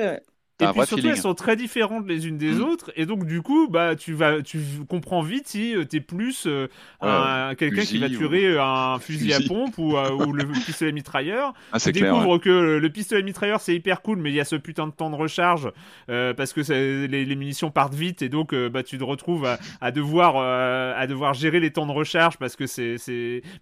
[0.59, 2.63] Et puis surtout, elles sont très différentes les unes des mm.
[2.63, 6.47] autres, et donc du coup, bah, tu vas, tu comprends vite si tu es plus
[6.47, 11.53] euh, quelqu'un qui va tuer un fusil, à pompe ou, euh, ou le pistolet mitrailleur.
[11.71, 14.57] Ah, tu découvres que le, pistolet mitrailleur c'est hyper cool, mais il y a ce
[14.57, 15.71] putain de temps de recharge
[16.09, 19.47] euh, parce que les, les, munitions partent vite, et donc bah, tu te retrouves
[19.79, 22.97] à, devoir, à devoir gérer les temps de recharge parce que c'est,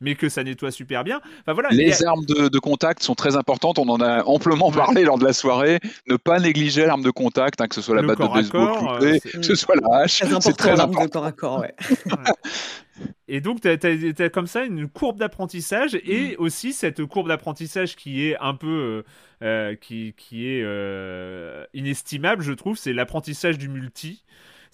[0.02, 1.22] mais que ça nettoie super bien.
[1.42, 1.70] Enfin voilà.
[1.72, 3.78] Les armes de, de, contact sont très importantes.
[3.78, 5.80] On en a amplement parlé lors de la soirée.
[6.08, 9.20] Ne pas négliger l'arme de contact, hein, que ce soit la batte de baseball, euh,
[9.20, 10.24] que ce soit la hache.
[10.40, 11.06] C'est très important.
[11.06, 11.76] De corps à corps, ouais.
[13.28, 16.36] Et donc, tu as, comme ça une courbe d'apprentissage et mm.
[16.42, 18.68] aussi cette courbe d'apprentissage qui est un peu.
[18.68, 19.04] Euh,
[19.44, 20.66] euh, qui, qui est
[21.76, 24.24] inestimable, je trouve, c'est l'apprentissage du multi.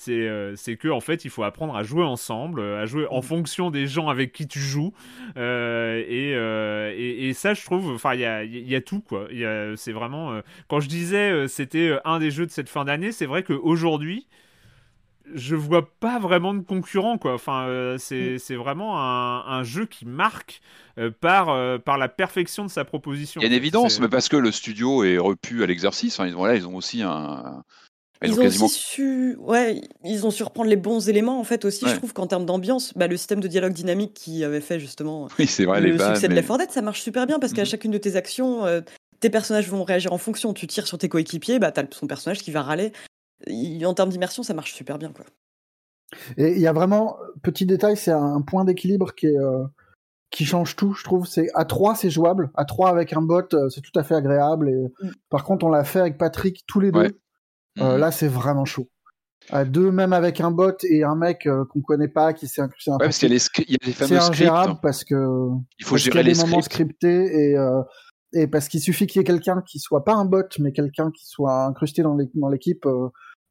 [0.10, 3.20] Euh, c'est que en fait il faut apprendre à jouer ensemble, euh, à jouer en
[3.20, 3.24] mm.
[3.24, 4.94] fonction des gens avec qui tu joues.
[5.38, 9.28] Euh, et, et, ça je trouve, enfin il y a, y a, tout quoi.
[9.76, 13.44] C'est vraiment quand je disais c'était un des jeux de cette fin d'année, c'est vrai
[13.44, 14.28] qu'aujourd'hui
[15.34, 17.34] je vois pas vraiment de concurrent quoi.
[17.34, 18.56] Enfin, c'est mm.
[18.56, 20.62] vraiment un, jeu qui marque
[21.22, 23.41] par, par la perfection de sa proposition.
[23.41, 26.20] Il y a une évidence, mais parce que le studio est repu à l'exercice.
[26.20, 27.64] ils, voilà, ils ont aussi un,
[28.24, 31.86] ils, ont aussi su, ouais, ils ont su reprendre les bons éléments en fait aussi.
[31.88, 35.28] Je trouve qu'en termes d'ambiance, bah, le système de dialogue dynamique qui avait fait justement
[35.39, 37.61] oui, vrai, le les succès de Left 4 Dead, ça marche super bien parce qu'à
[37.61, 37.67] mhm.
[37.67, 38.82] chacune de tes actions, euh,
[39.19, 40.53] tes personnages vont réagir en fonction.
[40.53, 42.91] Tu tires sur tes coéquipiers, bah t'as son personnage qui va râler.
[43.49, 45.26] en termes d'immersion, ça marche super bien quoi.
[46.38, 49.63] Et il y a vraiment petit détail, c'est un point d'équilibre qui est euh,
[50.34, 51.28] qui change tout, je trouve.
[51.28, 54.15] C'est à 3 c'est jouable, à 3 avec un bot, euh, c'est tout à fait
[54.15, 54.69] agréable.
[54.69, 55.11] Et mm.
[55.30, 57.19] par contre, on l'a fait avec Patrick tous les deux.
[57.78, 57.97] Mhm.
[57.97, 58.89] là, c'est vraiment chaud.
[59.49, 62.61] À deux, même avec un bot et un mec euh, qu'on connaît pas, qui s'est
[62.61, 65.49] incrusté un ouais, parce qu'il y, y, a les fameux C'est ingérable parce que
[65.80, 67.82] il faut gérer y a les moments scriptés et euh,
[68.32, 71.11] et parce qu'il suffit qu'il y ait quelqu'un qui soit pas un bot, mais quelqu'un
[71.11, 72.88] qui soit incrusté dans l'équipe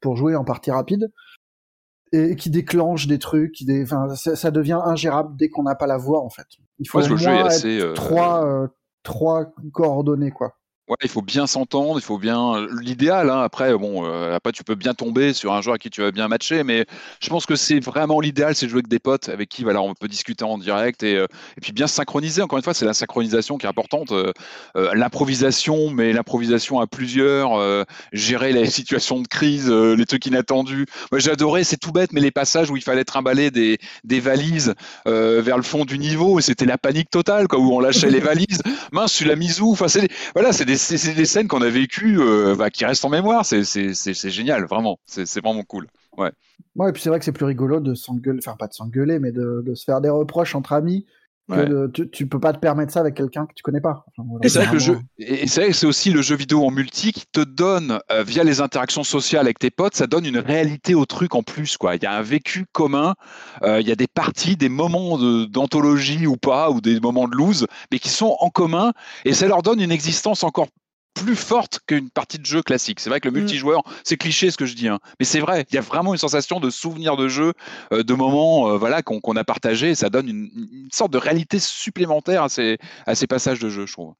[0.01, 1.09] pour jouer en partie rapide
[2.11, 3.83] et qui déclenche des trucs, qui dé...
[3.83, 6.45] enfin, ça, devient ingérable dès qu'on n'a pas la voix en fait.
[6.79, 8.69] Il faut au moins être trois,
[9.03, 10.57] trois coordonnées quoi.
[11.01, 12.67] Il faut bien s'entendre, il faut bien.
[12.81, 15.89] L'idéal, hein, après, bon, euh, après, tu peux bien tomber sur un joueur à qui
[15.89, 16.85] tu vas bien matcher, mais
[17.21, 19.93] je pense que c'est vraiment l'idéal, c'est jouer avec des potes avec qui voilà, on
[19.93, 21.25] peut discuter en direct et, euh,
[21.57, 22.41] et puis bien synchroniser.
[22.41, 24.11] Encore une fois, c'est la synchronisation qui est importante.
[24.11, 24.33] Euh,
[24.93, 30.85] l'improvisation, mais l'improvisation à plusieurs, gérer les situations de crise, les trucs inattendus.
[31.11, 34.73] Moi, adoré, c'est tout bête, mais les passages où il fallait trimballer des, des valises
[35.05, 38.61] vers le fond du niveau, c'était la panique totale, quoi, où on lâchait les valises.
[38.91, 39.87] Mince, tu l'as mis où Enfin,
[40.33, 43.45] voilà, c'est des c'est des scènes qu'on a vécues, euh, bah, qui restent en mémoire.
[43.45, 44.99] C'est génial, vraiment.
[45.05, 45.87] C'est vraiment cool.
[46.17, 46.31] Ouais.
[46.75, 49.19] Ouais, et puis c'est vrai que c'est plus rigolo de s'engueuler, enfin pas de s'engueuler,
[49.19, 51.05] mais de, se faire des reproches entre amis.
[51.93, 54.05] Tu, tu, peux pas te permettre ça avec quelqu'un que tu connais pas.
[54.41, 57.11] et c'est vrai que le jeu, et c'est c'est aussi le jeu vidéo en multi
[57.11, 60.95] qui te donne, euh, via les interactions sociales avec tes potes, ça donne une réalité
[60.95, 61.77] au truc en plus.
[61.77, 61.95] Quoi.
[61.95, 63.15] Il y a un vécu commun,
[63.63, 65.17] euh, il y a des parties, des moments
[65.47, 68.93] d'anthologie ou pas, ou des moments de lose, mais qui sont en commun,
[69.25, 70.67] et ça leur donne une existence encore
[71.13, 72.99] plus forte qu'une partie de jeu classique.
[72.99, 73.37] C'est vrai que le mm.
[73.39, 74.99] multijoueur, c'est cliché ce que je dis, hein.
[75.19, 75.65] mais c'est vrai.
[75.69, 77.53] Il y a vraiment une sensation de souvenir de jeu,
[77.91, 79.91] euh, de moments euh, voilà, qu'on a partagé.
[79.91, 83.85] Et ça donne une, sorte de réalité supplémentaire à ces, à ces passages de jeu,
[83.85, 84.13] je trouve.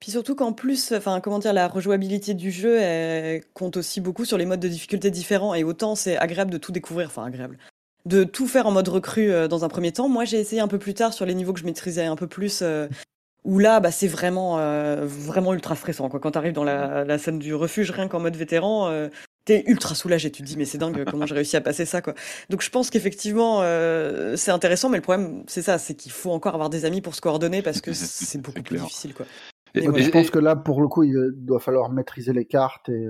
[0.00, 2.78] Puis surtout qu'en plus, enfin comment dire, la rejouabilité du jeu
[3.54, 5.54] compte aussi beaucoup sur les modes de difficulté différents.
[5.54, 7.58] Et autant c'est agréable de tout découvrir, enfin agréable,
[8.06, 10.08] de tout faire en mode recrue euh, dans un premier temps.
[10.08, 12.28] Moi, j'ai essayé un peu plus tard sur les niveaux que je maîtrisais un peu
[12.28, 12.62] plus
[13.46, 16.08] où là, bah, c'est vraiment, euh, vraiment ultra stressant.
[16.08, 16.18] Quoi.
[16.18, 19.08] Quand tu arrives dans la, scène du refuge, rien qu'en mode vétéran, euh,
[19.44, 20.32] t'es ultra soulagé.
[20.32, 22.02] Tu te dis, mais c'est dingue, comment j'ai réussi à passer ça.
[22.02, 22.14] Quoi.
[22.50, 26.32] Donc je pense qu'effectivement, euh, c'est intéressant, mais le problème, c'est ça, c'est qu'il faut
[26.32, 29.14] encore avoir des amis pour se coordonner parce que c'est beaucoup plus difficile.
[29.14, 29.26] Quoi.
[29.76, 33.06] Je pense que là, pour le coup, il doit falloir maîtriser les cartes et,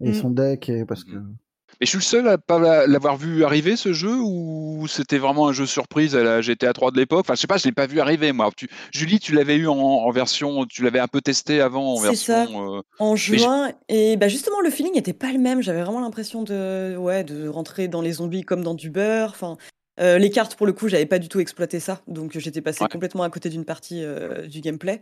[0.00, 0.14] et mm.
[0.14, 1.34] son deck, et parce que mm.
[1.80, 5.48] Mais je suis le seul à pas l'avoir vu arriver ce jeu ou c'était vraiment
[5.48, 7.20] un jeu surprise à la GTA 3 de l'époque?
[7.20, 8.50] Enfin, je sais pas, je l'ai pas vu arriver moi.
[8.92, 12.34] Julie, tu l'avais eu en, version, tu l'avais un peu testé avant en version.
[12.34, 12.46] Ça.
[12.46, 15.62] Euh, en juin et bah justement le feeling n'était pas le même.
[15.62, 19.30] J'avais vraiment l'impression de ouais de rentrer dans les zombies comme dans du beurre.
[19.30, 19.56] Enfin.
[20.00, 22.84] Euh, les cartes, pour le coup, j'avais pas du tout exploité ça, donc j'étais passé
[22.90, 25.00] complètement à côté d'une partie euh, du gameplay.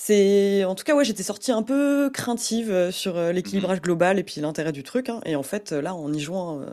[0.00, 4.20] C'est en tout cas ouais, j'étais sortie un peu craintive euh, sur euh, l'équilibrage global
[4.20, 5.08] et puis l'intérêt du truc.
[5.08, 5.20] Hein.
[5.26, 6.64] Et en fait, là, en y jouant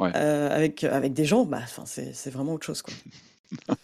[0.00, 2.94] euh, avec avec des gens, bah, enfin, c'est vraiment autre chose quoi.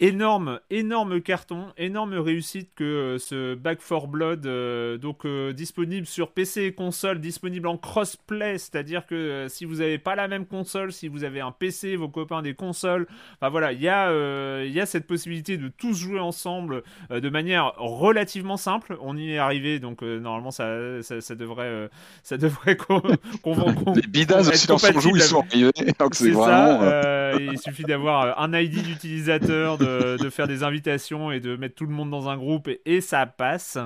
[0.00, 6.06] énorme, énorme carton, énorme réussite que euh, ce Back 4 Blood, euh, donc euh, disponible
[6.06, 10.44] sur PC et console, disponible en crossplay, c'est-à-dire que si vous n'avez pas la même
[10.44, 13.06] console, si vous avez un PC, vos copains des consoles,
[13.36, 17.72] enfin voilà, il y, a, y a cette possibilité de tous jouer ensemble de manière
[17.78, 18.96] relativement simple.
[19.00, 21.88] On y est arrivé, donc normalement ça, ça, devrait,
[22.22, 22.76] ça devrait
[23.42, 23.62] qu'on
[23.94, 28.38] Les bidas aussi dans son joue, ils sont arrivés, donc c'est Ça, il suffit d'avoir
[28.40, 29.85] un ID d'utilisateur de,
[30.30, 33.78] faire des invitations et de mettre tout le monde dans un groupe et, ça passe.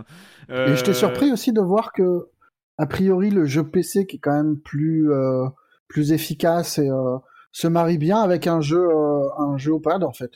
[0.49, 2.29] Et j'étais euh, surpris aussi de voir que,
[2.79, 5.47] a priori, le jeu PC qui est quand même plus, euh,
[5.89, 7.17] plus efficace et euh,
[7.53, 8.89] se marie bien avec un jeu,
[9.39, 10.33] un jeu au pad en fait.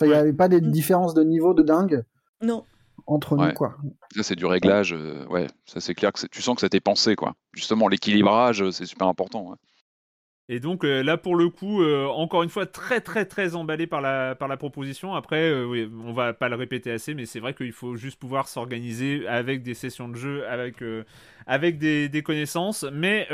[0.00, 0.70] il n'y avait pas des mm.
[0.70, 2.04] différences de niveau de dingue.
[2.42, 2.64] Non
[3.08, 3.74] entre nous quoi.
[4.14, 4.94] Ça c'est du réglage,
[5.28, 7.34] ouais, ça c'est clair que tu sens que ça t'est pensé quoi.
[7.52, 9.56] Justement l'équilibrage c'est super important.
[10.52, 13.86] Et donc euh, là pour le coup, euh, encore une fois très très très emballé
[13.86, 15.14] par la par la proposition.
[15.14, 18.20] Après, euh, oui, on va pas le répéter assez, mais c'est vrai qu'il faut juste
[18.20, 20.84] pouvoir s'organiser avec des sessions de jeu, avec
[21.46, 22.84] avec des, des, connaissances.
[22.92, 23.26] Mais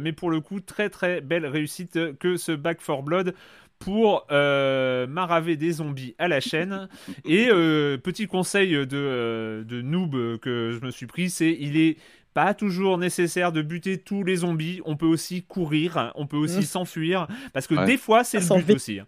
[0.00, 3.34] mais pour le coup, très très belle réussite que ce Back for Blood
[3.78, 6.88] pour maraver des zombies à la chaîne.
[7.26, 7.48] Et
[8.02, 11.98] petit conseil de, de noob que je me suis pris, c'est il est
[12.34, 14.80] pas toujours nécessaire de buter tous les zombies.
[14.84, 16.62] On peut aussi courir, on peut aussi mmh.
[16.62, 19.00] s'enfuir, parce que des fois c'est le but aussi.
[19.00, 19.06] Hein.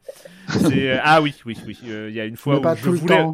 [0.64, 1.78] Euh, ah oui, oui, oui.
[1.86, 3.24] Euh, il y a une fois où je voulais.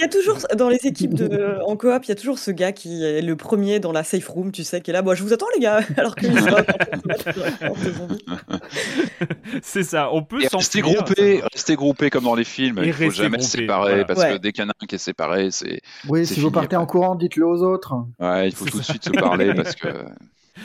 [0.00, 2.50] Il y a toujours, dans les équipes de, en coop, il y a toujours ce
[2.50, 5.14] gars qui est le premier dans la safe room, tu sais, qui est là, bon,
[5.14, 6.26] je vous attends les gars, alors que
[9.62, 13.42] C'est ça, on peut rester groupé, rester groupé comme dans les films, il faut jamais
[13.42, 15.82] se séparer, parce que dès qu'il y en a un qui est séparé, c'est...
[16.08, 17.92] Oui, si vous partez en courant, dites-le aux autres.
[18.18, 19.88] Ouais, il faut tout de suite se parler, parce que...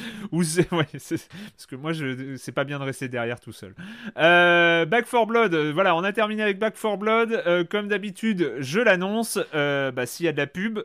[0.31, 3.75] Ou c'est, parce que moi, je, c'est pas bien de rester derrière tout seul.
[4.17, 7.31] Euh, Back 4 Blood, euh, voilà, on a terminé avec Back 4 Blood.
[7.31, 9.39] Euh, comme d'habitude, je l'annonce.
[9.53, 10.79] Euh, bah, s'il y a de la pub,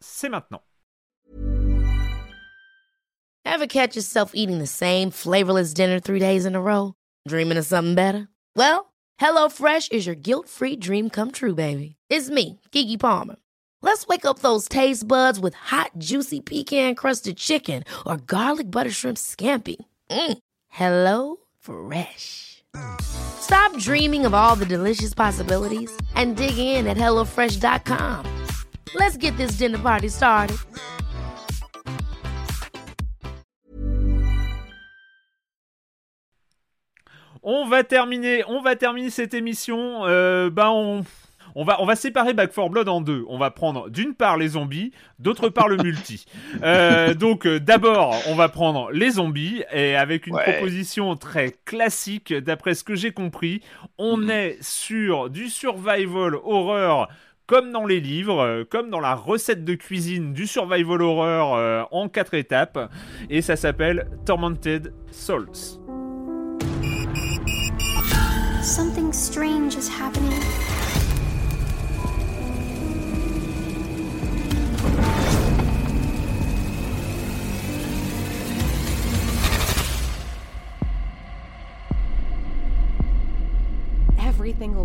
[0.00, 0.62] c'est maintenant.
[3.46, 6.94] Ever catch yourself eating the same flavorless dinner three days in a row?
[7.28, 8.28] Dreaming of something better?
[8.56, 11.96] Well, HelloFresh is your guilt-free dream come true, baby.
[12.08, 13.36] It's me, Kiki Palmer.
[13.84, 18.90] Let's wake up those taste buds with hot, juicy pecan crusted chicken or garlic butter
[18.90, 19.76] shrimp scampi.
[20.10, 20.38] Mm.
[20.70, 22.64] Hello Fresh.
[23.02, 28.24] Stop dreaming of all the delicious possibilities and dig in at HelloFresh.com.
[28.94, 30.56] Let's get this dinner party started.
[37.42, 40.06] On va terminer, on va terminer cette émission.
[40.06, 41.04] Euh, ben on
[41.54, 43.24] on va, on va séparer Back 4 Blood en deux.
[43.28, 46.26] On va prendre d'une part les zombies, d'autre part le multi.
[46.62, 52.32] Euh, donc euh, d'abord, on va prendre les zombies et avec une proposition très classique,
[52.32, 53.60] d'après ce que j'ai compris,
[53.98, 54.30] on mhm.
[54.30, 57.08] est sur du survival horreur
[57.46, 62.08] comme dans les livres, euh, comme dans la recette de cuisine du survival horror en
[62.08, 62.90] quatre étapes,
[63.30, 65.80] et ça s'appelle Tormented Souls.
[68.62, 70.40] Something strange is happening.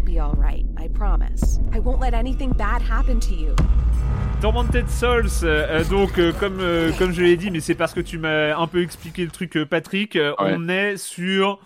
[0.09, 1.59] Be all right, I promise.
[1.71, 3.55] I won't let anything bad happen to you.
[4.41, 5.41] Tormented Souls,
[5.89, 6.61] donc comme
[6.97, 9.57] comme je l'ai dit, mais c'est parce que tu m'as un peu expliqué le truc,
[9.65, 10.17] Patrick.
[10.39, 11.59] On est sur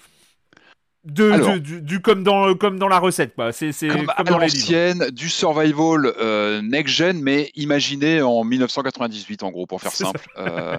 [1.05, 5.27] de, du, comme dans comme dans la recette quoi c'est c'est comme, dans l'ancienne du
[5.27, 10.77] survival euh, next gen mais imaginé en 1998 en gros pour faire simple euh,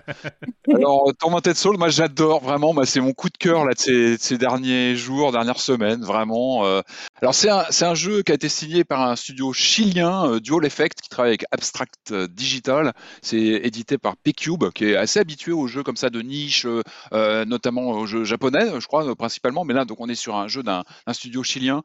[0.75, 4.17] alors Tormented Soul moi j'adore vraiment moi c'est mon coup de cœur là de ces,
[4.17, 6.81] ces derniers jours dernières semaines vraiment euh.
[7.21, 10.65] Alors c'est un un jeu qui a été signé par un studio chilien euh, Dual
[10.65, 12.93] Effect qui travaille avec Abstract Digital
[13.23, 16.67] c'est édité par P-Cube qui est assez habitué aux jeux comme ça de niche
[17.13, 20.63] notamment aux jeux japonais je crois principalement mais là donc on est sur un jeu
[20.63, 21.83] d'un studio chilien.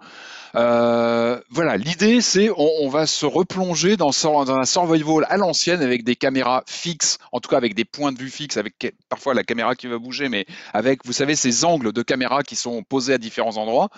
[0.56, 6.04] Euh, voilà, l'idée c'est on, va se replonger dans, dans un survival à l'ancienne avec
[6.04, 9.44] des caméras fixes, en tout cas avec des points de vue fixes, avec parfois la
[9.44, 13.14] caméra qui va bouger, mais avec, vous savez, ces angles de caméra qui sont posés
[13.14, 13.90] à différents endroits.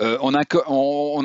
[0.00, 0.34] Euh, on,
[0.66, 0.73] on,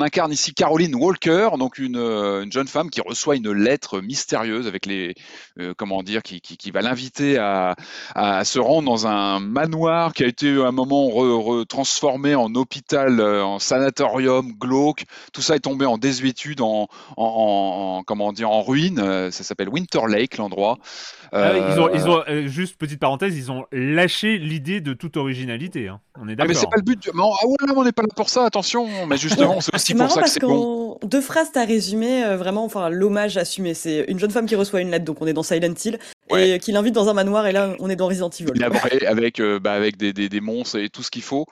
[0.00, 4.86] incarne ici Caroline Walker, donc une, une, jeune femme qui reçoit une lettre mystérieuse avec
[4.86, 5.14] les,
[5.58, 7.76] euh, comment dire, qui, qui, qui va l'inviter à,
[8.14, 13.20] à, se rendre dans un manoir qui a été à un moment retransformé en hôpital,
[13.20, 15.04] euh, en sanatorium glauque.
[15.32, 18.98] Tout ça est tombé en désuétude, en, en, comment dire, en ruine.
[18.98, 20.78] Euh, ça s'appelle Winter Lake, l'endroit.
[21.32, 25.16] Ah ils ont, ils ont euh, juste petite parenthèse, ils ont lâché l'idée de toute
[25.16, 25.88] originalité.
[25.88, 26.00] Hein.
[26.22, 26.44] On est d'accord.
[26.44, 27.10] Ah mais c'est pas le but.
[27.14, 28.44] ah ouais, on n'est pas là pour ça.
[28.44, 28.86] Attention.
[29.06, 30.98] Mais justement, c'est aussi pour ça que c'est bon.
[31.02, 33.74] Deux phrases, t'as résumé vraiment, enfin, l'hommage assumé.
[33.74, 35.98] C'est une jeune femme qui reçoit une lettre, donc on est dans Silent Hill
[36.36, 38.52] et qui l'invite dans un manoir et là on est dans Resident Evil.
[39.06, 41.46] avec euh, bah, avec des, des, des, monstres et tout ce qu'il faut.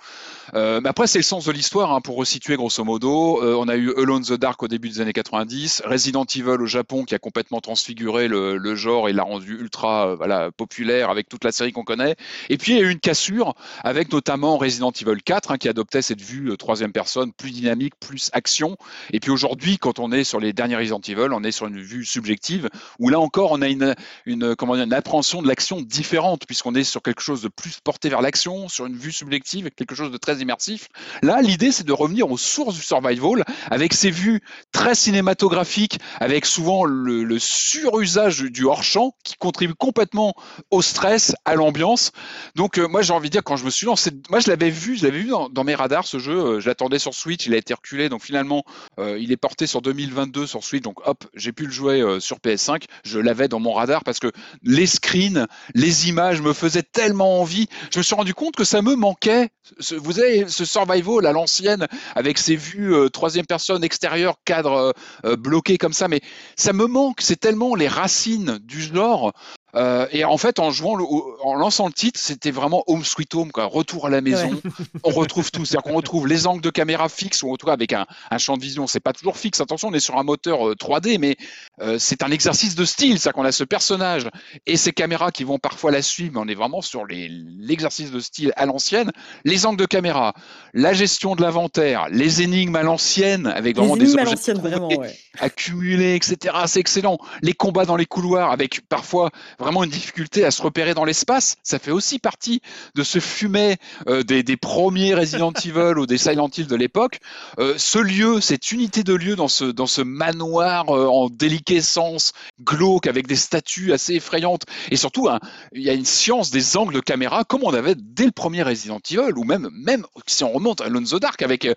[0.55, 3.43] Euh, mais après c'est le sens de l'histoire hein, pour resituer grosso modo.
[3.43, 6.67] Euh, on a eu Alone the Dark au début des années 90, Resident Evil au
[6.67, 11.29] Japon qui a complètement transfiguré le, le genre et l'a rendu ultra voilà populaire avec
[11.29, 12.17] toute la série qu'on connaît.
[12.49, 15.69] Et puis il y a eu une cassure avec notamment Resident Evil 4 hein, qui
[15.69, 18.77] adoptait cette vue troisième personne plus dynamique, plus action.
[19.13, 21.81] Et puis aujourd'hui quand on est sur les derniers Resident Evil, on est sur une
[21.81, 22.69] vue subjective
[22.99, 23.95] où là encore on a une
[24.27, 28.21] une une appréhension de l'action différente, puisqu'on est sur quelque chose de plus porté vers
[28.21, 30.89] l'action, sur une vue subjective, quelque chose de très immersif.
[31.23, 34.41] Là, l'idée, c'est de revenir aux sources du survival, avec ces vues
[34.73, 40.35] très cinématographiques, avec souvent le, surusage du hors-champ, qui contribue complètement
[40.71, 42.13] au stress, à l'ambiance.
[42.55, 44.71] Donc, euh, moi, j'ai envie de dire, quand je me suis lancé, moi, je l'avais
[44.71, 47.55] vu, je l'avais vu dans, mes radars, ce jeu, euh, je l'attendais sur Switch, il
[47.55, 48.65] a été reculé, donc finalement,
[48.99, 52.39] euh, il est porté sur 2022 sur Switch, donc hop, j'ai pu le jouer sur
[52.39, 54.31] PS5, je l'avais dans mon radar parce que
[54.63, 57.69] les screens, les images me faisaient tellement envie.
[57.93, 59.49] Je me suis rendu compte que ça me manquait.
[59.97, 64.93] Vous avez ce survival à l'ancienne avec ses vues euh, troisième personne extérieure, cadre euh,
[65.27, 66.21] euh, bloqué comme ça, mais
[66.57, 67.21] ça me manque.
[67.21, 69.33] C'est tellement les racines du genre
[69.75, 71.05] euh, et en fait, en jouant, le,
[71.43, 73.67] en lançant le titre, c'était vraiment Home Sweet Home, quoi.
[73.67, 74.61] Retour à la maison.
[75.05, 77.73] On retrouve tout, c'est-à-dire qu'on retrouve les angles de caméra fixes ou en tout cas
[77.73, 78.87] avec un, un champ de vision.
[78.87, 79.61] C'est pas toujours fixe.
[79.61, 81.37] Attention, on est sur un moteur 3D, euh, mais
[81.81, 84.29] euh, c'est un exercice de style, c'est-à-dire qu'on a ce personnage
[84.67, 88.21] et ces caméras qui vont parfois la suivre, mais on est vraiment sur l'exercice de
[88.21, 89.13] style à l'ancienne.
[89.45, 90.35] Les angles de caméra,
[90.73, 95.15] la gestion de l'inventaire, les énigmes à l'ancienne avec vraiment des objets vraiment, ouais.
[95.39, 96.55] accumulés, etc.
[96.67, 97.19] C'est excellent.
[97.43, 101.57] Les combats dans les couloirs avec parfois vraiment une difficulté à se repérer dans l'espace.
[101.63, 102.61] Ça fait aussi partie
[102.95, 103.77] de ce fumet
[104.09, 107.21] euh, des, des, premiers Resident Evil ou des Silent Hill de l'époque.
[107.59, 112.33] Euh, ce lieu, cette unité de lieu dans ce, dans ce manoir euh, en déliquescence,
[112.63, 115.41] glauque, avec des statues assez effrayantes, et surtout, hein,
[115.73, 118.63] il y a une science des angles de caméra, comme on avait dès le premier
[118.63, 121.69] Resident Evil, ou même, même si on remonte à Lone the Dark, avec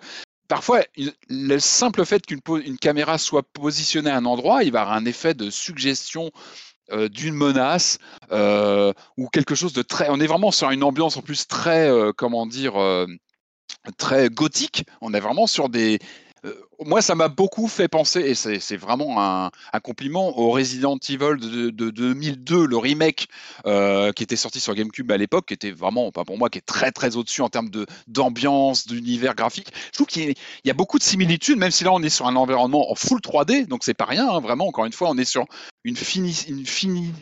[0.48, 0.82] parfois,
[1.30, 5.06] le simple fait qu'une une caméra soit positionnée à un endroit, il va avoir un
[5.06, 6.30] effet de suggestion
[6.92, 7.98] euh, d'une menace
[8.32, 10.08] euh, ou quelque chose de très.
[10.10, 12.74] On est vraiment sur une ambiance en plus très, euh, comment dire,
[13.98, 14.84] très gothique.
[15.00, 15.98] On est vraiment sur des,
[16.84, 19.50] moi, ça m'a beaucoup fait penser, et c'est vraiment un,
[19.82, 23.28] compliment, au Resident Evil de, de, de 2002, le remake
[23.66, 26.58] euh, qui était sorti sur GameCube à l'époque, qui était vraiment, pas pour moi, qui
[26.58, 27.70] est très très au-dessus en termes
[28.08, 29.68] d'ambiance, d'univers graphique.
[29.86, 32.36] Je trouve qu'il y, a beaucoup de similitudes, même si là on est sur un
[32.36, 34.66] environnement en full 3D, donc c'est pas rien, hein, vraiment.
[34.66, 35.44] Encore une fois, on est sur
[35.84, 37.12] une, fini,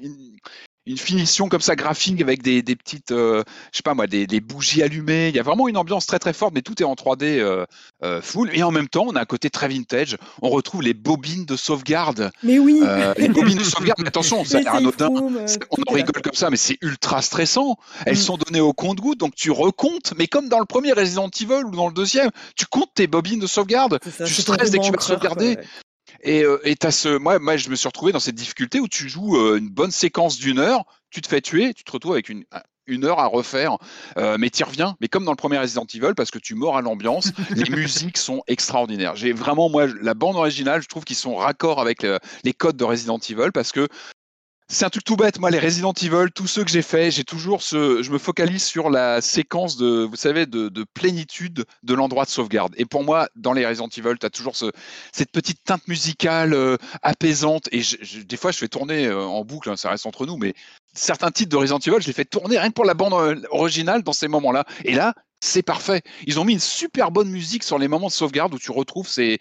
[0.97, 3.43] finition comme ça graphique avec des, des petites, euh,
[3.73, 5.29] je sais pas moi, des, des, bougies allumées.
[5.29, 7.65] Il y a vraiment une ambiance très très forte, mais tout est en 3D euh,
[8.03, 8.51] euh, full.
[8.53, 10.17] Et en même temps, on a un côté très vintage.
[10.43, 12.31] On retrouve les bobines de sauvegarde.
[12.43, 12.81] Mais oui.
[12.83, 13.99] Euh, les bobines de sauvegarde.
[14.01, 15.09] Mais attention, ça a l'air anodin.
[15.71, 17.77] on en rigole comme ça, mais c'est ultra stressant.
[18.07, 18.17] Elles mm.
[18.17, 20.15] sont données au compte-goutte, donc tu recomptes.
[20.17, 23.41] Mais comme dans le premier Resident Evil ou dans le deuxième, tu comptes tes bobines
[23.41, 23.99] de sauvegarde.
[24.03, 25.59] tu stresses dès que tu vas sauvegarder.
[26.23, 29.09] Et euh, as ce, moi, moi, je me suis retrouvé dans cette difficulté où tu
[29.09, 32.29] joues euh, une bonne séquence d'une heure, tu te fais tuer, tu te retrouves avec
[32.29, 32.45] une,
[32.87, 33.79] une heure à refaire,
[34.19, 34.97] euh, mais tu reviens.
[35.01, 38.19] Mais comme dans le premier Resident Evil, parce que tu mords à l'ambiance, les musiques
[38.19, 39.17] sont extraordinaires.
[39.17, 42.07] J'ai vraiment, moi, la bande originale, je trouve qu'ils sont raccord avec
[42.45, 43.89] les codes de Resident Evil, parce que
[44.71, 45.41] c'est un truc tout bête.
[45.41, 48.63] Moi, les Resident Evil, tous ceux que j'ai faits, j'ai toujours ce, je me focalise
[48.63, 52.73] sur la séquence de, vous savez, de, plénitude de l'endroit de sauvegarde.
[52.77, 54.71] Et pour moi, dans les Resident Evil, tu as toujours ce,
[55.13, 57.69] cette petite teinte musicale euh, apaisante.
[57.73, 57.83] Et
[58.25, 60.55] des fois, je fais tourner euh, en boucle, hein, ça reste entre nous, mais
[60.95, 63.43] certains titres de Resident Evil, je les fais tourner rien que pour la bande euh,
[63.51, 64.65] originale dans ces moments-là.
[64.85, 66.03] Et là, c'est parfait.
[66.27, 69.09] Ils ont mis une super bonne musique sur les moments de sauvegarde où tu retrouves
[69.09, 69.39] ces,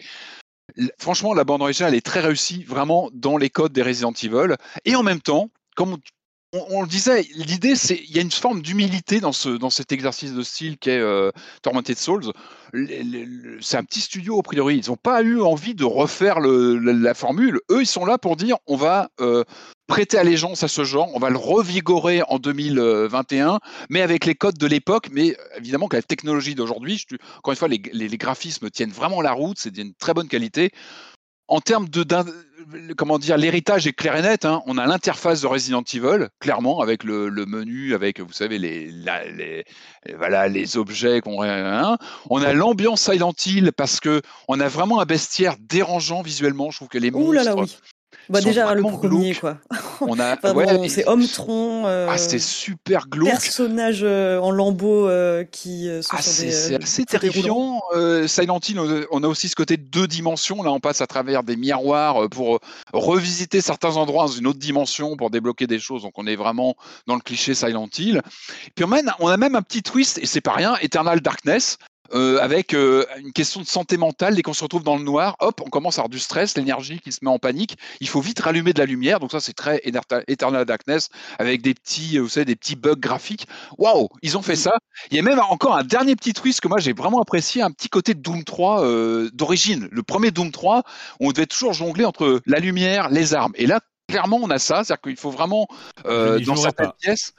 [0.98, 4.56] franchement, la bande originale est très réussie, vraiment dans les codes des Resident Evil.
[4.86, 5.98] Et en même temps, comme
[6.54, 9.92] on, le disait, l'idée, c'est il y a une forme d'humilité dans, ce, dans cet
[9.92, 11.32] exercice de style qu'est euh,
[11.62, 12.32] Tormented Souls.
[13.62, 14.78] C'est un petit studio, a priori.
[14.78, 17.60] Ils n'ont pas eu envie de refaire la, formule.
[17.72, 19.44] Eux, ils sont là pour dire on va euh,
[19.88, 23.60] prêter allégeance à ce genre, on va le revigorer en 2021,
[23.90, 27.04] mais avec les codes de l'époque, mais évidemment que la technologie d'aujourd'hui,
[27.38, 30.72] encore une fois, les, les, graphismes tiennent vraiment la route, c'est d'une très bonne qualité
[31.50, 32.04] en termes de
[32.98, 34.46] comment dire, l'héritage est clair et net.
[34.46, 34.62] Hein.
[34.66, 39.66] On a l'interface de Resident Evil, clairement, avec le, menu, avec vous savez les, les,
[40.18, 41.44] voilà les objets qu'on.
[41.44, 41.98] Hein.
[42.30, 46.72] On a l'ambiance Silent Hill parce que on a vraiment un bestiaire dérangeant visuellement.
[46.72, 47.82] Je trouve que les monstres.
[48.30, 49.58] Bah déjà le premier quoi.
[50.02, 50.38] On a
[50.88, 51.88] c'est homme tronc.
[51.88, 53.30] Euh, ah c'est super glauque.
[53.30, 57.82] Personnage euh, en lambeaux euh, qui sont ah, c'est assez terrifiant.
[58.28, 58.80] Silent Hill,
[59.12, 60.62] on a aussi ce côté de deux dimensions.
[60.62, 62.60] Là on passe à travers des miroirs pour
[62.94, 66.04] revisiter certains endroits dans une autre dimension pour débloquer des choses.
[66.04, 66.76] Donc on est vraiment
[67.08, 68.22] dans le cliché Silent Hill.
[68.76, 70.76] Puis on a, on a même un petit twist et c'est pas rien.
[70.82, 71.78] Eternal Darkness.
[72.14, 74.36] Euh, avec euh, une question de santé mentale.
[74.36, 77.00] Dès qu'on se retrouve dans le noir, hop, on commence à avoir du stress, l'énergie
[77.00, 77.78] qui se met en panique.
[78.00, 79.20] Il faut vite rallumer de la lumière.
[79.20, 79.82] Donc ça, c'est très
[80.28, 83.48] Eternal Darkness avec des petits, euh, vous savez, des petits bugs graphiques.
[83.78, 84.74] Waouh, ils ont fait ça.
[85.12, 87.72] Il y a même encore un dernier petit twist que moi j'ai vraiment apprécié, un
[87.72, 88.84] petit côté de Doom 3
[89.34, 89.88] d'origine.
[89.92, 90.84] Le premier Doom 3,
[91.20, 93.54] on devait toujours jongler entre la lumière, les armes.
[93.56, 94.84] Et là, clairement, on a ça.
[94.84, 95.68] C'est-à-dire qu'il faut vraiment,
[96.06, 97.34] dans certaines pièces,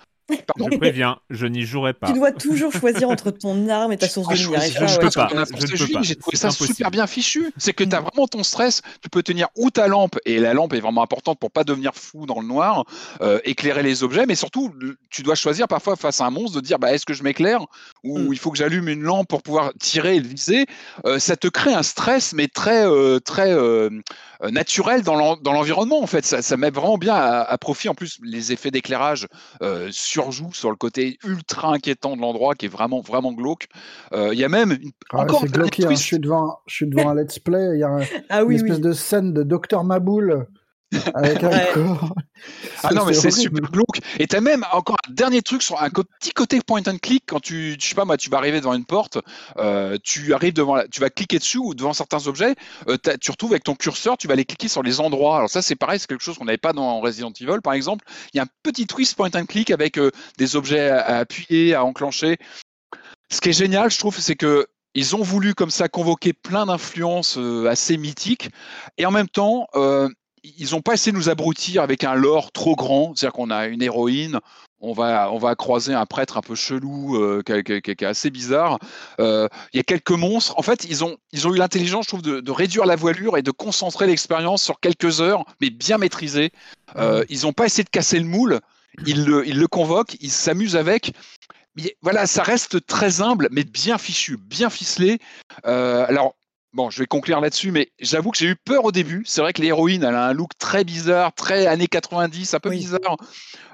[0.59, 2.09] je préviens, je n'y jouerai pas.
[2.09, 4.63] Tu dois toujours choisir entre ton arme et ta source de lumière.
[4.63, 5.29] Je, ne peux pas.
[6.03, 7.53] J'ai trouvé ça super bien fichu.
[7.57, 8.83] C'est que tu as vraiment ton stress.
[9.03, 11.95] Tu peux tenir ou ta lampe, et la lampe est vraiment importante pour pas devenir
[11.95, 12.85] fou dans le noir,
[13.21, 14.73] euh, éclairer les objets, mais surtout,
[15.11, 17.67] tu dois choisir parfois face à un monstre de dire bah, est-ce que je m'éclaire
[18.05, 18.33] ou hmm.
[18.33, 20.67] il faut que j'allume une lampe pour pouvoir tirer et le viser.
[21.07, 23.51] Euh, ça te crée un stress, mais très, euh, très
[24.51, 26.25] naturel dans l'environnement, en fait.
[26.25, 27.89] Ça, ça met vraiment bien à, à, profit.
[27.89, 29.27] En plus, les effets d'éclairage
[29.91, 33.69] sur surjoue sur le côté ultra inquiétant de l'endroit qui est vraiment vraiment glauque.
[34.13, 34.91] Euh, il y a même une...
[35.13, 35.89] Ah encore glauque, hein.
[35.91, 37.99] je suis devant je suis devant un let's play, il y a
[38.29, 40.47] ah une espèce de scène de Docteur Maboul
[41.15, 42.15] avec un corps.
[42.83, 44.01] Ah non, mais c'est super glauque.
[44.19, 47.41] Et t'as même encore un dernier truc sur un petit côté point and click quand
[47.41, 49.19] tu, je sais pas moi, tu vas arriver devant une porte,
[49.59, 52.55] euh, tu arrives devant, tu vas cliquer dessus ou devant certains objets,
[52.89, 55.37] euh, tu retrouves avec ton curseur, tu vas aller cliquer sur les endroits.
[55.37, 58.05] Alors ça, c'est pareil, c'est quelque chose qu'on n'avait pas dans Resident Evil, par exemple.
[58.33, 61.75] Il y a un petit twist point and click avec euh, des objets à, appuyer,
[61.75, 62.39] à enclencher.
[63.31, 66.67] Ce qui est génial, je trouve, c'est que ils ont voulu comme ça convoquer plein
[66.67, 67.39] d'influences
[67.69, 68.51] assez mythiques
[68.99, 69.69] et en même temps
[70.43, 73.67] ils n'ont pas essayé de nous abrutir avec un lore trop grand, c'est-à-dire qu'on a
[73.67, 74.41] une héroïne,
[74.81, 78.79] on va, on va croiser un prêtre un peu chelou, euh, qui, est assez bizarre.
[79.21, 80.59] Euh, il y a quelques monstres.
[80.59, 83.43] En fait, ils ont, ils ont eu l'intelligence, je trouve, de, réduire la voilure et
[83.43, 86.51] de concentrer l'expérience sur quelques heures, mais bien maîtrisées.
[86.97, 88.61] Euh, ils n'ont pas essayé de casser le moule.
[89.07, 91.13] Ils le, ils le convoquent, ils s'amusent avec.
[92.03, 95.19] voilà, ça reste très humble, mais bien fichu, bien ficelé.
[95.65, 96.35] alors,
[96.73, 99.25] Bon, je vais conclure là-dessus, mais j'avoue que j'ai eu peur au début.
[99.27, 102.71] C'est vrai que l'héroïne, elle a un look très bizarre, très années 90, un peu
[102.71, 103.17] bizarre.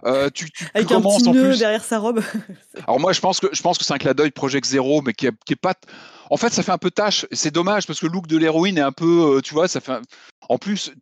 [0.06, 2.22] Euh, tu, tu Avec un petit nœud derrière sa robe.
[2.86, 5.12] Alors moi, je pense que je pense que c'est un clin d'œil Project Zero, mais
[5.12, 5.74] qui, est, qui est pas.
[6.30, 7.26] En fait, ça fait un peu tâche.
[7.32, 9.80] C'est dommage parce que le look de l'héroïne est un peu, euh, tu vois, ça
[9.80, 9.92] fait.
[10.48, 10.92] En plus,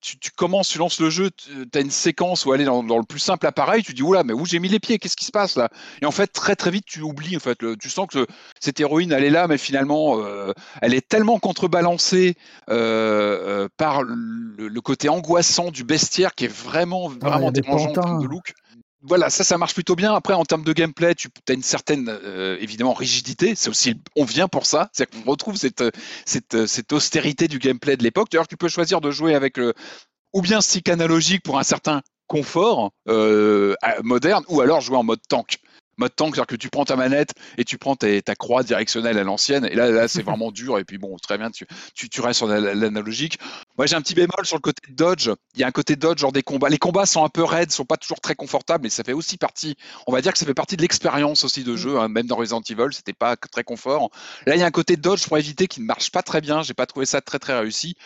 [0.00, 3.04] tu, commences, tu lances le jeu, tu as une séquence où elle est dans, le
[3.04, 4.98] plus simple appareil, tu dis oula, mais où j'ai mis les pieds?
[4.98, 5.68] Qu'est-ce qui se passe là?
[6.00, 7.36] Et en fait, très très vite, tu oublies.
[7.36, 8.26] En fait, tu sens que
[8.60, 12.36] cette héroïne, elle est là, mais finalement, euh, elle est tellement contrebalancée
[12.70, 18.54] euh, par le, côté angoissant du bestiaire qui est vraiment ah, vraiment dérangeant de look
[19.02, 20.14] voilà, ça, ça marche plutôt bien.
[20.14, 23.54] Après, en termes de gameplay, tu as une certaine, euh, évidemment, rigidité.
[23.54, 24.90] C'est aussi, on vient pour ça.
[24.92, 25.84] C'est-à-dire qu'on retrouve cette,
[26.26, 28.28] cette, cette, austérité du gameplay de l'époque.
[28.30, 29.74] D'ailleurs, tu peux choisir de jouer avec le,
[30.32, 35.20] ou bien stick analogique pour un certain confort euh, moderne, ou alors jouer en mode
[35.28, 35.58] tank
[35.98, 39.24] mode tank, c'est-à-dire que tu prends ta manette et tu prends ta croix directionnelle à
[39.24, 39.64] l'ancienne.
[39.66, 40.78] Et là, là c'est vraiment dur.
[40.78, 43.38] Et puis bon, très bien, tu, tu, restes sur l'analogique.
[43.76, 45.30] Moi, j'ai un petit bémol sur le côté dodge.
[45.54, 46.68] Il y a un côté dodge, genre des combats.
[46.68, 49.36] Les combats sont un peu raides, sont pas toujours très confortables, mais ça fait aussi
[49.36, 49.76] partie.
[50.06, 51.76] On va dire que ça fait partie de l'expérience aussi de mm.
[51.76, 51.98] jeu.
[51.98, 52.08] Hein.
[52.08, 54.10] Même dans Resident Evil, c'était pas très confort.
[54.46, 56.62] Là, il y a un côté dodge pour éviter qui ne marche pas très bien.
[56.62, 57.96] J'ai pas trouvé ça très très réussi.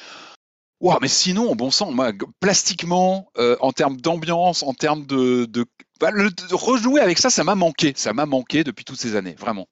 [0.82, 2.10] Wow, mais sinon, bon sang, moi,
[2.40, 5.64] plastiquement, euh, en termes d'ambiance, en termes de, de,
[6.03, 6.11] bah,
[6.51, 7.93] rejouer avec ça, ça m'a manqué.
[7.97, 9.69] Ça m'a manqué depuis toutes ces années, vraiment.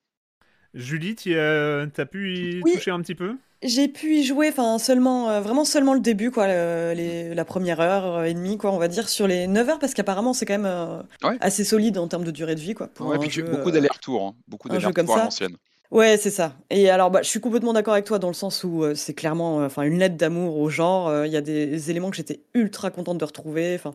[0.75, 3.37] Julie, tu as pu y toucher un petit peu?
[3.63, 8.25] J'ai pu y jouer, enfin seulement, euh, vraiment seulement le début, quoi, la première heure
[8.25, 10.65] et demie, quoi, on va dire, sur les 9 heures, parce qu'apparemment c'est quand même
[10.65, 11.03] euh,
[11.41, 12.87] assez solide en termes de durée de vie, quoi.
[12.87, 15.57] Pour ouais, puis beaucoup d'allers-retours, hein, beaucoup d'allers-retours à l'ancienne.
[15.91, 16.55] Ouais, c'est ça.
[16.71, 19.13] Et alors, bah, je suis complètement d'accord avec toi dans le sens où euh, c'est
[19.13, 21.09] clairement, euh, enfin, une lettre d'amour au genre.
[21.09, 23.75] Euh, il y a des éléments que j'étais ultra contente de retrouver.
[23.75, 23.93] Enfin,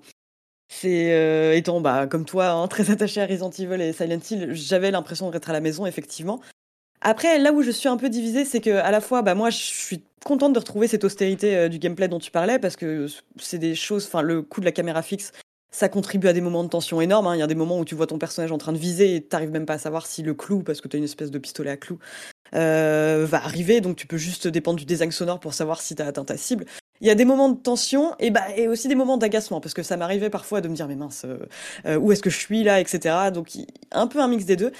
[0.68, 4.92] c'est étant, bah, comme toi, hein, très attaché à Resident Evil et Silent Hill, j'avais
[4.92, 6.42] l'impression d'être à la maison, effectivement.
[7.02, 9.50] Après, là où je suis un peu divisée, c'est que à la fois, bah, moi,
[9.50, 13.60] je suis contente de retrouver cette austérité du gameplay dont tu parlais parce que c'est
[13.60, 15.32] des choses, enfin, le coup de la caméra fixe,
[15.76, 17.28] ça contribue à des moments de tension énormes.
[17.28, 17.36] Hein.
[17.36, 19.22] Il y a des moments où tu vois ton personnage en train de viser et
[19.22, 21.72] t'arrives même pas à savoir si le clou, parce que tu une espèce de pistolet
[21.72, 22.00] à clou,
[22.54, 23.82] euh, va arriver.
[23.82, 26.38] Donc tu peux juste dépendre du design sonore pour savoir si tu as atteint ta
[26.38, 26.66] cible.
[27.02, 29.74] Il y a des moments de tension et, bah, et aussi des moments d'agacement, parce
[29.74, 31.38] que ça m'arrivait parfois de me dire, mais mince, euh,
[31.86, 33.32] euh, où est-ce que je suis là, etc.
[33.34, 33.50] Donc
[33.92, 34.72] un peu un mix des deux.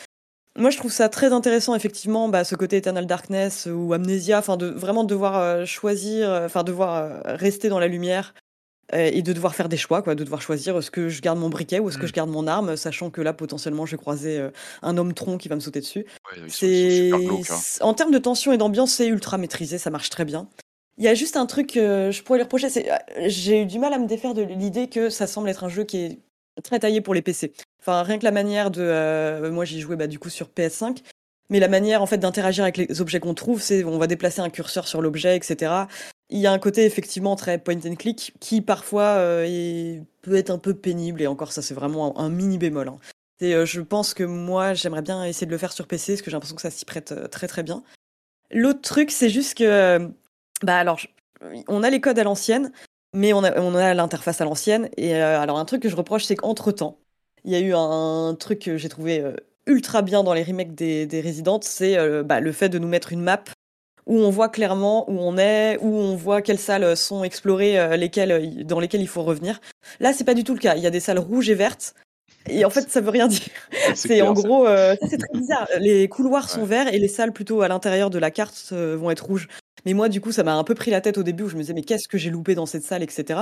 [0.58, 4.56] Moi, je trouve ça très intéressant, effectivement, bah, ce côté Eternal Darkness ou Amnesia, enfin,
[4.56, 8.34] de vraiment devoir choisir, enfin, devoir rester dans la lumière
[8.94, 11.40] euh, et de devoir faire des choix, quoi, de devoir choisir est-ce que je garde
[11.40, 12.08] mon briquet ou est-ce que mm.
[12.08, 14.52] je garde mon arme, sachant que là potentiellement je vais croiser euh,
[14.84, 16.06] un homme tronc qui va me sauter dessus.
[16.50, 17.58] c'est hein.
[17.82, 20.48] en termes de tension et d'ambiance, c'est ultra maîtrisé, ça marche très bien.
[20.98, 22.96] Il y a juste un truc que je pourrais lui reprocher, c'est euh,
[23.28, 25.84] j'ai eu du mal à me défaire de l'idée que ça semble être un jeu
[25.84, 26.20] qui est
[26.64, 27.54] très taillé pour les PC.
[27.80, 31.02] Enfin, rien que la manière de, moi j'y jouais bah, du coup sur PS5,
[31.50, 34.42] mais la manière en fait d'interagir avec les objets qu'on trouve, c'est on va déplacer
[34.42, 35.86] un curseur sur l'objet, etc.
[36.30, 40.50] Il y a un côté effectivement très point and click qui parfois euh, peut être
[40.50, 42.88] un peu pénible et encore ça c'est vraiment un, mini bémol.
[42.88, 43.00] Hein.
[43.44, 46.32] Euh, je pense que moi j'aimerais bien essayer de le faire sur PC parce que
[46.32, 47.84] j'ai l'impression que ça s'y prête euh, très très bien.
[48.52, 50.10] L'autre truc c'est juste que
[50.66, 51.00] bah alors
[51.68, 52.72] on a les codes à l'ancienne
[53.14, 56.26] mais on a on a l'interface à l'ancienne et alors un truc que je reproche
[56.26, 56.98] c'est qu'entre temps
[57.44, 59.24] il y a eu un, truc que j'ai trouvé
[59.68, 63.14] ultra bien dans les remakes des, des Residentes c'est bah, le fait de nous mettre
[63.14, 63.44] une map
[64.06, 67.98] où on voit clairement où on est, où on voit quelles salles sont explorées, euh,
[67.98, 69.60] lesquelles, euh, dans lesquelles il faut revenir.
[70.00, 70.76] Là, c'est pas du tout le cas.
[70.76, 71.96] Il y a des salles rouges et vertes.
[72.48, 73.42] Et en fait, ça veut rien dire.
[73.96, 75.68] C'est en gros, euh, c'est très bizarre.
[75.80, 79.26] Les couloirs sont verts et les salles plutôt à l'intérieur de la carte vont être
[79.26, 79.48] rouges.
[79.86, 81.56] Mais moi, du coup, ça m'a un peu pris la tête au début où je
[81.56, 83.42] me disais, mais qu'est-ce que j'ai loupé dans cette salle, etc.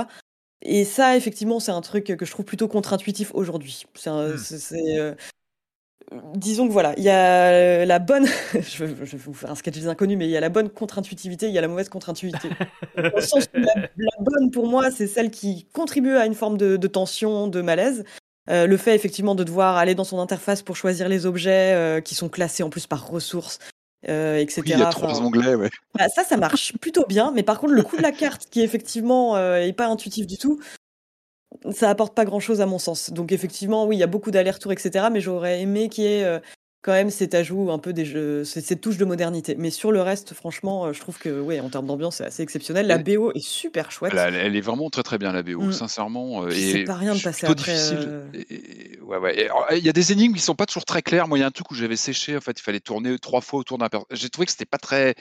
[0.62, 3.84] Et ça, effectivement, c'est un truc que je trouve plutôt contre-intuitif aujourd'hui.
[3.94, 5.14] C'est, hmm
[6.36, 9.88] disons que voilà, il y a la bonne, je, vais, vous faire un sketch des
[9.88, 12.48] inconnus, mais il y a la bonne contre-intuitivité, il y a la mauvaise contre-intuitivité.
[13.14, 13.88] Au sens où la,
[14.20, 18.04] bonne pour moi, c'est celle qui contribue à une forme de, tension, de malaise.
[18.50, 22.02] Euh, le fait effectivement de devoir aller dans son interface pour choisir les objets euh,
[22.02, 23.58] qui sont classés en plus par ressources,
[24.08, 24.62] euh, etc.
[24.64, 25.70] il y a trois onglets, ouais.
[25.98, 28.60] Bah, ça, ça marche plutôt bien, mais par contre, le coup de la carte qui
[28.60, 30.60] effectivement est pas intuitif du tout,
[31.72, 33.10] ça apporte pas grand chose à mon sens.
[33.10, 35.06] Donc effectivement, oui, il y a beaucoup d'allers-retours, etc.
[35.10, 36.40] Mais j'aurais aimé qu'il y ait euh,
[36.84, 39.56] quand même cet ajout un peu des jeux, cette touche de modernité.
[39.58, 42.42] Mais sur le reste, franchement, euh, je trouve que, oui, en termes d'ambiance, c'est assez
[42.42, 42.86] exceptionnel.
[42.86, 44.12] La BO est super chouette.
[44.14, 45.72] Elle, est vraiment très très bien la BO, mm.
[45.72, 46.44] sincèrement.
[46.44, 47.72] Euh, c'est pas rien de passer après.
[47.72, 48.20] difficile.
[49.02, 49.48] ouais, ouais.
[49.78, 51.26] Il y a des énigmes qui sont pas toujours très claires.
[51.26, 52.36] Moi, il y a un truc où j'avais séché.
[52.36, 53.88] En fait, il fallait tourner trois fois autour d'un.
[54.10, 55.14] J'ai trouvé que c'était pas très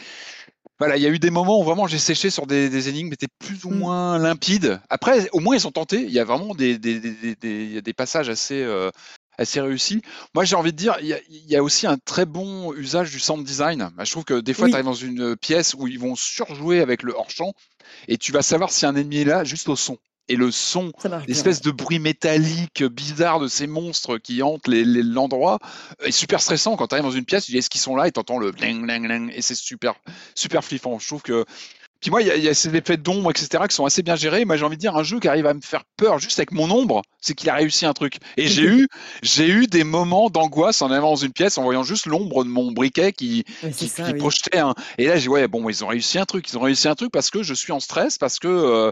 [0.80, 3.08] voilà, il y a eu des moments où vraiment j'ai séché sur des, des énigmes
[3.10, 3.78] qui étaient plus ou mm.
[3.78, 4.82] moins limpides.
[4.90, 6.02] Après, au moins ils sont tentés.
[6.02, 8.90] Il y a vraiment des, des, des, des passages assez, euh,
[9.38, 10.02] assez réussis.
[10.36, 12.74] Moi, j'ai envie de dire, il y, a, il y, a, aussi un très bon
[12.74, 13.90] usage du sound design.
[13.96, 16.82] Bah, je trouve que des fois, tu arrives dans une pièce où ils vont surjouer
[16.82, 17.54] avec le hors-champ
[18.08, 19.98] et tu vas savoir si un ennemi est là juste au son
[20.30, 20.92] et le son,
[21.28, 25.60] l'espèce de bruit métallique bizarre de ces monstres qui hantent l'endroit
[26.02, 26.78] est super stressant.
[26.78, 28.08] Quand tu arrives dans une pièce, tu dis est-ce qu'ils sont là?
[28.08, 29.96] Et t'entends le bling bling bling et c'est super
[30.34, 30.98] super flippant.
[30.98, 31.46] Je trouve que
[32.04, 34.44] puis moi, il y, a ces effets d'ombre, etc., qui sont assez bien gérés.
[34.44, 36.52] Moi, j'ai envie de dire, un jeu qui arrive à me faire peur juste avec
[36.52, 38.18] mon ombre, c'est qu'il a réussi un truc.
[38.36, 38.90] Et j'ai eu,
[39.22, 42.50] j'ai eu des moments d'angoisse en allant dans une pièce, en voyant juste l'ombre de
[42.50, 43.46] mon briquet qui,
[43.78, 44.76] qui, projetait un.
[44.98, 46.50] Et là, j'ai ouais, bon, ils ont réussi un truc.
[46.50, 48.50] Ils ont réussi un truc parce que je suis en stress, parce que.
[48.50, 48.92] Euh,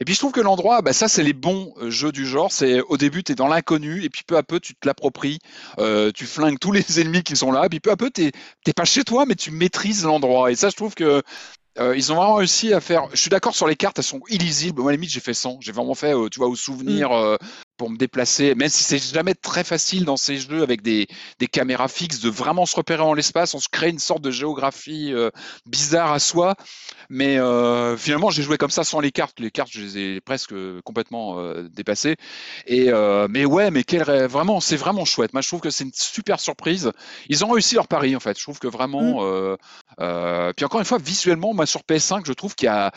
[0.00, 2.50] et puis je trouve que l'endroit, bah, ça, c'est les bons euh, jeux du genre.
[2.50, 5.38] C'est au début, tu es dans l'inconnu, et puis peu à peu, tu te l'appropries.
[5.78, 8.32] Euh, tu flingues tous les ennemis qui sont là, et puis peu à peu, tu
[8.66, 10.50] n'es pas chez toi, mais tu maîtrises l'endroit.
[10.50, 11.22] Et ça, je trouve que
[11.78, 13.08] euh, ils ont vraiment réussi à faire.
[13.12, 14.80] Je suis d'accord sur les cartes, elles sont illisibles.
[14.80, 15.58] Moi, à la limite, j'ai fait 100.
[15.60, 17.12] J'ai vraiment fait, euh, tu vois, au souvenir, mm.
[17.12, 17.36] euh,
[17.78, 21.06] pour me déplacer, même si c'est jamais très facile dans ces jeux avec des,
[21.38, 23.54] des caméras fixes, de vraiment se repérer en l'espace.
[23.54, 25.30] On se crée une sorte de géographie euh,
[25.64, 26.56] bizarre à soi.
[27.08, 29.40] Mais euh, finalement, j'ai joué comme ça sans les cartes.
[29.40, 30.52] Les cartes, je les ai presque
[30.84, 32.16] complètement euh, dépassées.
[32.66, 32.90] Et
[33.30, 35.32] mais ouais, mais quel vraiment, c'est vraiment chouette.
[35.32, 36.90] Moi, je trouve que c'est une super surprise.
[37.28, 38.36] Ils ont réussi leur pari en fait.
[38.36, 39.22] Je trouve que vraiment.
[39.22, 40.52] Mm.
[40.56, 42.92] puis encore une fois, visuellement, moi sur PS5, je trouve qu'il y a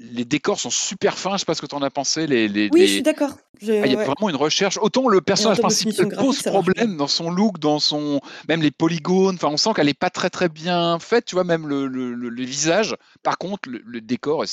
[0.00, 1.32] les décors sont super fins.
[1.32, 2.26] Je sais pas ce que tu en as pensé.
[2.26, 3.30] Les, les oui, je suis d'accord.
[3.62, 4.78] Ah, il y a vraiment une recherche.
[4.80, 9.34] Autant le personnage principal pose problème dans son look, dans son même les polygones.
[9.34, 11.24] Enfin, on sent qu'elle est pas très très bien faite.
[11.26, 12.96] Tu vois, même le, le, le visage.
[13.22, 14.44] Par contre, le, décor.
[14.44, 14.46] Et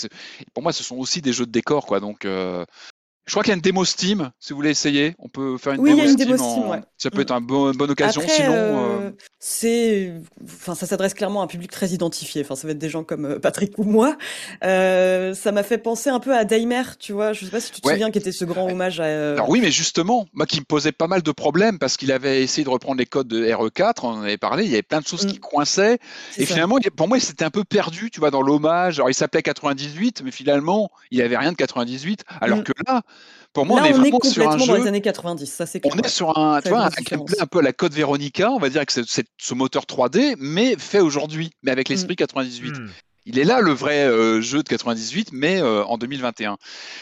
[0.54, 2.00] pour moi, ce sont aussi des jeux de décor, quoi.
[2.00, 2.66] Donc, euh,
[3.26, 5.16] je crois qu'il y a une démo Steam, si vous voulez essayer.
[5.20, 6.32] On peut faire une oui, démo, il y a une Steam.
[6.38, 6.82] démo Steam ouais.
[6.98, 8.22] Ça peut être une bonne occasion.
[8.22, 9.12] Après, Sinon, euh, euh...
[9.40, 10.14] c'est,
[10.44, 12.42] enfin, ça s'adresse clairement à un public très identifié.
[12.44, 14.18] Enfin, ça va être des gens comme euh, Patrick ou moi.
[14.64, 17.34] Euh, ça m'a fait penser un peu à Daimer, tu vois.
[17.34, 17.94] Je sais pas si tu te Ouais.
[17.94, 19.34] souviens, qui était ce grand hommage à.
[19.34, 22.42] Alors oui, mais justement, moi qui me posait pas mal de problèmes parce qu'il avait
[22.44, 25.00] essayé de reprendre les codes de RE4, on en avait parlé, il y avait plein
[25.02, 25.30] de choses Mm.
[25.32, 26.00] qui coinçaient.
[26.32, 26.54] c'est Et ça.
[26.54, 29.00] finalement, pour moi, c'était un peu perdu, tu vois, dans l'hommage.
[29.00, 32.24] Alors, il s'appelait 98, mais finalement, il avait rien de 98.
[32.42, 32.64] Alors Mm.
[32.64, 33.02] que là,
[33.54, 34.82] pour moi, Là, on est on est vraiment sur un complètement dans jeu.
[34.84, 35.46] les années 90.
[35.52, 35.94] Ça, c'est clair.
[35.96, 38.60] On est sur un, tu Très vois, un gameplay peu à la code Veronica, on
[38.60, 42.78] va dire, avec ce, ce moteur 3D, mais fait aujourd'hui, mais avec l'esprit 98.
[42.80, 42.88] Hmm.
[43.26, 46.58] Il est là le vrai euh, jeu de 98, mais euh, en 2021.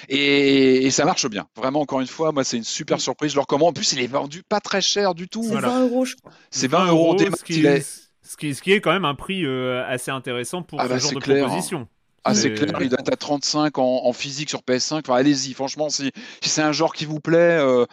[0.10, 1.48] Et, et ça marche bien.
[1.56, 3.02] Vraiment, encore une fois, moi, c'est une super Mm.
[3.02, 3.32] surprise.
[3.32, 3.70] Je le recommande.
[3.70, 5.44] En plus, il est vendu pas très cher du tout.
[5.44, 5.70] C'est Voilà.
[5.70, 6.32] 20 euros, je crois.
[6.50, 7.82] C'est 20 euros des ce qui, est-
[8.24, 10.90] ce, qui, ce qui est quand même un prix euh, assez intéressant pour Ah ce
[10.90, 11.46] bah, genre de clair.
[11.46, 11.88] proposition.
[12.24, 15.00] Ah, c'est clair, il doit être à 35 en, en physique sur PS5.
[15.00, 16.12] Enfin, allez-y, franchement, si,
[16.42, 17.86] si c'est un genre qui vous plaît, euh,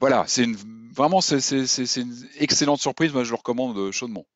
[0.00, 0.56] voilà, c'est une,
[0.94, 3.12] vraiment, c'est, c'est, c'est, c'est une excellente surprise.
[3.12, 4.26] Moi, je le recommande euh, chaudement.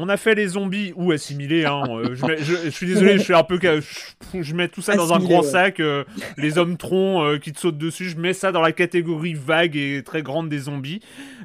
[0.00, 1.64] On a fait les zombies ou assimilés.
[1.64, 1.82] Hein.
[1.88, 3.58] euh, je, mets- je- je suis désolé, je suis un peu.
[3.60, 5.46] Je, je mets tout ça dans un grand ouais.
[5.48, 5.80] sac.
[5.80, 6.04] euh,
[6.36, 9.76] les hommes troncs euh, qui te sautent dessus, je mets ça dans la catégorie vague
[9.76, 11.00] et très grande des zombies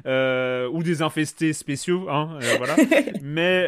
[0.06, 2.08] euh, ou des infestés spéciaux.
[2.08, 2.76] Hein, voilà.
[3.22, 3.66] Mais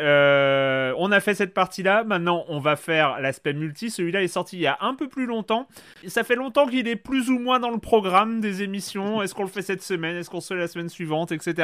[0.98, 2.04] on a fait cette partie-là.
[2.04, 3.90] Maintenant, on va faire l'aspect multi.
[3.90, 5.66] Celui-là est sorti il y a un peu plus longtemps.
[6.06, 9.20] Ça fait longtemps qu'il est plus ou moins dans le programme des émissions.
[9.22, 11.54] Est-ce qu'on le fait cette semaine Est-ce qu'on le fait la semaine suivante Etc.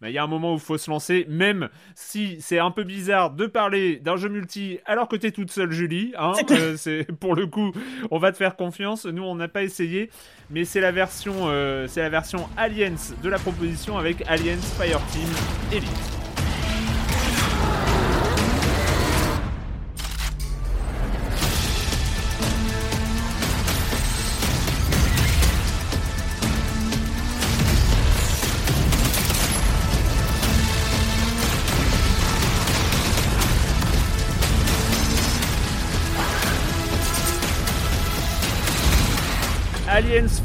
[0.00, 2.70] Mais il y a un moment où il faut se lancer, même si c'est un
[2.70, 6.12] peu bizarre de parler d'un jeu multi alors que t'es toute seule, Julie.
[6.16, 6.32] Hein.
[6.50, 7.72] Euh, c'est pour le coup,
[8.10, 9.06] on va te faire confiance.
[9.06, 10.10] Nous, on n'a pas essayé,
[10.50, 15.30] mais c'est la version, euh, c'est la version Aliens de la proposition avec Aliens Fireteam
[15.72, 16.17] Elite.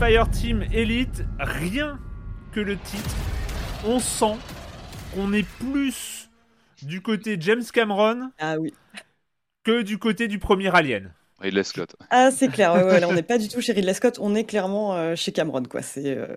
[0.06, 1.98] Fireteam Elite, rien
[2.52, 3.16] que le titre,
[3.86, 4.36] on sent
[5.16, 6.30] qu'on est plus
[6.82, 8.74] du côté James Cameron Ah oui.
[9.64, 11.14] que du côté du premier Alien.
[11.40, 11.96] Ridley Scott.
[12.10, 12.74] Ah, c'est clair.
[12.74, 14.18] Ouais, ouais, là, on n'est pas du tout chez Ridley Scott.
[14.22, 15.82] On est clairement euh, chez Cameron, quoi.
[15.82, 16.18] C'est.
[16.18, 16.36] euh,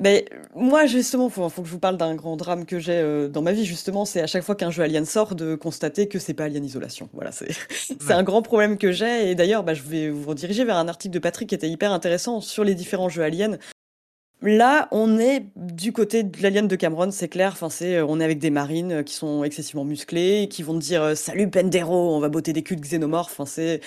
[0.00, 0.24] Mais
[0.54, 3.42] moi, justement, faut, faut que je vous parle d'un grand drame que j'ai euh, dans
[3.42, 3.66] ma vie.
[3.66, 6.64] Justement, c'est à chaque fois qu'un jeu Alien sort de constater que c'est pas Alien
[6.64, 7.10] Isolation.
[7.12, 7.50] Voilà, c'est
[8.08, 9.30] un grand problème que j'ai.
[9.30, 11.92] Et d'ailleurs, bah, je vais vous rediriger vers un article de Patrick qui était hyper
[11.92, 13.58] intéressant sur les différents jeux Alien.
[14.42, 17.52] Là, on est du côté de l'alien de Cameron, c'est clair.
[17.52, 20.74] Enfin, c'est, euh, on est avec des marines euh, qui sont excessivement musclés, qui vont
[20.74, 23.32] te dire salut Pendero, on va botter des culs de xénomorphes.
[23.32, 23.82] Enfin, c'est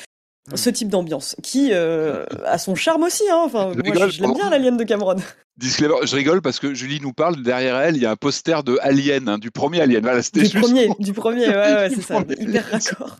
[0.53, 3.23] ce type d'ambiance qui euh, a son charme aussi.
[3.31, 3.41] Hein.
[3.45, 5.15] Enfin, Je moi, rigole, je, je l'aime bien l'alien de Cameron.
[5.57, 8.63] Disclaimer, je rigole parce que Julie nous parle, derrière elle, il y a un poster
[8.63, 10.01] de Alien, hein, du premier Alien.
[10.01, 13.17] Voilà, Du juste- premier, du premier, ouais, c'est ça, hyper raccord.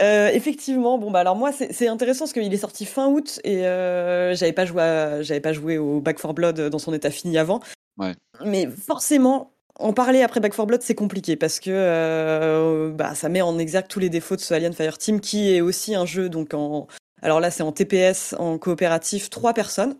[0.00, 3.66] Euh, effectivement, bon bah alors moi c'est intéressant parce qu'il est sorti fin août et
[3.66, 7.36] euh, j'avais pas joué j'avais pas joué au Back 4 Blood dans son état fini
[7.36, 7.58] avant.
[7.98, 8.12] Ouais.
[8.44, 9.50] Mais forcément
[9.80, 13.58] en parler après Back 4 Blood c'est compliqué parce que euh, bah ça met en
[13.58, 16.86] exergue tous les défauts de ce Alien Fireteam qui est aussi un jeu donc en
[17.20, 19.96] alors là c'est en TPS en coopératif trois personnes.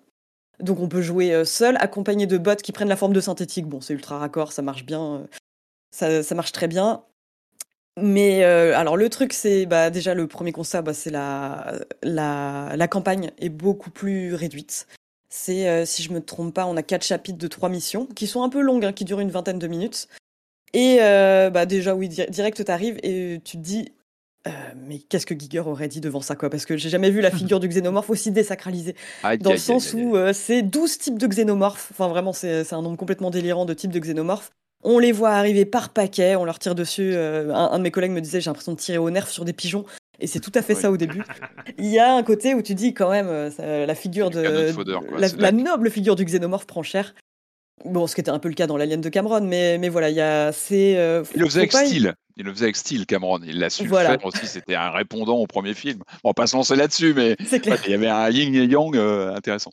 [0.65, 3.67] Donc on peut jouer euh, seul, accompagné de bots qui prennent la forme de synthétique.
[3.67, 5.27] Bon, c'est ultra raccord, ça marche bien,
[6.03, 7.05] euh, ça, marche très bien.
[8.01, 12.89] Mais euh, alors le truc, c'est bah, déjà le premier constat, bah, c'est la, la,
[12.89, 14.89] campagne est beaucoup plus réduite.
[15.29, 18.43] C'est, si je me trompe pas, on a quatre chapitres de trois missions qui sont
[18.43, 20.09] un peu longues, hein, qui durent une vingtaine de minutes.
[20.73, 23.93] Et bah déjà, oui, di- direct, t'arrives et tu te dis,
[24.47, 26.51] euh, mais qu'est-ce que Giger aurait dit devant ça, quoi?
[26.51, 29.95] Parce que j'ai jamais vu la figure du xénomorphe aussi désacralisée Aïe, dans le sens
[29.95, 30.07] aïe, aïe.
[30.07, 31.89] où euh, c'est 12 types de xénomorphes.
[31.93, 34.51] Enfin, vraiment, c'est c'est un nombre complètement délirant de types de xénomorphes.
[34.83, 37.13] On les voit arriver par paquet, on leur tire dessus.
[37.15, 39.45] euh, un, un de mes collègues me disait J'ai l'impression de tirer au nerf sur
[39.45, 39.85] des pigeons.
[40.21, 41.23] Et c'est tout à fait ça au début.
[41.77, 44.41] Il y a un côté où tu dis quand même, la figure de,
[45.41, 47.15] la, noble figure du xénomorphe prend cher.
[47.85, 50.09] Bon, ce qui était un peu le cas dans l'Alien de Cameron, mais, mais voilà,
[50.11, 50.53] il y a.
[50.53, 52.15] C'est, euh, il le faisait avec style.
[52.37, 53.41] Il le faisait avec style, Cameron.
[53.45, 54.47] Il l'a su faire aussi.
[54.47, 56.03] C'était un répondant au premier film.
[56.25, 57.37] On va pas se lancer là-dessus, mais
[57.87, 59.71] il y avait un yin et yang euh, intéressant.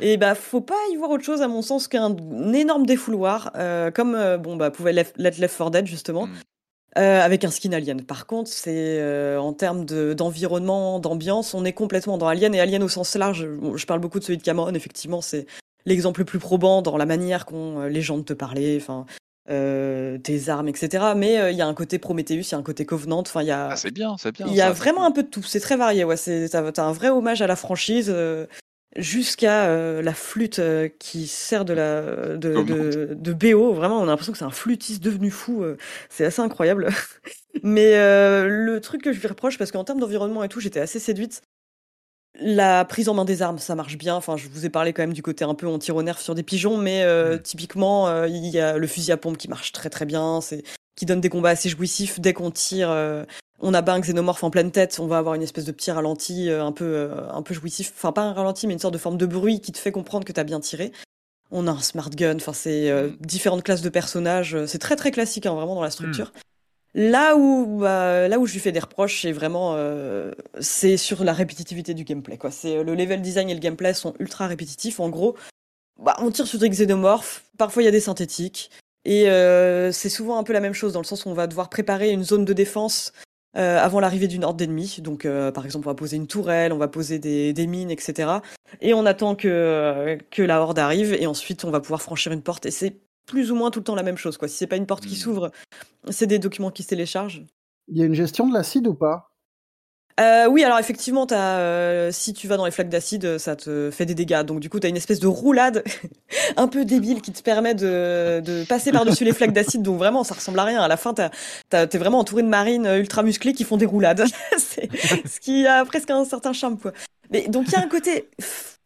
[0.00, 2.16] Et bah, faut pas y voir autre chose, à mon sens, qu'un
[2.52, 6.26] énorme défouloir, euh, comme bon, bah, pouvait Let Left 4 Dead, justement.
[6.26, 6.34] Hmm.
[6.96, 8.02] avec un skin Alien.
[8.02, 12.88] Par contre, c'est en termes d'environnement, d'ambiance, on est complètement dans Alien et Alien au
[12.88, 13.46] sens large.
[13.74, 15.46] je parle beaucoup de celui de Cameron, effectivement, c'est
[15.88, 19.06] l'exemple le plus probant dans la manière qu'ont euh, les gens de te parler, enfin,
[19.50, 21.04] euh, tes armes, etc.
[21.16, 23.20] Mais euh, il y a un côté Prometheus, il y a un côté Covenant.
[23.20, 23.70] Enfin, il y a.
[23.70, 24.46] Ah, c'est bien, c'est bien.
[24.48, 25.42] Il y a vraiment un peu de tout.
[25.42, 26.04] C'est très varié.
[26.04, 28.14] Ouais, c'est t'as un vrai hommage à la franchise.
[28.96, 30.60] Jusqu'à la flûte
[30.98, 35.02] qui sert de la de, de, BO, vraiment on a l'impression que c'est un flûtiste
[35.02, 35.62] devenu fou,
[36.08, 36.88] c'est assez incroyable.
[37.62, 40.98] Mais le truc que je lui reproche, parce qu'en termes d'environnement et tout, j'étais assez
[40.98, 41.42] séduite,
[42.40, 44.14] la prise en main des armes, ça marche bien.
[44.14, 46.76] Enfin, je vous ai parlé quand même du côté un peu anti-nerf sur des pigeons,
[46.76, 50.06] mais euh, typiquement, euh, il y a le fusil à pompe qui marche très très
[50.06, 50.62] bien, c'est
[50.96, 52.20] qui donne des combats assez jouissifs.
[52.20, 53.24] Dès qu'on tire, euh,
[53.60, 56.50] on a un xénomorphe en pleine tête, on va avoir une espèce de petit ralenti
[56.50, 57.92] un peu un peu jouissif.
[57.96, 60.24] Enfin, pas un ralenti, mais une sorte de forme de bruit qui te fait comprendre
[60.24, 60.92] que t'as bien tiré.
[61.50, 62.36] On a un smart gun.
[62.36, 63.16] Enfin, c'est mm.
[63.20, 64.56] différentes classes de personnages.
[64.66, 66.26] C'est très très classique, hein, vraiment dans la structure.
[66.26, 66.40] Mm.
[66.94, 71.22] Là où, bah, là où je lui fais des reproches, c'est vraiment euh, c'est sur
[71.22, 72.38] la répétitivité du gameplay.
[72.38, 72.50] Quoi.
[72.50, 74.98] C'est, le level design et le gameplay sont ultra répétitifs.
[74.98, 75.36] En gros,
[76.02, 78.70] bah, on tire sur des xénomorphes, parfois il y a des synthétiques,
[79.04, 81.46] et euh, c'est souvent un peu la même chose dans le sens où on va
[81.46, 83.12] devoir préparer une zone de défense
[83.56, 84.96] euh, avant l'arrivée d'une horde d'ennemis.
[85.00, 88.30] Donc, par exemple, on va poser une tourelle, on va poser des, des mines, etc.
[88.80, 92.42] Et on attend que, que la horde arrive, et ensuite on va pouvoir franchir une
[92.42, 92.66] porte.
[92.66, 92.96] Et c'est
[93.28, 94.36] plus ou moins tout le temps la même chose.
[94.36, 94.48] Quoi.
[94.48, 95.18] Si c'est pas une porte qui hmm.
[95.18, 95.50] s'ouvre,
[96.10, 97.44] c'est des documents qui se téléchargent.
[97.86, 99.30] Il y a une gestion de l'acide ou pas?
[100.18, 103.90] Euh, oui, alors effectivement, as, euh, si tu vas dans les flaques d'acide, ça te
[103.92, 104.42] fait des dégâts.
[104.42, 105.84] Donc du coup, tu as une espèce de roulade
[106.56, 109.82] un peu débile qui te permet de, de passer par-dessus les flaques d'acide.
[109.82, 110.80] Donc vraiment, ça ressemble à rien.
[110.80, 114.24] À la fin, t'es vraiment entouré de marines ultra musclées qui font des roulades.
[114.58, 116.92] ce qui a presque un certain charme, quoi.
[117.30, 118.28] Mais donc il y a un côté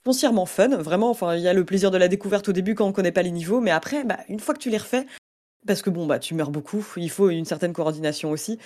[0.05, 1.11] foncièrement fun, vraiment.
[1.11, 3.23] Enfin, il y a le plaisir de la découverte au début quand on connaît pas
[3.23, 5.07] les niveaux, mais après, bah, une fois que tu les refais,
[5.67, 8.59] parce que bon, bah, tu meurs beaucoup, il faut une certaine coordination aussi.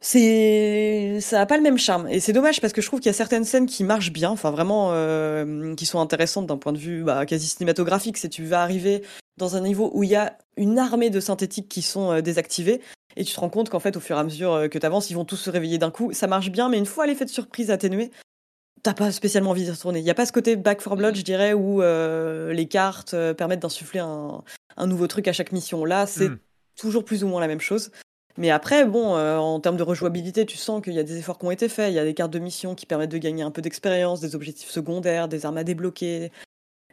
[0.00, 3.06] C'est, ça a pas le même charme, et c'est dommage parce que je trouve qu'il
[3.06, 6.72] y a certaines scènes qui marchent bien, enfin vraiment, euh, qui sont intéressantes d'un point
[6.72, 8.18] de vue bah, quasi cinématographique.
[8.18, 9.02] Si tu vas arriver
[9.36, 12.80] dans un niveau où il y a une armée de synthétiques qui sont euh, désactivés,
[13.16, 14.86] et tu te rends compte qu'en fait, au fur et à mesure euh, que tu
[14.86, 16.12] avances, ils vont tous se réveiller d'un coup.
[16.12, 18.10] Ça marche bien, mais une fois l'effet de surprise atténué,
[18.82, 20.00] t'as pas spécialement envie de retourner.
[20.00, 23.14] Il n'y a pas ce côté Back for Blood, je dirais, où euh, les cartes
[23.14, 24.42] euh, permettent d'insuffler un,
[24.86, 25.84] nouveau truc à chaque mission.
[25.84, 26.38] Là, c'est hmm.
[26.76, 27.90] toujours plus ou moins la même chose.
[28.38, 31.38] Mais après, bon, euh, en termes de rejouabilité, tu sens qu'il y a des efforts
[31.38, 31.92] qui ont été faits.
[31.92, 34.34] Il y a des cartes de mission qui permettent de gagner un peu d'expérience, des
[34.34, 36.32] objectifs secondaires, des armes à débloquer,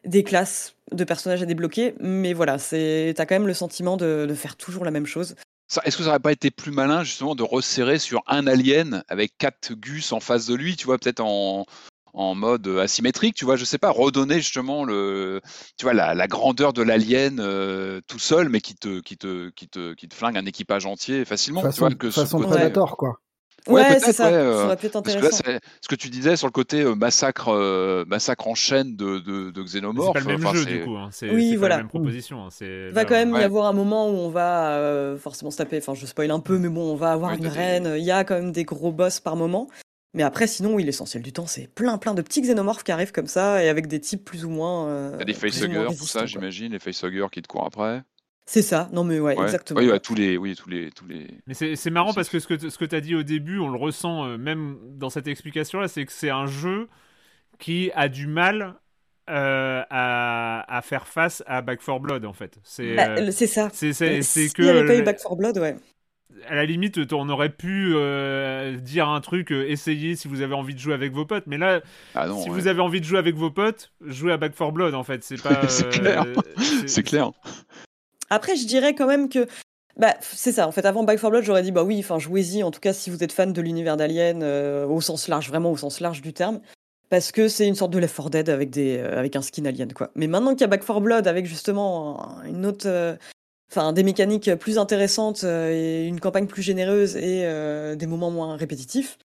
[0.05, 1.95] des classes de personnages à débloquer.
[1.99, 5.35] Mais voilà, c'est t'as quand même le sentiment de, de faire toujours la même chose.
[5.83, 9.37] Est-ce que ça aurait pas été plus malin justement de resserrer sur un alien avec
[9.37, 11.65] quatre gus en face de lui, tu vois, peut-être en,
[12.13, 15.41] en mode asymétrique, tu vois, je sais pas, redonner justement le,
[15.77, 19.67] tu vois, la, grandeur de l'alien euh, tout seul, mais qui te, qui te, qui
[19.67, 21.61] te, qui te flingue un équipage entier facilement.
[21.61, 23.19] Façon, tu vois, que façon Predator, quoi.
[23.67, 24.25] Ouais, c'est ça.
[24.25, 25.43] ça euh, aurait pu être intéressant.
[25.81, 29.51] ce que tu disais sur le côté euh, massacre, euh, massacre en chaîne de, de.
[29.67, 30.95] C'est pas le même jeu du coup.
[30.95, 31.09] Hein.
[31.11, 31.75] C'est oui, voilà.
[31.75, 32.45] la même proposition.
[32.45, 32.49] Hein.
[32.61, 35.77] Il va quand même y avoir un moment où on va forcément se taper.
[35.77, 37.93] Enfin, je spoil un peu, mais bon, on va avoir une reine.
[37.97, 39.67] Il y a quand même des gros boss par moment.
[40.15, 43.11] Mais après, sinon, oui, l'essentiel du temps, c'est plein, plein de petits xénomorphes qui arrivent
[43.11, 45.11] comme ça et avec des types plus ou moins.
[45.13, 48.03] Il y a des facehuggers, tout ça, j'imagine, les facehuggers qui te courent après.
[48.49, 49.79] C'est ça, non mais ouais, exactement.
[49.79, 51.27] Oui, tous les, oui, tous les, tous les.
[51.45, 53.69] Mais c'est marrant parce que ce que, ce que tu as dit au début, on
[53.69, 56.87] le ressent euh, même dans cette explication-là, c'est que c'est un jeu
[57.59, 58.73] qui a du mal
[59.29, 62.57] euh, à, à, faire face à Back 4 Blood en fait.
[62.63, 63.69] C'est bah, euh, ça.
[63.71, 64.63] C'est que.
[64.63, 65.75] Il n'y avait pas eu Back 4 Blood, ouais.
[66.47, 67.93] À la limite, on aurait pu
[68.81, 71.45] dire un truc, essayez si vous avez envie de jouer avec vos potes.
[71.45, 71.81] Mais là,
[72.15, 74.95] ah si vous avez envie de jouer avec vos potes, jouez à Back 4 Blood
[74.95, 75.23] en fait.
[75.23, 75.67] C'est pas.
[75.67, 76.25] c'est clair.
[76.87, 77.31] C'est clair.
[78.29, 79.47] Après, je dirais quand même que
[79.99, 80.65] bah, c'est ça.
[80.65, 82.63] En fait, avant Back 4 Blood, j'aurais dit bah oui, enfin jouez-y.
[82.63, 85.71] En tout cas, si vous êtes fan de l'univers d'Alien euh, au sens large, vraiment
[85.71, 86.61] au sens large du terme,
[87.09, 89.65] parce que c'est une sorte de Left 4 Dead avec des euh, avec un skin
[89.65, 90.09] Alien quoi.
[90.15, 93.17] Mais maintenant qu'il y a Back 4 Blood avec justement une autre, euh,
[93.69, 97.43] enfin des mécaniques plus intéressantes et une campagne plus généreuse et
[97.97, 99.17] des moments moins répétitifs.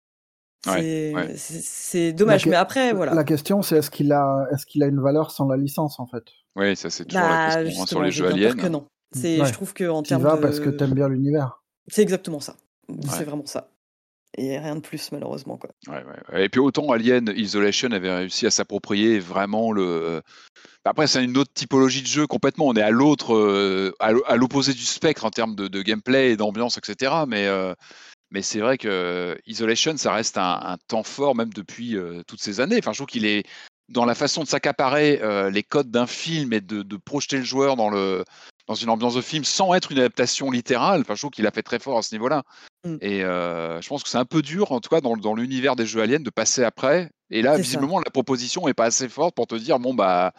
[0.65, 3.13] C'est dommage, mais après voilà.
[3.13, 6.07] La question c'est est-ce qu'il a est-ce qu'il a une valeur sans la licence en
[6.07, 6.23] fait?
[6.55, 8.55] Oui, ça c'est toujours la bah, question hein, sur les jeux aliens.
[8.55, 8.87] Que non.
[9.13, 11.63] C'est, je trouve que en termes vas parce que t'aimes bien l'univers.
[11.87, 12.55] C'est exactement ça.
[13.09, 13.69] C'est vraiment ça.
[14.37, 15.71] et rien de plus malheureusement quoi.
[16.33, 20.21] Et puis autant Alien Isolation avait réussi à s'approprier vraiment le.
[20.83, 22.67] Bah, après c'est une autre typologie de jeu complètement.
[22.67, 26.77] On est à l'autre, euh, à l'opposé du spectre en termes de, gameplay et d'ambiance,
[26.77, 27.11] etc.
[27.27, 27.73] Mais euh,
[28.31, 32.59] mais c'est vrai que Isolation ça reste un, temps fort même depuis euh, toutes ces
[32.59, 32.77] années.
[32.79, 33.43] Enfin je trouve qu'il est
[33.89, 35.21] dans la façon de s'accaparer
[35.51, 38.23] les codes d'un film et de, de, projeter le joueur dans le
[38.67, 41.01] dans une ambiance de film sans être une adaptation littérale.
[41.01, 42.43] Enfin, je trouve qu'il a fait très fort à ce niveau-là.
[42.85, 42.95] Mm.
[43.01, 45.75] Et euh, je pense que c'est un peu dur, en tout cas, dans, dans l'univers
[45.75, 47.09] des jeux aliens, de passer après.
[47.29, 50.33] Et là, visiblement, la proposition n'est pas assez forte pour te dire, bon, bah,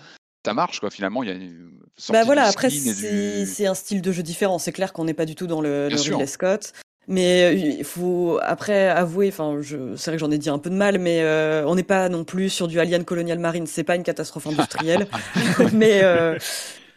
[0.45, 1.23] ça marche, quoi, finalement.
[1.23, 1.71] Il y a une
[2.09, 4.59] bah voilà, après, c'est un style de jeu différent.
[4.59, 6.73] C'est clair qu'on n'est pas du tout dans le, le Ridley Scott.
[7.07, 10.71] Mais euh, il faut après avouer, enfin, c'est vrai que j'en ai dit un peu
[10.71, 13.67] de mal, mais euh, on n'est pas non plus sur du Alien Colonial Marine.
[13.67, 15.07] C'est pas une catastrophe industrielle,
[15.75, 16.03] mais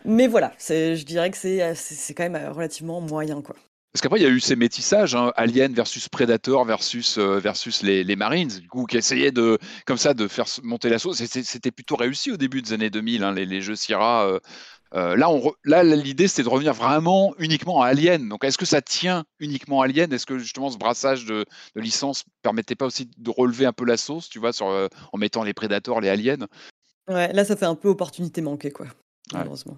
[0.08, 3.56] mais voilà, je dirais que c'est quand même euh, relativement moyen, quoi.
[3.92, 7.84] Parce qu'après, il y a eu ces métissages, hein, Alien versus Predator versus, euh, versus
[7.84, 11.22] les, les, Marines, du coup, qui essayaient de, comme ça, de faire monter la sauce.
[11.26, 14.40] C'était plutôt réussi au début des années 2000, hein, les, les, jeux Sierra.
[14.94, 15.30] Euh, là,
[15.66, 18.30] là l'idée, c'était de revenir vraiment uniquement à Alien.
[18.30, 20.14] Donc, est-ce que ça tient uniquement à Alien?
[20.14, 21.44] Est-ce que justement ce brassage de,
[21.76, 25.18] de licence permettait pas aussi de relever un peu la sauce, tu vois, sur, en
[25.18, 26.48] mettant les Predators, les Aliens?
[27.10, 28.86] Ouais, là, ça fait un peu opportunité manquée, quoi,
[29.34, 29.78] malheureusement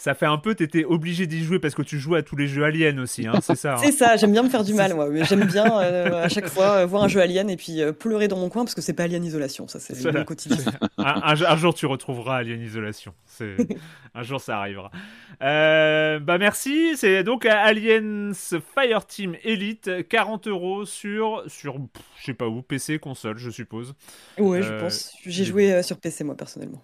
[0.00, 2.46] ça fait un peu, t'étais obligé d'y jouer parce que tu joues à tous les
[2.46, 3.74] jeux aliens aussi, hein, c'est ça.
[3.74, 3.80] Hein.
[3.82, 5.10] c'est ça, j'aime bien me faire du mal, moi.
[5.24, 8.26] J'aime bien euh, à chaque fois euh, voir un jeu alien et puis euh, pleurer
[8.26, 10.56] dans mon coin parce que c'est pas Alien Isolation, ça c'est le quotidien.
[10.96, 13.12] un, jour tu retrouveras Alien Isolation,
[14.14, 14.90] un jour ça arrivera.
[15.38, 21.76] bah merci, c'est donc Aliens Fireteam Elite, 40 euros sur, sur
[22.18, 23.92] je sais pas où, PC, console, je suppose.
[24.38, 25.12] Ouais, je pense.
[25.26, 26.82] J'ai joué sur PC moi personnellement.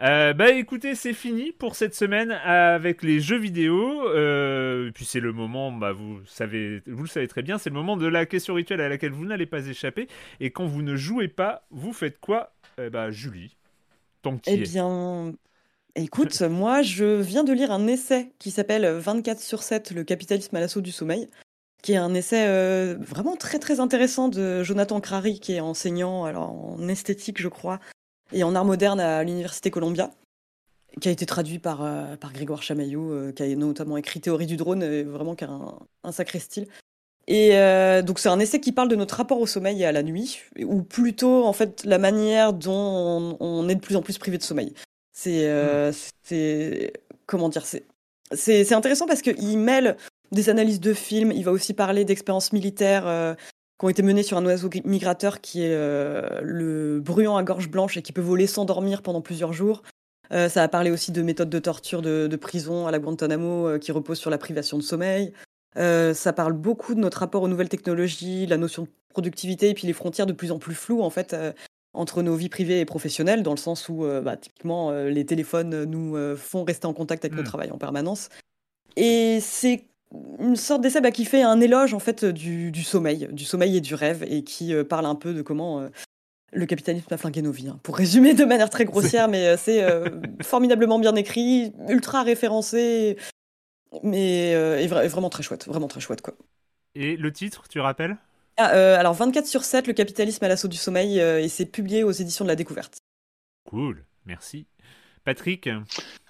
[0.00, 4.08] Euh, bah écoutez, c'est fini pour cette semaine avec les jeux vidéo.
[4.08, 7.70] Euh, et puis c'est le moment, bah, vous, savez, vous le savez très bien, c'est
[7.70, 10.06] le moment de la question rituelle à laquelle vous n'allez pas échapper.
[10.40, 12.52] Et quand vous ne jouez pas, vous faites quoi?
[12.80, 13.56] Eh bah, Julie,
[14.22, 15.32] tant Eh bien,
[15.96, 20.54] écoute, moi je viens de lire un essai qui s'appelle 24 sur 7, le capitalisme
[20.54, 21.28] à l'assaut du sommeil
[21.82, 26.24] qui est un essai euh, vraiment très très intéressant de Jonathan Crary, qui est enseignant
[26.24, 27.78] alors, en esthétique, je crois,
[28.32, 30.10] et en art moderne à l'Université Columbia,
[31.00, 34.46] qui a été traduit par, euh, par Grégoire Chamaillot, euh, qui a notamment écrit Théorie
[34.46, 35.50] du drone, vraiment qui a
[36.04, 36.66] un, sacré style.
[37.26, 39.92] Et euh, donc c'est un essai qui parle de notre rapport au sommeil et à
[39.92, 44.16] la nuit, ou plutôt en fait la manière dont on, est de plus en plus
[44.16, 44.72] privé de sommeil.
[45.12, 46.90] C'est hmm.
[47.26, 47.84] comment dire c'est
[48.32, 49.96] c'est intéressant parce qu'il mêle
[50.32, 51.32] des analyses de films.
[51.32, 53.36] Il va aussi parler d'expériences militaires
[53.78, 57.70] qui ont été menés sur un oiseau migrateur qui est euh, le bruyant à gorge
[57.70, 59.82] blanche et qui peut voler sans dormir pendant plusieurs jours.
[60.32, 63.78] Euh, ça a parlé aussi de méthodes de torture de, prison à la Guantanamo euh,
[63.78, 65.32] qui reposent sur la privation de sommeil.
[65.76, 69.86] ça parle beaucoup de notre rapport aux nouvelles technologies, la notion de productivité et puis
[69.86, 71.36] les frontières de plus en plus floues en fait
[71.94, 76.16] entre nos vies privées et professionnelles, dans le sens où bah, typiquement les téléphones nous
[76.36, 77.36] font rester en contact avec mmh.
[77.36, 78.28] notre travail en permanence.
[78.96, 79.86] Et c'est
[80.38, 83.80] une sorte d'essai bah, qui fait un éloge en fait du, sommeil, du sommeil et
[83.80, 85.88] du rêve, et qui euh, parle un peu de comment euh,
[86.52, 87.68] le capitalisme a flingué nos vies.
[87.68, 87.80] Hein.
[87.82, 89.84] Pour résumer de manière très grossière, mais euh, c'est
[90.42, 93.16] formidablement bien écrit, ultra référencé,
[94.02, 96.34] mais et vraiment très chouette, vraiment très chouette quoi.
[96.94, 98.16] Et le titre, tu rappelles?
[98.56, 98.66] Ah,
[98.98, 102.44] Alors 24 sur 7, le capitalisme à l'assaut du sommeil, et c'est publié aux éditions
[102.44, 102.98] de la Découverte.
[103.68, 104.66] Cool, merci.
[105.28, 105.68] Patrick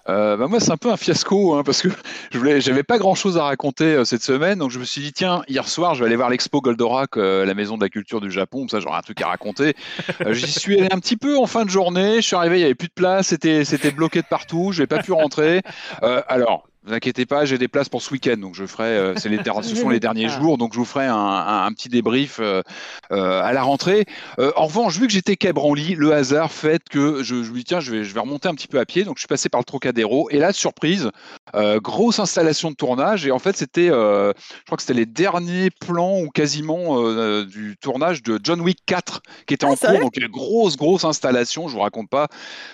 [0.09, 1.89] euh, bah moi, c'est un peu un fiasco hein, parce que
[2.33, 5.03] je voulais, j'avais pas grand chose à raconter euh, cette semaine, donc je me suis
[5.03, 7.91] dit tiens, hier soir, je vais aller voir l'expo Goldorak, euh, la maison de la
[7.91, 9.77] culture du Japon, comme ça j'aurai un truc à raconter.
[10.31, 12.65] J'y suis allé un petit peu en fin de journée, je suis arrivé, il y
[12.65, 15.61] avait plus de place, c'était, c'était bloqué de partout, je n'ai pas pu rentrer.
[16.01, 18.97] alors, vous inquiétez pas, j'ai des places pour ce week-end, donc je ferai.
[18.97, 22.63] Euh, les ce sont les derniers jours, donc je vous ferai un, petit débrief euh,
[23.13, 24.07] euh, à la rentrée.
[24.39, 27.65] en revanche, vu que j'étais quai Branly, le hasard fait que je, je me dis
[27.65, 29.49] tiens, je vais, je vais remonter un petit peu à pied, donc je suis passé
[29.51, 31.11] par le Trocadéro et là, surprise,
[31.55, 34.33] grosse installation de tournage et en fait c'était, je
[34.67, 37.03] crois que c'était les derniers plans ou quasiment
[37.43, 41.05] du tournage de John Wick 4 qui était en ah, cours, donc une grosse grosse
[41.05, 41.69] installation.
[41.69, 42.29] Je vous raconte pas.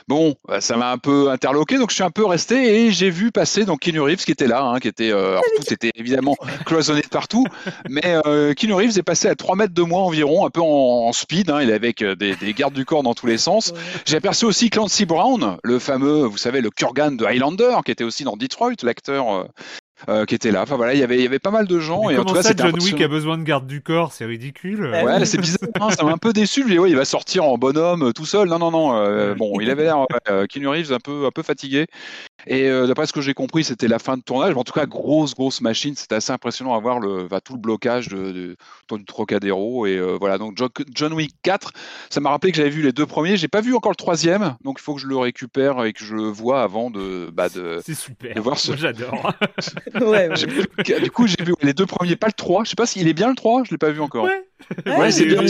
[0.06, 3.32] Bon, ça m'a un peu interloqué, donc je suis un peu resté et j'ai vu
[3.32, 7.02] passer donc Keanu Reeves qui était là, hein, qui était, euh, tout était évidemment cloisonné
[7.02, 7.47] de partout,
[7.89, 11.12] mais euh, Keanu Reeves est passé à 3 mètres de moi environ, un peu en,
[11.12, 13.72] speed, hein, il est avec euh, des, gardes du corps dans tous les sens.
[14.05, 18.05] J'ai aperçu aussi Clancy Brown, le fameux, vous savez, le Kurgan de Highlander, qui était
[18.05, 19.48] aussi dans Detroit, l'acteur
[20.08, 20.62] Euh, qui était là.
[20.62, 22.10] Enfin voilà, il y avait, il y avait pas mal de gens.
[22.10, 24.86] et en tout cas, ça, John Wick a besoin de garde du corps, c'est ridicule.
[24.86, 25.68] Ouais, c'est bizarre.
[25.80, 26.64] Hein, ça m'a un peu déçu.
[26.68, 28.48] Je ouais, il va sortir en bonhomme euh, tout seul.
[28.48, 28.96] Non, non, non.
[28.96, 31.86] Euh, bon, il avait l'air, euh, Keanu Reeves un peu, un peu fatigué.
[32.46, 34.54] Et euh, d'après ce que j'ai compris, c'était la fin de tournage.
[34.56, 35.94] En tout cas, grosse, grosse machine.
[35.96, 38.56] C'était assez impressionnant à voir le, bah, tout le blocage de, de,
[38.96, 39.86] du Trocadéro.
[39.86, 40.58] Et euh, voilà, donc
[40.94, 41.72] John, Wick 4,
[42.10, 43.36] ça m'a rappelé que j'avais vu les deux premiers.
[43.36, 46.04] J'ai pas vu encore le troisième, donc il faut que je le récupère et que
[46.04, 47.30] je le vois avant de.
[47.32, 48.34] Bah, de C'est super.
[48.34, 48.76] De voir ce...
[48.76, 49.32] J'adore.
[50.00, 51.00] ouais, ouais.
[51.00, 52.64] Du coup, j'ai vu les deux premiers, pas le 3.
[52.64, 54.24] Je sais pas s'il est bien le 3, je l'ai pas vu encore.
[54.24, 54.44] Ouais.
[54.86, 55.42] Ouais, c'est bien.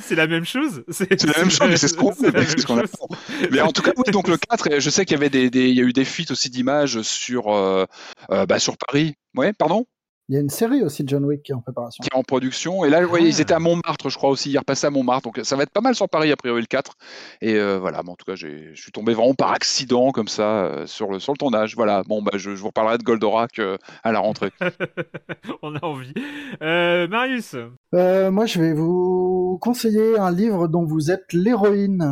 [0.00, 0.84] C'est la même chose.
[0.90, 4.28] C'est la même chose, mais c'est ce qu'on qu Mais en tout cas, oui, donc
[4.28, 6.30] le 4, je sais qu'il y avait des, des, il y a eu des fuites
[6.30, 7.86] aussi d'images sur, euh,
[8.30, 9.14] euh, bah, sur Paris.
[9.36, 9.86] Ouais, pardon?
[10.30, 12.00] Il y a une série aussi de John Wick qui est en préparation.
[12.02, 12.84] Qui est en production.
[12.84, 13.18] Et là, ah.
[13.18, 14.52] ils étaient à Montmartre, je crois aussi.
[14.52, 15.24] Ils repassaient à Montmartre.
[15.24, 16.92] Donc ça va être pas mal sur Paris, a priori, le 4.
[17.40, 20.66] Et euh, voilà, bon, en tout cas, je suis tombé vraiment par accident, comme ça,
[20.66, 21.74] euh, sur, le, sur le tournage.
[21.74, 24.52] Voilà, bon, bah, je, je vous reparlerai de Goldorak euh, à la rentrée.
[25.62, 26.14] On a envie.
[26.62, 27.56] Euh, Marius
[27.92, 32.04] Moi, je vais vous conseiller un livre dont vous êtes l'héroïne.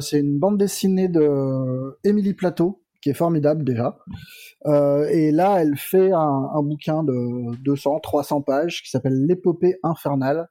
[0.00, 3.98] C'est une bande dessinée de Émilie Plateau, qui est formidable déjà.
[4.64, 9.76] Euh, et là, elle fait un, un, bouquin de 200, 300 pages qui s'appelle L'épopée
[9.82, 10.48] infernale,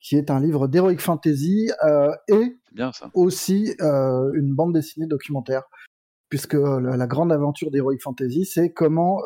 [0.00, 3.08] qui est un livre d'heroic fantasy euh, et Bien, ça.
[3.14, 5.62] aussi euh, une bande dessinée documentaire.
[6.28, 9.20] Puisque la, la grande aventure d'heroic fantasy, c'est comment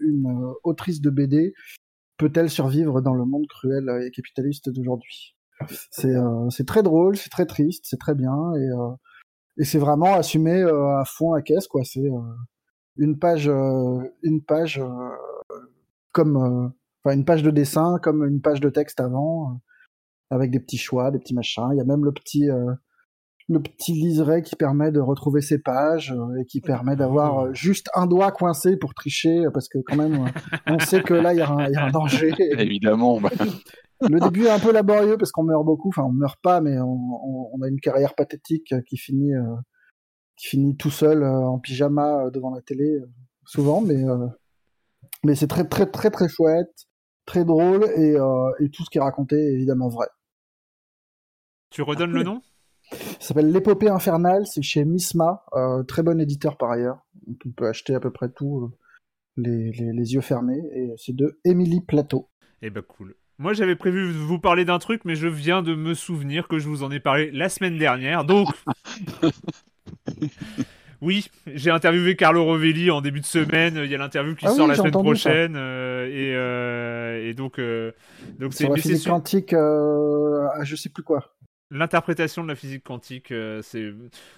[0.00, 1.52] une autrice de BD
[2.16, 5.34] peut-elle survivre dans le monde cruel et capitaliste d'aujourd'hui.
[5.90, 8.68] C'est très drôle, c'est très triste, c'est très bien et,
[9.58, 11.82] et c'est vraiment assumé à fond à caisse quoi.
[11.84, 12.08] C'est
[12.96, 14.86] une page, euh, une page euh,
[16.12, 16.68] comme, euh,
[17.04, 19.60] enfin une page de dessin comme une page de texte avant,
[20.30, 21.68] avec des petits choix, des petits machins.
[21.72, 22.48] Il y a même le petit
[23.48, 28.06] le petit liseré qui permet de retrouver ses pages et qui permet d'avoir juste un
[28.06, 30.30] doigt coincé pour tricher parce que quand même
[30.66, 32.32] on sait que là il y, a un, y a un danger.
[32.58, 33.20] Évidemment.
[33.20, 33.30] Bah.
[34.00, 36.78] Le début est un peu laborieux parce qu'on meurt beaucoup, enfin on meurt pas mais
[36.78, 39.32] on, on, on a une carrière pathétique qui finit
[40.36, 43.06] qui finit tout seul euh, en pyjama euh, devant la télé, euh,
[43.46, 44.02] souvent, mais,
[45.22, 46.86] mais c'est très, très, très, très chouette,
[47.26, 48.16] très drôle, et,
[48.60, 50.06] et tout ce qui est raconté est évidemment vrai.
[51.70, 52.40] Tu redonnes le nom?
[52.92, 56.98] Ça s'appelle L'épopée infernale, c'est chez Misma, euh, très bon éditeur par ailleurs.
[57.28, 58.70] On peut acheter à peu près tout,
[59.36, 62.28] les, les, les, yeux fermés, et c'est de Émilie Plateau.
[62.62, 63.14] Eh ben cool.
[63.38, 66.58] Moi j'avais prévu de vous parler d'un truc, mais je viens de me souvenir que
[66.58, 68.48] je vous en ai parlé la semaine dernière, donc
[71.04, 73.78] Oui, j'ai interviewé Carlo Rovelli en début de semaine.
[73.84, 75.54] Il y a l'interview qui ah sort oui, la semaine prochaine.
[75.54, 77.92] Euh, et, euh, et, donc, euh,
[78.38, 79.52] donc c'est la physique quantique.
[79.52, 81.36] Euh, je sais plus quoi.
[81.70, 83.92] L'interprétation de la physique quantique, euh, c'est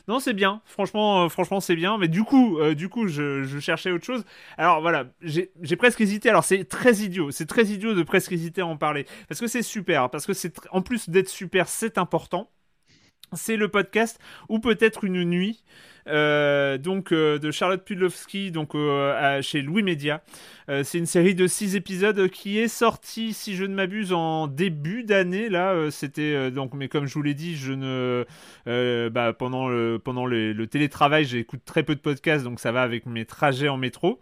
[0.08, 0.62] non, c'est bien.
[0.64, 1.98] Franchement, euh, franchement, c'est bien.
[1.98, 4.24] Mais du coup, du coup, je, je, cherchais autre chose.
[4.56, 6.30] Alors voilà, j'ai presque hésité.
[6.30, 7.30] Alors c'est très idiot.
[7.30, 10.08] C'est très idiot de presque hésiter à en parler parce que c'est super.
[10.08, 12.50] Parce que c'est en plus d'être super, c'est important
[13.32, 15.62] c'est le podcast ou peut-être une nuit
[16.08, 20.22] euh, donc euh, de Charlotte Pudlowski donc euh, chez Louis Média.
[20.68, 24.46] Euh, c'est une série de six épisodes qui est sortie, si je ne m'abuse, en
[24.46, 25.48] début d'année.
[25.48, 28.24] Là, c'était donc, mais comme je vous l'ai dit, je ne
[29.08, 33.06] bah, pendant le pendant le, télétravail, j'écoute très peu de podcasts, donc ça va avec
[33.06, 34.20] mes trajets en métro.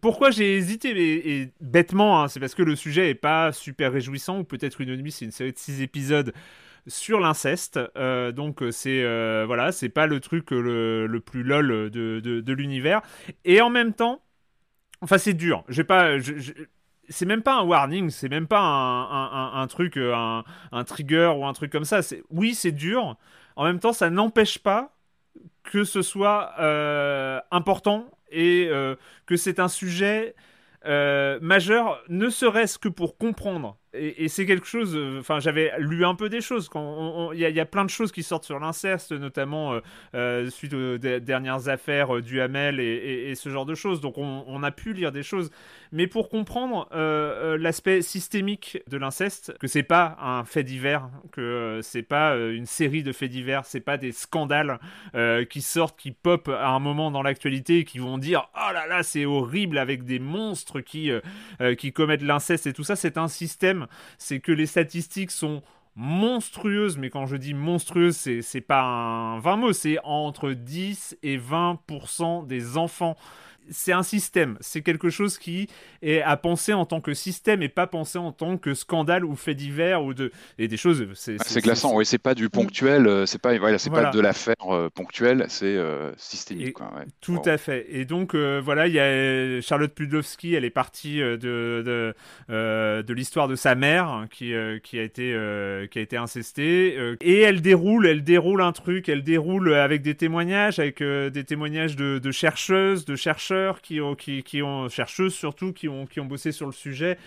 [0.00, 0.90] Pourquoi j'ai hésité
[1.30, 4.96] et, bêtement, hein, c'est parce que le sujet est pas super réjouissant ou peut-être une
[4.96, 6.32] nuit, c'est une série de six épisodes
[6.86, 7.80] sur l'inceste.
[7.96, 13.02] Euh, donc c'est euh, voilà, c'est pas le truc le, plus lol de, de, l'univers.
[13.44, 14.22] Et en même temps,
[15.00, 15.64] enfin c'est dur.
[15.86, 16.16] Pas,
[17.08, 20.44] c'est même pas un warning, c'est même pas un, un, un truc, un,
[20.84, 22.02] trigger ou un truc comme ça.
[22.02, 23.16] C'est oui, c'est dur.
[23.56, 24.96] En même temps, ça n'empêche pas
[25.66, 28.96] que ce soit euh, important et euh,
[29.26, 30.34] que c'est un sujet
[30.86, 34.94] euh, majeur, ne serait-ce que pour comprendre et, et c'est quelque chose.
[34.96, 36.68] Euh, enfin, j'avais lu un peu des choses.
[37.34, 39.80] Il y, a plein de choses qui sortent sur l'inceste, notamment euh,
[40.14, 44.00] euh, suite aux dernières affaires du Hamel et, et, et, ce genre de choses.
[44.00, 45.50] Donc, on, a pu lire des choses.
[45.92, 46.88] Mais pour comprendre
[47.58, 53.02] l'aspect systémique de l'inceste, que c'est pas un fait divers, que c'est pas une série
[53.02, 54.80] de faits divers, c'est pas des scandales
[55.48, 59.02] qui sortent, qui pop à un moment dans l'actualité, qui vont dire oh là là,
[59.02, 61.10] c'est horrible avec des monstres qui
[61.78, 62.96] qui commettent l'inceste et tout ça.
[62.96, 63.85] C'est un système
[64.18, 65.62] c'est que les statistiques sont
[65.96, 71.16] monstrueuses, mais quand je dis monstrueuse, c'est, c'est pas un 20 mots, c'est entre 10
[71.22, 73.16] et 20% des enfants
[73.70, 74.56] c'est un système.
[74.60, 75.68] C'est quelque chose qui
[76.02, 79.34] est à penser en tant que système et pas penser en tant que scandale ou
[79.34, 81.06] fait divers ou de et des choses.
[81.14, 81.94] C'est ah, glaçant.
[81.94, 83.06] Oui, c'est pas du ponctuel.
[83.06, 85.46] Euh, c'est pas voilà, c'est pas de l'affaire euh, ponctuelle.
[85.48, 86.76] C'est euh, systémique.
[87.20, 87.86] Tout à fait.
[87.90, 90.54] Et donc voilà, il y a Charlotte Pudlowski.
[90.54, 92.14] Elle est partie de de,
[92.48, 95.36] de l'histoire de sa mère hein, qui qui a été
[95.90, 99.08] qui a été incestée et elle déroule elle déroule un truc.
[99.08, 104.14] Elle déroule avec des témoignages avec des témoignages de, de chercheuses de chercheurs qui ont,
[104.14, 104.42] qui,
[104.88, 107.18] chercheuses surtout, qui ont, bossé sur le sujet.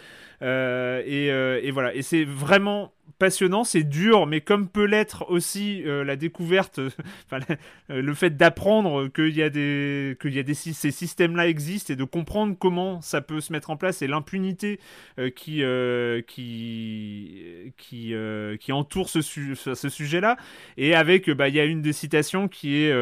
[0.42, 1.94] Euh, et, euh, et, voilà.
[1.94, 6.80] Et c'est vraiment passionnant, c'est dur, mais comme peut l'être aussi euh, la découverte,
[7.90, 13.42] le fait d'apprendre qu'il y a des, systèmes-là existent et de comprendre comment ça peut
[13.42, 14.80] se mettre en place et l'impunité
[15.36, 15.64] qui,
[16.28, 18.14] qui, qui,
[18.60, 20.38] qui entoure ce, ce sujet-là.
[20.78, 22.94] Et avec, bah, il y a une des citations qui est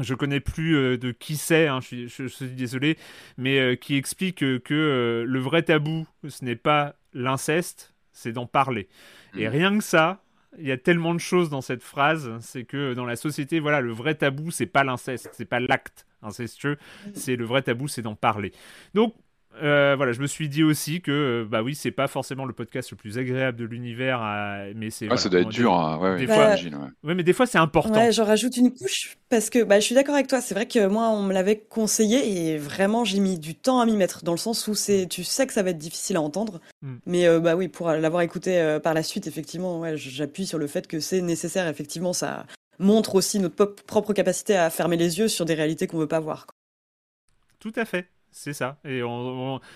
[0.00, 2.98] je connais plus euh, de qui c'est, hein, je, suis désolé,
[3.36, 8.46] mais euh, qui explique euh, que le vrai tabou, ce n'est pas l'inceste, c'est d'en
[8.46, 8.88] parler.
[9.36, 9.50] Et mm.
[9.50, 10.22] rien que ça,
[10.58, 13.80] il y a tellement de choses dans cette phrase, c'est que dans la société, voilà,
[13.80, 17.10] le vrai tabou, c'est pas l'inceste, c'est pas l'acte incestueux, mm.
[17.14, 18.52] c'est le vrai tabou, c'est d'en parler.
[18.94, 19.14] Donc
[19.62, 22.52] euh, voilà, je me suis dit aussi que, euh, bah oui, c'est pas forcément le
[22.52, 24.20] podcast le plus agréable de l'univers,
[24.74, 25.08] mais c'est.
[25.10, 25.98] Ah, ça doit être dur, hein.
[25.98, 27.14] ouais, des fois, ouais.
[27.14, 27.94] mais des fois c'est important.
[27.94, 30.40] Ouais, j'en rajoute une couche parce que bah, je suis d'accord avec toi.
[30.40, 33.86] C'est vrai que moi, on me l'avait conseillé et vraiment, j'ai mis du temps à
[33.86, 36.22] m'y mettre dans le sens où c'est, tu sais que ça va être difficile à
[36.22, 36.96] entendre, hmm.
[37.06, 40.66] mais euh, bah oui, pour l'avoir écouté par la suite, effectivement, ouais, j'appuie sur le
[40.66, 41.68] fait que c'est nécessaire.
[41.68, 42.46] Effectivement, ça
[42.78, 46.20] montre aussi notre propre capacité à fermer les yeux sur des réalités qu'on veut pas
[46.20, 46.46] voir.
[47.60, 48.08] Tout à fait.
[48.32, 48.78] C'est ça.
[48.84, 49.00] Et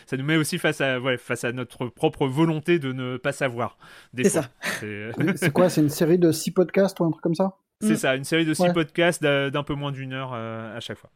[0.06, 3.78] ça nous met aussi face à, face à notre propre volonté de ne pas savoir.
[4.16, 4.48] C'est ça.
[4.80, 7.58] C'est quoi C'est une série de six podcasts ou un truc comme ça?
[7.80, 7.96] C'est mm.
[7.96, 11.10] ça, une série de six podcasts d'un peu moins d'une heure euh, à chaque fois.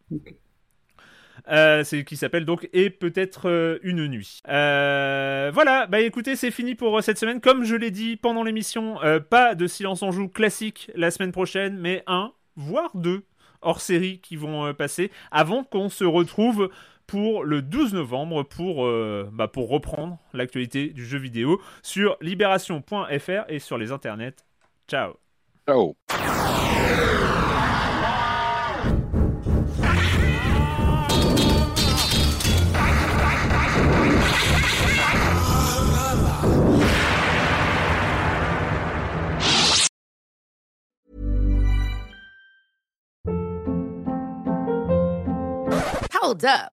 [1.50, 4.42] Euh, c'est qui s'appelle donc et peut-être euh, une nuit.
[4.44, 7.40] voilà, bah écoutez, c'est fini pour cette semaine.
[7.40, 8.98] Comme je l'ai dit pendant l'émission,
[9.30, 13.24] pas de silence en joue classique la semaine prochaine, mais un, voire deux
[13.62, 16.70] hors série qui vont passer avant qu'on se retrouve
[17.10, 23.48] pour le 12 novembre pour, euh, bah pour reprendre l'actualité du jeu vidéo sur libération.fr
[23.48, 24.36] et sur les internets.
[24.86, 25.14] Ciao.
[25.66, 25.96] Ciao.
[46.12, 46.79] Hold up.